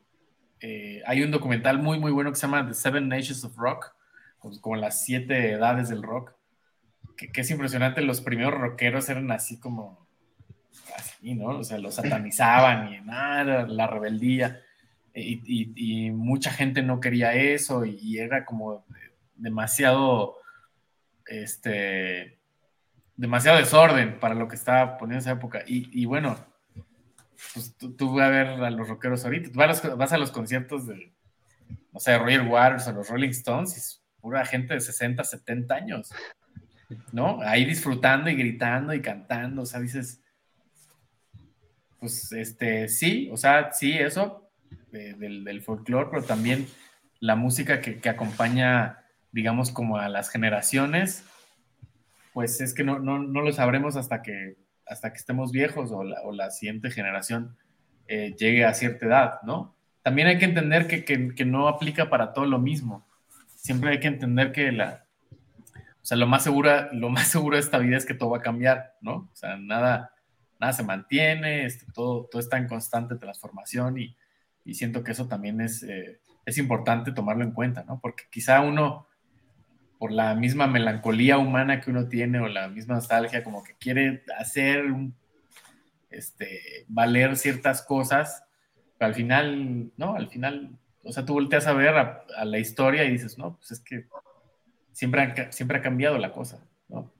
[0.62, 3.94] eh, hay un documental muy, muy bueno que se llama The Seven Nations of Rock,
[4.62, 6.34] como las siete edades del rock,
[7.16, 8.02] que, es impresionante.
[8.02, 10.08] Los primeros rockeros eran así como,
[10.96, 11.60] así, ¿no?
[11.60, 14.62] O sea, los satanizaban y nada, la rebeldía.
[15.14, 18.86] Y, mucha gente no quería eso y, era como
[19.36, 20.38] demasiado,
[21.26, 22.39] este,
[23.20, 25.62] demasiado desorden para lo que estaba poniendo esa época.
[25.68, 26.38] Y, bueno,
[27.54, 31.14] pues tú, vas a ver a los rockeros ahorita, vas a los, conciertos de,
[31.92, 35.76] no sé, Roger Waters o los Rolling Stones y es pura gente de 60, 70
[35.76, 36.14] años,
[37.12, 37.42] ¿no?
[37.42, 40.22] Ahí disfrutando y gritando y cantando, o sea, dices,
[42.00, 44.50] pues, este, sí, o sea, sí, eso
[44.92, 46.68] del, del folclore, pero también
[47.20, 51.26] la música que, que, acompaña, digamos, como a las generaciones,
[52.40, 54.56] pues es que no, no, no lo sabremos hasta que
[54.86, 57.58] hasta que estemos viejos o la, siguiente generación
[58.08, 59.76] eh, llegue a cierta edad, ¿no?
[60.04, 63.06] También hay que entender que, no aplica para todo lo mismo.
[63.58, 65.04] Siempre hay que entender que la,
[65.74, 68.38] o sea, lo más seguro, lo más seguro de esta vida es que todo va
[68.38, 69.30] a cambiar, ¿no?
[69.34, 70.14] O sea, nada,
[70.62, 74.16] nada se mantiene, este, todo, todo está en constante transformación y,
[74.74, 78.00] siento que eso también es, eh, es importante tomarlo en cuenta, ¿no?
[78.00, 79.09] Porque quizá uno
[80.00, 84.24] por la misma melancolía humana que uno tiene o la misma nostalgia, como que quiere
[84.40, 84.86] hacer,
[86.10, 88.44] este, valer ciertas cosas,
[88.98, 90.72] pero al final, no, al final,
[91.04, 94.06] o sea, tú volteas a ver a, la historia y dices, no, pues es que
[94.94, 97.12] siempre ha, siempre ha cambiado la cosa, ¿no?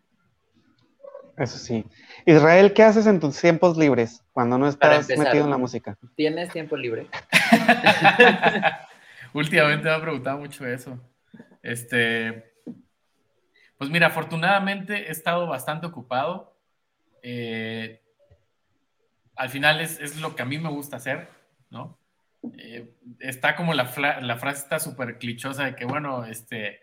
[1.38, 1.86] Eso sí.
[2.26, 5.98] Israel, ¿qué haces en tus tiempos libres cuando no estás metido en la música?
[6.16, 7.08] ¿Tienes tiempo libre?
[9.34, 10.98] Últimamente me ha preguntado mucho eso.
[11.62, 12.49] Este,
[13.80, 16.54] pues mira, afortunadamente he estado bastante ocupado.
[17.24, 18.02] Eh,
[19.38, 21.30] al final es, lo que a mí me gusta hacer,
[21.70, 21.98] ¿no?
[22.58, 23.86] eh, está como la,
[24.22, 26.82] la frase está súper clichosa de que, bueno, este,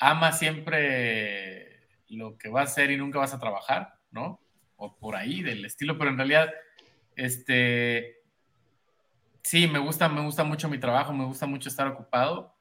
[0.00, 4.40] ama siempre lo que va a hacer y nunca vas a trabajar, ¿no?
[4.76, 6.50] O por ahí del estilo, pero en realidad,
[7.14, 8.22] este,
[9.42, 12.56] sí, me gusta, me gusta mucho mi trabajo, me gusta mucho estar ocupado.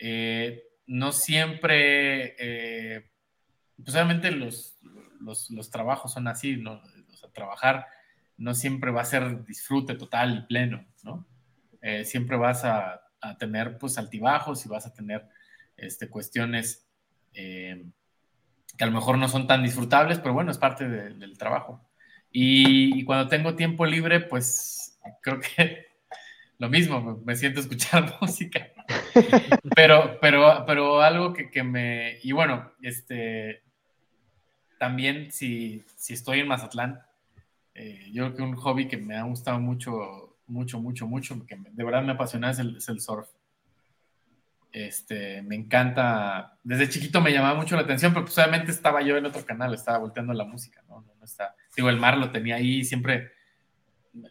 [0.00, 3.10] Eh, no siempre, eh,
[3.82, 4.78] pues obviamente los,
[5.20, 6.82] los, trabajos son así, ¿no?
[7.12, 7.86] O sea, trabajar
[8.36, 11.26] no siempre va a ser disfrute total y pleno, ¿no?
[11.82, 13.02] Eh, siempre vas a,
[13.40, 15.28] tener pues altibajos y vas a tener
[15.76, 16.86] este, cuestiones
[17.34, 17.84] eh,
[18.78, 21.86] que a lo mejor no son tan disfrutables, pero bueno, es parte del trabajo.
[22.38, 25.85] Y, cuando tengo tiempo libre, pues creo que
[26.58, 28.68] lo mismo, me siento escuchar música.
[29.74, 32.18] Pero, pero, pero algo que, que me...
[32.22, 33.62] Y bueno, este,
[34.78, 37.00] también si, si estoy en Mazatlán,
[37.74, 41.56] eh, yo creo que un hobby que me ha gustado mucho, mucho, mucho, mucho, que
[41.56, 43.28] de verdad me apasiona es el, surf.
[44.72, 49.16] Este, me encanta, desde chiquito me llamaba mucho la atención, pero pues obviamente estaba yo
[49.16, 51.02] en otro canal, estaba volteando la música, ¿no?
[51.02, 53.32] no, está, digo, el mar lo tenía ahí, siempre,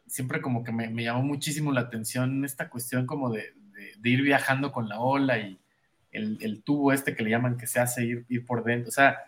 [0.07, 3.53] siempre como que me, me llamó muchísimo la atención esta cuestión como de,
[3.97, 5.59] de, ir viajando con la ola y
[6.11, 8.91] el, el, tubo este que le llaman que se hace ir, ir por dentro, o
[8.91, 9.19] sea,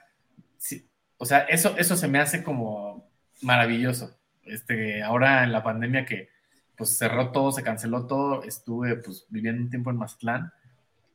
[0.57, 3.09] sí, o sea, eso, eso se me hace como
[3.41, 4.17] maravilloso.
[4.43, 6.29] Este, ahora en la pandemia que
[6.77, 10.53] pues cerró todo, se canceló todo, estuve pues viviendo un tiempo en Mazatlán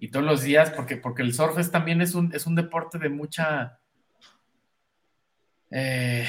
[0.02, 3.08] y todos los días, porque, porque el surf también es un, es un deporte de
[3.08, 3.78] mucha...
[5.70, 6.26] Eh,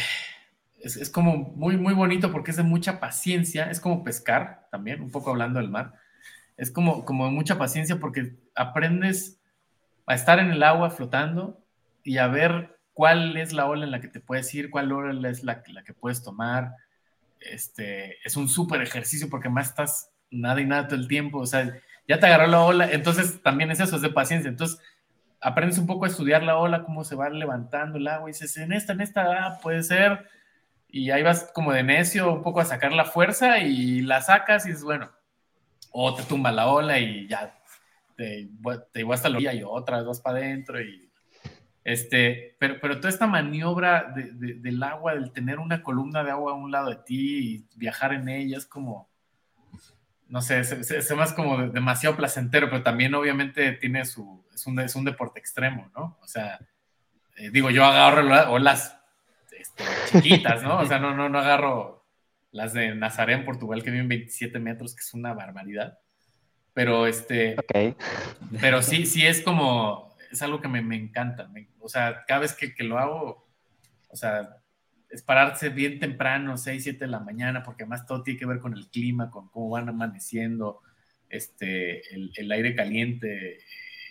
[0.84, 5.02] es, es, como muy, muy bonito porque es de mucha paciencia, es como pescar también,
[5.02, 5.94] un poco hablando del mar,
[6.58, 9.40] es como, como mucha paciencia porque aprendes
[10.06, 11.64] a estar en el agua flotando
[12.04, 15.30] y a ver cuál es la ola en la que te puedes ir, cuál ola
[15.30, 16.76] es la, la que puedes tomar.
[17.40, 21.46] Este, es un súper ejercicio porque más estás nada y nada todo el tiempo, o
[21.46, 24.80] sea, ya te agarró la ola, entonces también es eso, es de paciencia, entonces
[25.40, 28.58] aprendes un poco a estudiar la ola, cómo se va levantando el agua y dices,
[28.58, 30.28] en esta, en esta, ah, puede ser,
[30.94, 34.68] y ahí vas como de necio un poco a sacar la fuerza y la sacas
[34.68, 35.12] y es bueno,
[35.92, 37.60] o te tumba la ola y ya
[38.16, 38.48] te,
[38.92, 41.12] te hasta la orilla y otra vez vas para adentro y
[41.84, 46.56] este, pero, pero toda esta maniobra del agua, del tener una columna de agua a
[46.56, 49.10] un lado de ti y viajar en ella, es como,
[50.28, 54.80] no sé, se, se, más como demasiado placentero, pero también obviamente tiene su, es un,
[54.80, 56.20] es un deporte extremo, ¿no?
[56.22, 56.60] O sea,
[57.36, 59.03] eh, digo, yo agarro olas
[59.78, 60.80] este, chiquitas, ¿no?
[60.80, 62.06] O sea, no, no, no agarro
[62.52, 66.00] las de Nazaré en Portugal que viven 27 metros, que es una barbaridad.
[66.74, 67.96] Pero este, okay.
[68.60, 71.52] pero sí, sí es como, es algo que me, me encanta.
[71.80, 73.48] o sea, cada vez que, que, lo hago,
[74.10, 74.58] o sea,
[75.10, 78.60] es pararse bien temprano, 6, 7 de la mañana, porque además todo tiene que ver
[78.60, 80.82] con el clima, con cómo van amaneciendo,
[81.30, 83.60] este, el, el aire caliente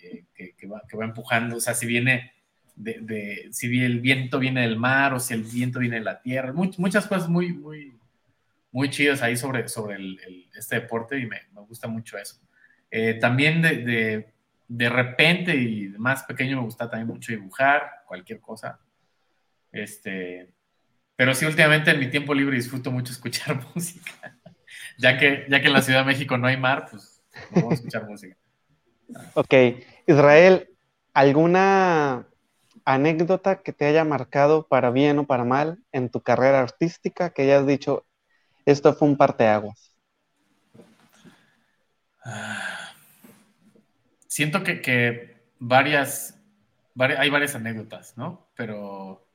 [0.03, 2.31] eh, que, que, va, que, va, empujando, o sea, si viene
[2.75, 6.21] de, de, si el viento viene del mar o si el viento viene de la
[6.21, 7.93] tierra, muchas cosas muy, muy,
[8.71, 12.39] muy chidas ahí sobre, sobre el, este deporte y me, me gusta mucho eso.
[12.89, 14.33] Eh, también de, de,
[14.67, 18.79] de repente y más pequeño me gusta también mucho dibujar, cualquier cosa.
[19.71, 20.51] Este,
[21.15, 24.37] pero sí, últimamente en mi tiempo libre disfruto mucho escuchar música.
[24.97, 27.75] ya, que, ya que en la Ciudad de México no hay mar, pues vamos a
[27.75, 28.35] escuchar música.
[29.35, 29.53] Ok,
[30.07, 30.69] Israel,
[31.13, 32.27] ¿alguna
[32.85, 37.43] anécdota que te haya marcado para bien o para mal en tu carrera artística que
[37.43, 38.05] hayas dicho,
[38.65, 39.93] esto fue un parteaguas?
[44.27, 46.39] Siento que, varias,
[46.97, 48.49] hay varias anécdotas, ¿no?
[48.55, 49.27] Pero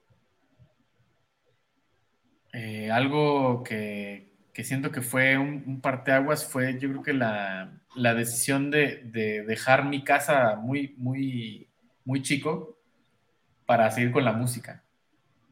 [2.52, 9.44] eh, algo que, siento que fue un, parteaguas fue, yo creo que la, decisión de,
[9.46, 11.68] dejar mi casa muy, muy,
[12.04, 12.77] muy chico
[13.69, 14.82] para seguir con la música.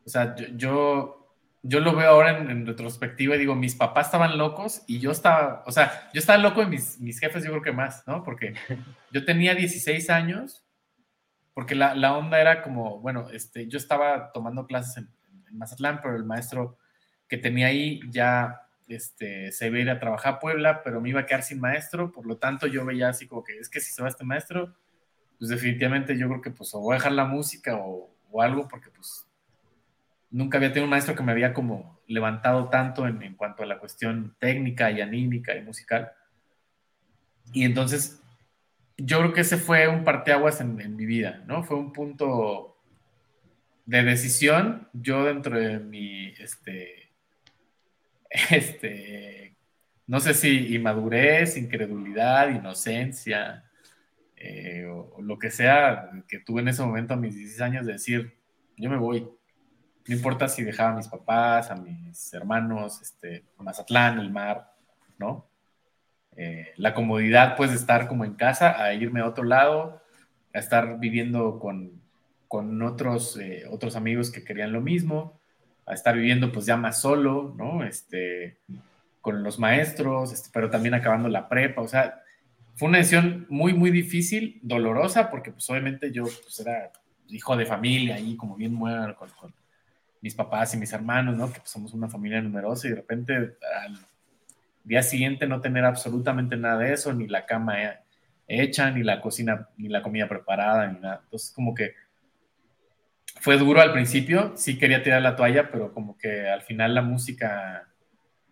[0.07, 1.27] O sea, yo
[1.69, 5.63] yo lo veo ahora en, retrospectiva y digo, mis papás estaban locos y yo estaba,
[5.67, 8.23] o sea, yo estaba loco y mis, mis jefes yo creo que más, ¿no?
[8.23, 8.55] Porque
[9.13, 10.65] yo tenía 16 años,
[11.53, 15.17] porque la, la onda era como, bueno, este, yo estaba tomando clases en,
[15.51, 16.79] Mazatlán, pero el maestro
[17.29, 21.09] que tenía ahí ya este, se iba a ir a trabajar a Puebla, pero me
[21.09, 23.81] iba a quedar sin maestro, por lo tanto yo veía así como que es que
[23.81, 24.75] si se va este maestro,
[25.39, 28.91] pues definitivamente yo creo que pues o voy a dejar la música o, algo, porque
[28.91, 29.27] pues
[30.31, 33.79] nunca había tenido un maestro que me había como levantado tanto en, cuanto a la
[33.79, 36.13] cuestión técnica y anímica y musical.
[37.55, 38.21] Y entonces,
[38.99, 41.65] yo creo que ese fue un parteaguas en, en mi vida, ¿no?
[41.65, 42.77] Fue un punto
[43.87, 44.89] de decisión.
[44.93, 47.07] Yo dentro de mi, este,
[48.51, 49.57] este,
[50.07, 53.66] no sé si inmadurez, incredulidad, inocencia,
[54.37, 54.87] eh,
[55.19, 58.37] lo que sea que tuve en ese momento a mis 16 años de decir,
[58.77, 59.29] yo me voy.
[60.09, 64.73] No importa si dejaba a mis papás, a mis hermanos, este, Mazatlán, el mar,
[65.19, 65.47] ¿no?
[66.37, 70.03] Eh, la comodidad, pues, de estar como en casa, a irme a otro lado,
[70.55, 72.01] a estar viviendo con,
[72.47, 75.41] con otros, eh, otros amigos que querían lo mismo,
[75.87, 77.85] a estar viviendo, pues, ya más solo, ¿no?
[77.85, 78.59] Este,
[79.21, 82.23] con los maestros, este, pero también acabando la prepa, o sea,
[82.77, 86.93] fue una decisión muy, muy difícil, dolorosa, porque pues obviamente yo pues, era
[87.29, 89.55] hijo de familia ahí, como bien muerto con,
[90.21, 91.53] mis papás y mis hermanos, ¿no?
[91.53, 93.99] Que pues, somos una familia numerosa y de repente al
[94.85, 97.77] día siguiente no tener absolutamente nada de eso, ni la cama
[98.49, 101.21] hecha, ni la cocina, ni la comida preparada, ni nada.
[101.25, 101.95] Entonces como que
[103.41, 107.03] fue duro al principio, sí quería tirar la toalla, pero como que al final la
[107.03, 107.89] música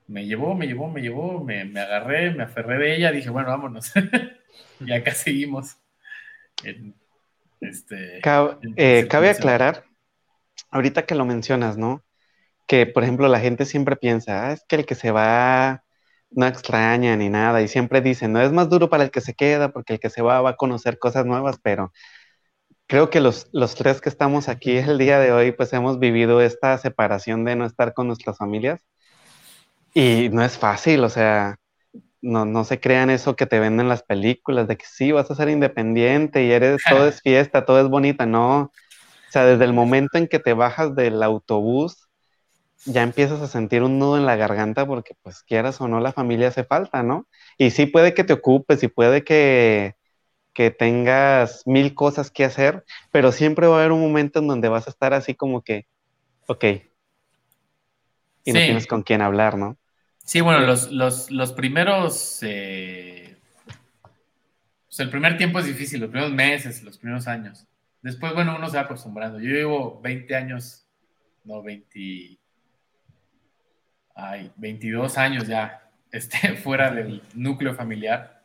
[0.06, 3.92] me llevó, me llevó, me llevó, me, agarré, me aferré de ella, dije, bueno, vámonos.
[4.80, 5.76] y acá seguimos.
[7.60, 8.20] Este,
[8.76, 9.84] eh, cabe aclarar,
[10.70, 12.04] ahorita que lo mencionas, ¿no?
[12.66, 15.84] Que, por ejemplo, la gente siempre piensa, ah, es que el que se va
[16.30, 19.34] no extraña ni nada, y siempre dicen, no es más duro para el que se
[19.34, 21.92] queda, porque el que se va va a conocer cosas nuevas, pero
[22.86, 26.40] creo que los, los tres que estamos aquí el día de hoy, pues hemos vivido
[26.40, 28.80] esta separación de no estar con nuestras familias
[29.94, 31.56] y no es fácil, o sea,
[32.20, 35.36] no, no se crean eso que te venden las películas, de que sí, vas a
[35.36, 38.62] ser independiente y eres, todo es fiesta, todo es bonita, no.
[38.62, 42.08] O sea, desde el momento en que te bajas del autobús,
[42.86, 46.12] ya empiezas a sentir un nudo en la garganta porque pues quieras o no, la
[46.12, 47.28] familia hace falta, ¿no?
[47.56, 49.94] Y sí puede que te ocupes y puede que,
[50.52, 54.68] que tengas mil cosas que hacer, pero siempre va a haber un momento en donde
[54.68, 55.86] vas a estar así como que,
[56.46, 56.64] ok,
[58.44, 59.78] y no tienes con quién hablar, ¿no?
[60.24, 60.90] Sí, bueno, los,
[61.30, 62.38] los, primeros.
[62.42, 63.36] Eh,
[64.86, 67.66] pues el primer tiempo es difícil, los primeros meses, los primeros años.
[68.00, 69.38] Después, bueno, uno se va acostumbrando.
[69.38, 70.86] Yo llevo 20 años,
[71.44, 72.38] no, 20.
[74.14, 78.44] Ay, 22 años ya este, fuera del núcleo familiar.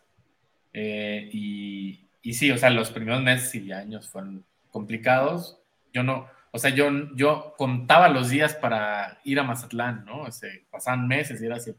[0.73, 5.61] Eh, y, y sí, o sea, los primeros meses y años fueron complicados.
[5.93, 10.23] Yo no, o sea, yo, yo contaba los días para ir a Mazatlán, ¿no?
[10.23, 11.73] O sea, pasaban meses y era así.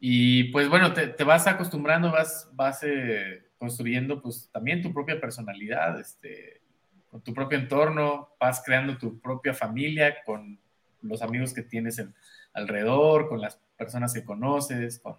[0.00, 5.20] Y pues bueno, te, te vas acostumbrando, vas, vas eh, construyendo pues también tu propia
[5.20, 6.62] personalidad, este,
[7.10, 10.58] con tu propio entorno, vas creando tu propia familia con
[11.02, 12.04] los amigos que tienes
[12.52, 15.16] alrededor, con las personas que conoces, con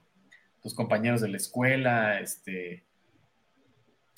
[0.61, 2.85] tus compañeros de la escuela, este,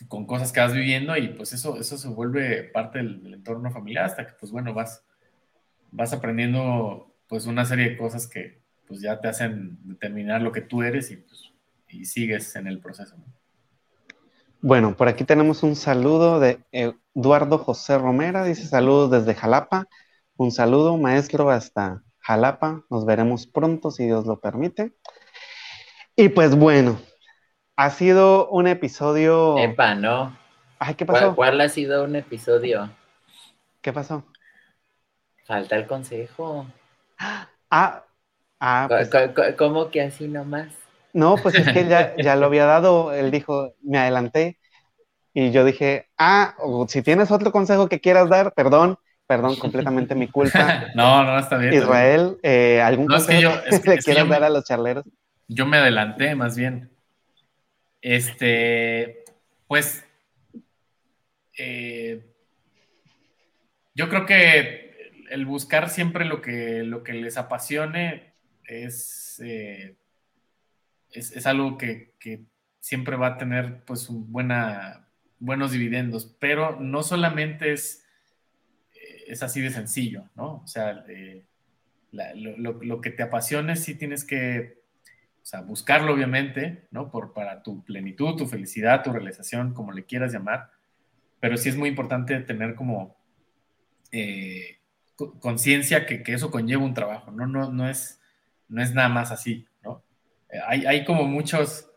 [0.08, 4.06] con cosas que vas viviendo y pues eso, eso se vuelve parte del, entorno familiar
[4.06, 5.04] hasta que pues bueno, vas,
[5.92, 10.62] vas aprendiendo pues una serie de cosas que pues ya te hacen determinar lo que
[10.62, 11.52] tú eres y pues
[11.92, 13.16] y sigues en el proceso.
[14.62, 19.88] Bueno, por aquí tenemos un saludo de Eduardo José Romera, dice saludos desde Jalapa.
[20.38, 22.86] Un saludo, maestro, hasta Jalapa.
[22.90, 24.94] Nos veremos pronto, si Dios lo permite.
[26.16, 27.00] Y pues bueno,
[27.76, 29.58] ha sido un episodio.
[29.58, 30.38] Epa, no.
[30.80, 31.36] Ay, ¿qué pasó?
[31.36, 32.90] ¿Cuál, ha sido un episodio?
[33.82, 34.24] ¿Qué pasó?
[35.46, 36.66] Falta el consejo.
[37.74, 38.04] Ah,
[38.60, 38.86] ah.
[38.90, 39.10] Pues...
[39.58, 40.68] ¿Cómo que así nomás?
[41.14, 43.14] No, pues es que ya, ya lo había dado.
[43.14, 44.60] Él dijo, me adelanté.
[45.34, 46.56] Y yo dije, ah,
[46.90, 50.88] si tienes otro consejo que quieras dar, perdón, perdón, completamente mi culpa.
[50.96, 51.74] no, no, está bien.
[51.74, 55.06] Israel, eh, ¿algún consejo que, le quieras dar a los charleros?
[55.48, 56.92] Yo me adelanté, más bien.
[58.02, 59.24] Este,
[59.68, 60.04] pues,
[61.58, 62.26] eh,
[63.94, 68.34] yo creo que el buscar siempre lo que, lo que les apasione
[68.66, 69.96] es, eh,
[71.12, 72.12] es, algo que,
[72.80, 75.08] siempre va a tener pues buena,
[75.38, 78.04] buenos dividendos, pero no solamente es,
[79.28, 80.64] es así de sencillo, ¿no?
[80.64, 81.46] O sea, eh,
[82.12, 84.81] lo, lo, que te apasione sí tienes que
[85.42, 87.10] o sea, buscarlo obviamente, ¿no?
[87.10, 90.70] Por, para tu plenitud, tu felicidad, tu realización, como le quieras llamar,
[91.40, 93.18] pero sí es muy importante tener como
[94.12, 94.78] eh,
[95.40, 97.48] conciencia que, que, eso conlleva un trabajo, ¿no?
[97.48, 98.20] No, no, es,
[98.70, 100.04] no es nada más así, ¿no?
[100.50, 101.90] Eh, hay, hay, como muchos,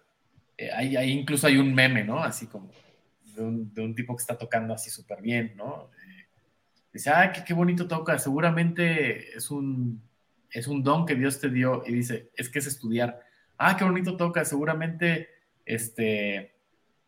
[0.57, 2.23] eh, hay, hay, incluso hay un meme, ¿no?
[2.23, 2.71] Así como
[3.37, 5.91] de un, de un tipo que está tocando así súper bien, ¿no?
[6.93, 10.01] dice, ah, qué, qué bonito toca, seguramente es un,
[10.49, 13.21] es un don que Dios te dio y dice, es que es estudiar
[13.59, 15.29] ah, qué bonito toca, seguramente,
[15.65, 16.55] este,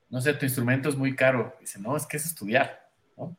[0.08, 1.56] no sé, tu instrumento es muy caro.
[1.60, 3.36] Dice, no, es que es estudiar, ¿no?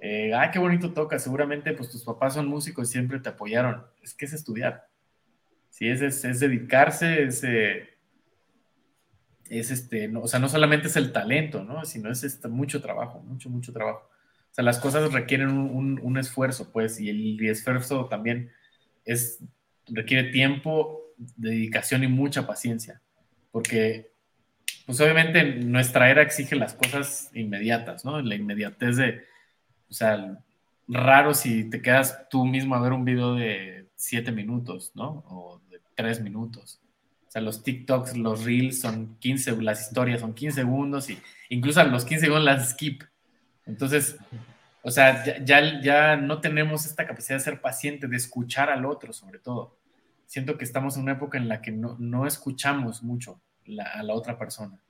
[0.00, 3.84] Eh, ah, qué bonito toca, seguramente, pues tus papás son músicos y siempre te apoyaron.
[4.02, 4.88] Es que es estudiar.
[5.70, 5.88] ¿sí?
[5.88, 7.88] Es, es, dedicarse, es, eh,
[9.50, 11.84] es este, no, o sea, no solamente es el talento, ¿no?
[11.84, 14.08] Sino es este, mucho trabajo, mucho, mucho trabajo.
[14.50, 18.50] O sea, las cosas requieren un, un, esfuerzo, pues, y el esfuerzo también
[19.04, 19.38] es,
[19.86, 23.00] requiere tiempo, dedicación y mucha paciencia,
[23.50, 24.10] porque,
[24.84, 28.20] pues, obviamente nuestra era exige las cosas inmediatas, ¿no?
[28.20, 29.24] La inmediatez de,
[29.88, 30.38] o sea,
[30.88, 35.24] raro si te quedas tú mismo a ver un video de siete minutos, ¿no?
[35.28, 36.80] O de tres minutos.
[37.26, 41.18] O sea, los TikToks, los Reels son 15, las historias son 15 segundos y
[41.48, 43.02] incluso a los 15 segundos las skip.
[43.66, 44.16] Entonces,
[44.82, 49.12] o sea, ya, ya, no tenemos esta capacidad de ser paciente, de escuchar al otro
[49.12, 49.76] sobre todo.
[50.26, 53.40] Siento que estamos en una época en la que no, no escuchamos mucho
[53.94, 54.80] a la otra persona.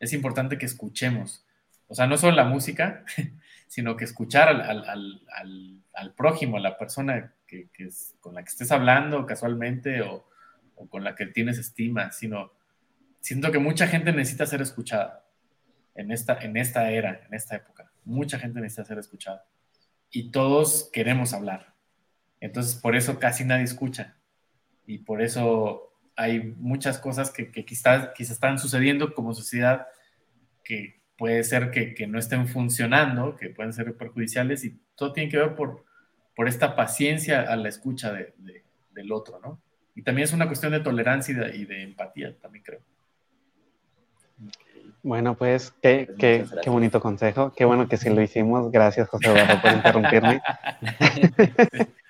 [0.00, 1.44] Es importante que escuchemos.
[1.88, 3.04] O sea, no solo la música,
[3.66, 9.26] sino que escuchar al, prójimo, a la persona que, es, con la que estés hablando
[9.26, 10.28] casualmente o,
[10.90, 12.52] con la que tienes estima, sino
[13.20, 15.24] siento que mucha gente necesita ser escuchada
[15.94, 17.90] en esta, en esta era, en esta época.
[18.04, 19.46] Mucha gente necesita ser escuchada.
[20.10, 21.74] Y todos queremos hablar.
[22.40, 24.17] Entonces, por eso casi nadie escucha.
[24.88, 29.86] Y por eso hay muchas cosas que, que quizás, quizás están sucediendo como sociedad
[30.64, 35.36] que, puede ser que, no estén funcionando, que pueden ser perjudiciales y todo tiene que
[35.36, 35.84] ver por,
[36.34, 39.60] por esta paciencia a la escucha del otro, ¿no?
[39.96, 42.80] Y también es una cuestión de tolerancia y de, empatía, también creo.
[45.02, 47.52] Bueno, pues qué, pues qué, qué, bonito consejo.
[47.56, 48.70] Qué bueno que sí lo hicimos.
[48.70, 50.40] Gracias, José Eduardo, por interrumpirme.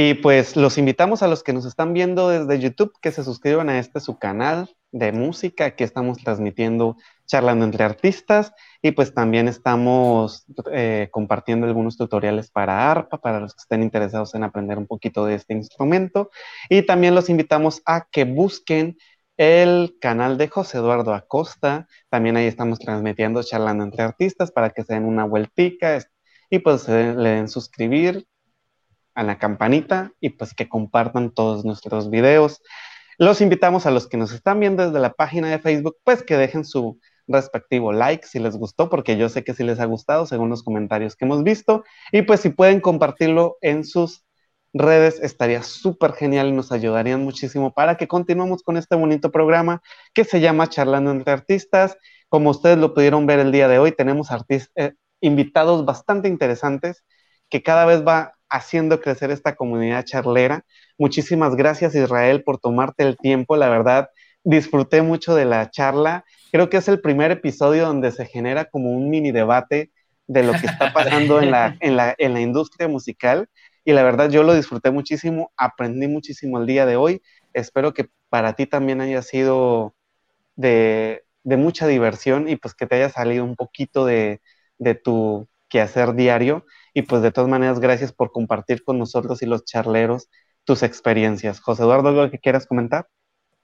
[0.00, 3.68] y pues los invitamos a los que nos están viendo desde YouTube que se suscriban
[3.68, 5.74] a este su canal de música.
[5.74, 6.96] Que estamos transmitiendo
[7.26, 8.52] charlando entre artistas.
[8.80, 14.36] Y pues también estamos eh, compartiendo algunos tutoriales para arpa para los que estén interesados
[14.36, 16.30] en aprender un poquito de este instrumento.
[16.70, 18.98] Y también los invitamos a que busquen
[19.36, 24.84] el canal de José Eduardo Acosta, también ahí estamos transmitiendo charlando entre artistas para que
[24.84, 25.98] se den una vueltica
[26.50, 28.28] y pues le den suscribir
[29.18, 32.62] a la campanita y pues que compartan todos nuestros videos.
[33.18, 36.36] Los invitamos a los que nos están viendo desde la página de Facebook, pues que
[36.36, 40.24] dejen su respectivo like si les gustó, porque yo sé que sí les ha gustado
[40.24, 41.82] según los comentarios que hemos visto.
[42.12, 44.24] Y pues si pueden compartirlo en sus
[44.72, 49.82] redes, estaría súper genial y nos ayudarían muchísimo para que continuemos con este bonito programa
[50.14, 51.98] que se llama Charlando entre Artistas.
[52.28, 54.28] Como ustedes lo pudieron ver el día de hoy, tenemos
[54.76, 57.04] eh, invitados bastante interesantes
[57.48, 60.64] que cada vez va haciendo crecer esta comunidad charlera.
[60.98, 64.10] Muchísimas gracias Israel por tomarte el tiempo, la verdad
[64.44, 66.24] disfruté mucho de la charla.
[66.50, 69.90] Creo que es el primer episodio donde se genera como un mini debate
[70.26, 73.48] de lo que está pasando en la, en la, en la industria musical
[73.84, 77.22] y la verdad yo lo disfruté muchísimo, aprendí muchísimo el día de hoy.
[77.54, 79.94] Espero que para ti también haya sido
[80.56, 84.42] de, de mucha diversión y pues que te haya salido un poquito de,
[84.78, 86.66] de tu quehacer diario.
[86.98, 90.28] Y pues de todas maneras, gracias por compartir con nosotros y los charleros
[90.64, 91.60] tus experiencias.
[91.60, 93.06] José Eduardo, ¿algo que quieras comentar?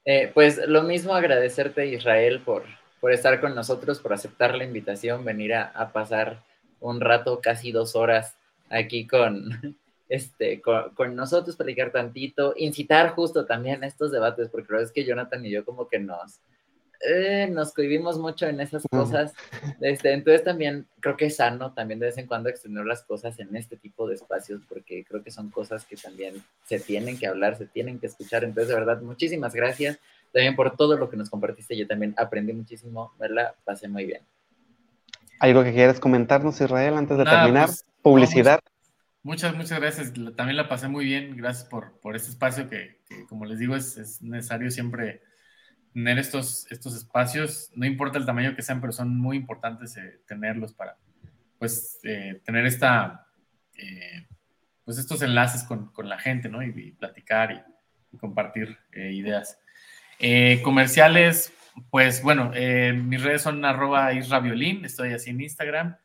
[0.04, 2.62] Eh, pues lo mismo agradecerte, Israel, por,
[3.00, 6.44] por estar con nosotros, por aceptar la invitación, venir a, pasar
[6.78, 8.36] un rato, casi dos horas
[8.70, 9.50] aquí con,
[10.08, 14.90] este, con, con, nosotros, platicar tantito, incitar justo también a estos debates, porque la verdad
[14.90, 16.38] es que Jonathan y yo como que nos,
[17.06, 19.34] eh, nos cohibimos mucho en esas cosas.
[19.80, 23.38] Este, entonces también creo que es sano también de vez en cuando extender las cosas
[23.38, 27.26] en este tipo de espacios porque creo que son cosas que también se tienen que
[27.26, 28.44] hablar, se tienen que escuchar.
[28.44, 29.98] Entonces, de verdad, muchísimas gracias
[30.32, 31.76] también por todo lo que nos compartiste.
[31.76, 33.54] Yo también aprendí muchísimo, ¿verdad?
[33.64, 34.22] Pasé muy bien.
[35.40, 37.66] ¿Algo que quieras comentarnos, Israel, antes de terminar?
[37.66, 38.60] Pues, Publicidad.
[39.22, 40.12] muchas, muchas gracias.
[40.36, 41.36] También la pasé muy bien.
[41.36, 45.22] Gracias por, por este espacio que, como les digo, es, es necesario siempre
[45.94, 50.20] tener estos, estos espacios, no importa el tamaño que sean, pero son muy importantes eh,
[50.26, 50.98] tenerlos para,
[51.56, 53.28] pues, eh, tener esta,
[53.76, 54.26] eh,
[54.84, 56.62] pues, estos enlaces con, con, la gente, ¿no?
[56.64, 57.64] Y, platicar
[58.12, 59.58] y, compartir ideas.
[60.62, 61.52] comerciales,
[61.90, 62.52] pues, bueno,
[62.94, 65.96] mis redes son arroba israviolín, estoy así en Instagram,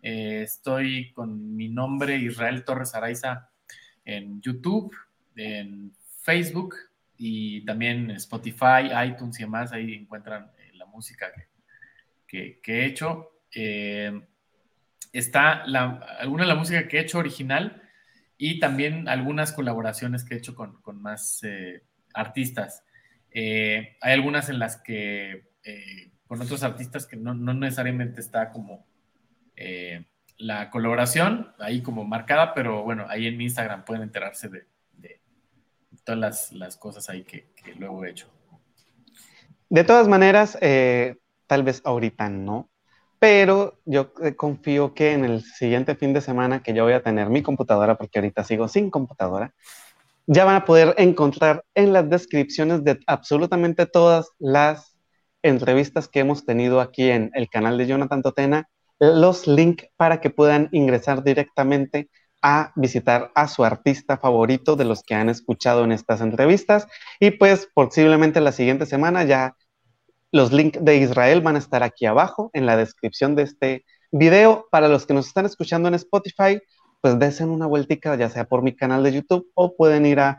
[0.00, 3.50] estoy con mi nombre Israel Torres Araiza
[4.06, 4.96] en YouTube,
[5.36, 5.92] en
[6.22, 6.74] Facebook,
[7.18, 11.26] y también Spotify, iTunes y demás, ahí encuentran eh, la música
[12.26, 13.32] que, he hecho.
[13.52, 14.22] Eh,
[15.12, 15.64] está
[16.20, 17.82] alguna de la música que he hecho original
[18.36, 21.82] y también algunas colaboraciones que he hecho con, más eh,
[22.14, 22.84] artistas.
[23.34, 25.48] hay algunas en las que
[26.26, 28.86] con otros artistas que no, no necesariamente está como
[30.36, 34.66] la colaboración ahí como marcada, pero bueno, ahí en mi Instagram pueden enterarse de,
[36.16, 37.46] las, cosas ahí que,
[37.78, 38.28] luego he hecho.
[39.68, 41.16] De todas maneras, eh,
[41.46, 42.70] tal vez ahorita no,
[43.18, 47.02] pero yo eh, confío que en el siguiente fin de semana que yo voy a
[47.02, 49.54] tener mi computadora, porque ahorita sigo sin computadora,
[50.26, 54.96] ya van a poder encontrar en las descripciones de absolutamente todas las
[55.42, 58.68] entrevistas que hemos tenido aquí en el canal de Jonathan Totena,
[58.98, 62.08] los links para que puedan ingresar directamente
[62.42, 66.86] a visitar a su artista favorito de los que han escuchado en estas entrevistas.
[67.20, 69.56] Y pues posiblemente la siguiente semana ya
[70.30, 74.66] los links de Israel van a estar aquí abajo en la descripción de este video.
[74.70, 76.60] Para los que nos están escuchando en Spotify,
[77.00, 80.38] pues desen una vueltica, ya sea por mi canal de YouTube o pueden ir a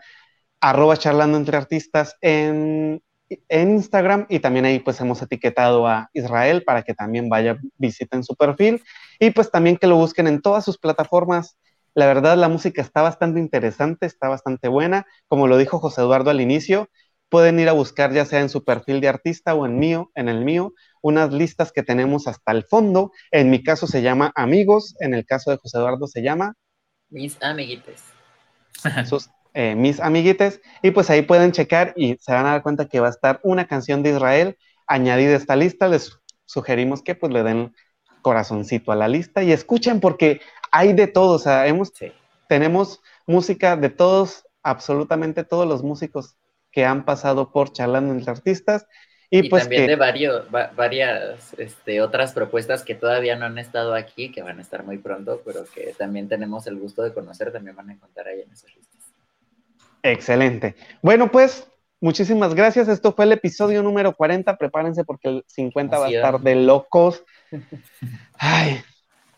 [0.61, 6.63] arroba charlando entre artistas en, en Instagram y también ahí pues hemos etiquetado a Israel
[6.63, 8.84] para que también vaya, visiten su perfil
[9.19, 11.57] y pues también que lo busquen en todas sus plataformas.
[11.99, 16.30] La verdad la música está bastante interesante, está bastante buena, como lo dijo José Eduardo
[16.30, 16.89] al inicio,
[17.27, 20.30] pueden ir a buscar ya sea en su perfil de artista o en mío, en
[20.30, 23.11] el mío, unas listas que tenemos hasta el fondo.
[23.31, 26.53] En mi caso se llama Amigos, en el caso de José Eduardo se llama
[27.09, 28.01] Mis amiguites.
[29.05, 30.61] Sus, eh, mis amiguites.
[30.81, 33.41] Y pues ahí pueden checar y se van a dar cuenta que va a estar
[33.43, 34.57] una canción de Israel
[34.88, 35.89] añadida a esta lista.
[35.89, 37.73] Les sugerimos que pues le den
[38.22, 40.41] corazoncito a la lista y escuchen porque
[40.72, 41.34] hay de todo.
[41.36, 41.94] O sea, hemos,
[42.48, 46.36] tenemos música de todos, absolutamente todos los músicos
[46.72, 48.86] que han pasado por charlando entre artistas.
[49.32, 54.32] Y, pues también de varios, varias este, otras propuestas que todavía no han estado aquí,
[54.32, 57.76] que van a estar muy pronto, pero que también tenemos el gusto de conocer, también
[57.76, 59.00] van a encontrar ahí en esas listas.
[60.02, 60.76] Excelente.
[61.04, 61.68] Bueno, pues
[62.00, 62.88] muchísimas gracias.
[62.88, 64.58] Esto fue el episodio número 40.
[64.58, 67.24] Prepárense porque el 50 va a estar de locos.
[68.38, 68.81] Ay,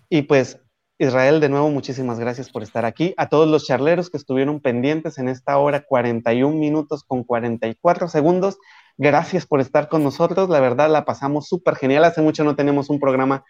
[0.09, 0.59] y pues
[0.97, 3.15] Israel, de nuevo, muchísimas gracias por estar aquí.
[3.17, 8.59] A todos los charleros que estuvieron pendientes en esta hora, 41 minutos con 44 segundos,
[8.97, 10.49] gracias por estar con nosotros.
[10.49, 12.03] La verdad, la pasamos súper genial.
[12.03, 13.43] Hace mucho no tenemos un programa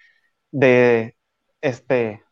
[0.51, 1.17] de
[1.59, 2.23] este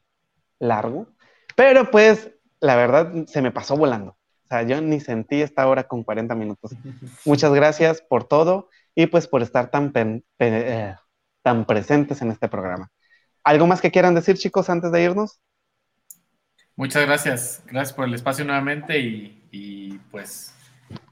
[0.58, 1.08] largo,
[1.56, 2.32] pero pues
[2.62, 4.12] la verdad se me pasó volando.
[4.12, 6.72] O sea, yo ni sentí esta hora con 40 minutos.
[7.26, 9.92] Muchas gracias por todo y pues por estar tan,
[10.40, 10.96] eh,
[11.42, 12.92] tan presentes en este programa.
[13.44, 15.40] ¿Algo más que quieran decir, chicos, antes de irnos?
[16.76, 17.64] Muchas gracias.
[17.66, 20.54] Gracias por el espacio nuevamente y, pues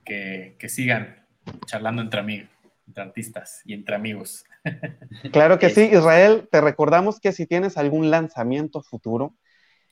[0.06, 1.26] que, sigan
[1.66, 2.50] charlando entre amigos,
[2.88, 4.44] entre artistas y entre amigos.
[5.32, 6.48] Claro que sí, Israel.
[6.52, 9.36] Te recordamos que si tienes algún lanzamiento futuro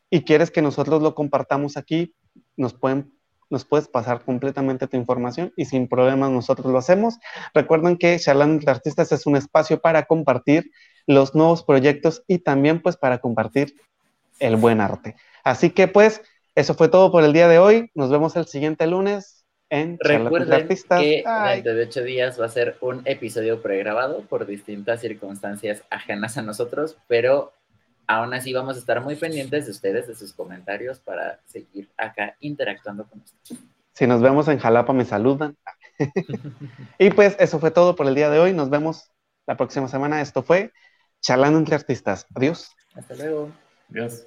[0.10, 2.14] y quieres que nosotros lo compartamos aquí,
[2.58, 3.15] nos pueden
[3.50, 7.20] nos puedes pasar completamente tu información y sin problemas nosotros lo hacemos.
[7.54, 10.72] Recuerden que Charlando entre Artistas es un espacio para compartir
[11.08, 13.76] los nuevos proyectos y también pues para compartir
[14.40, 15.16] el buen arte.
[15.44, 16.22] Así que pues
[16.56, 17.92] eso fue todo por el día de hoy.
[17.94, 21.02] Nos vemos el siguiente lunes en Recuerden Artistas.
[21.02, 21.24] que
[21.54, 26.42] dentro de ocho días va a ser un episodio pregrabado por distintas circunstancias ajenas a
[26.42, 27.54] nosotros, pero
[28.08, 32.36] aún así vamos a estar muy pendientes de ustedes, de sus comentarios para seguir acá
[32.40, 33.62] interactuando con ustedes.
[33.94, 35.56] Si nos vemos en Jalapa, me saludan.
[37.00, 38.54] y pues eso fue todo por el día de hoy.
[38.54, 39.12] Nos vemos
[39.48, 40.22] la próxima semana.
[40.22, 40.74] Esto fue
[41.22, 42.28] Charlando entre Artistas.
[42.36, 42.72] Adiós.
[42.94, 43.52] Hasta luego.
[43.90, 44.26] Adiós.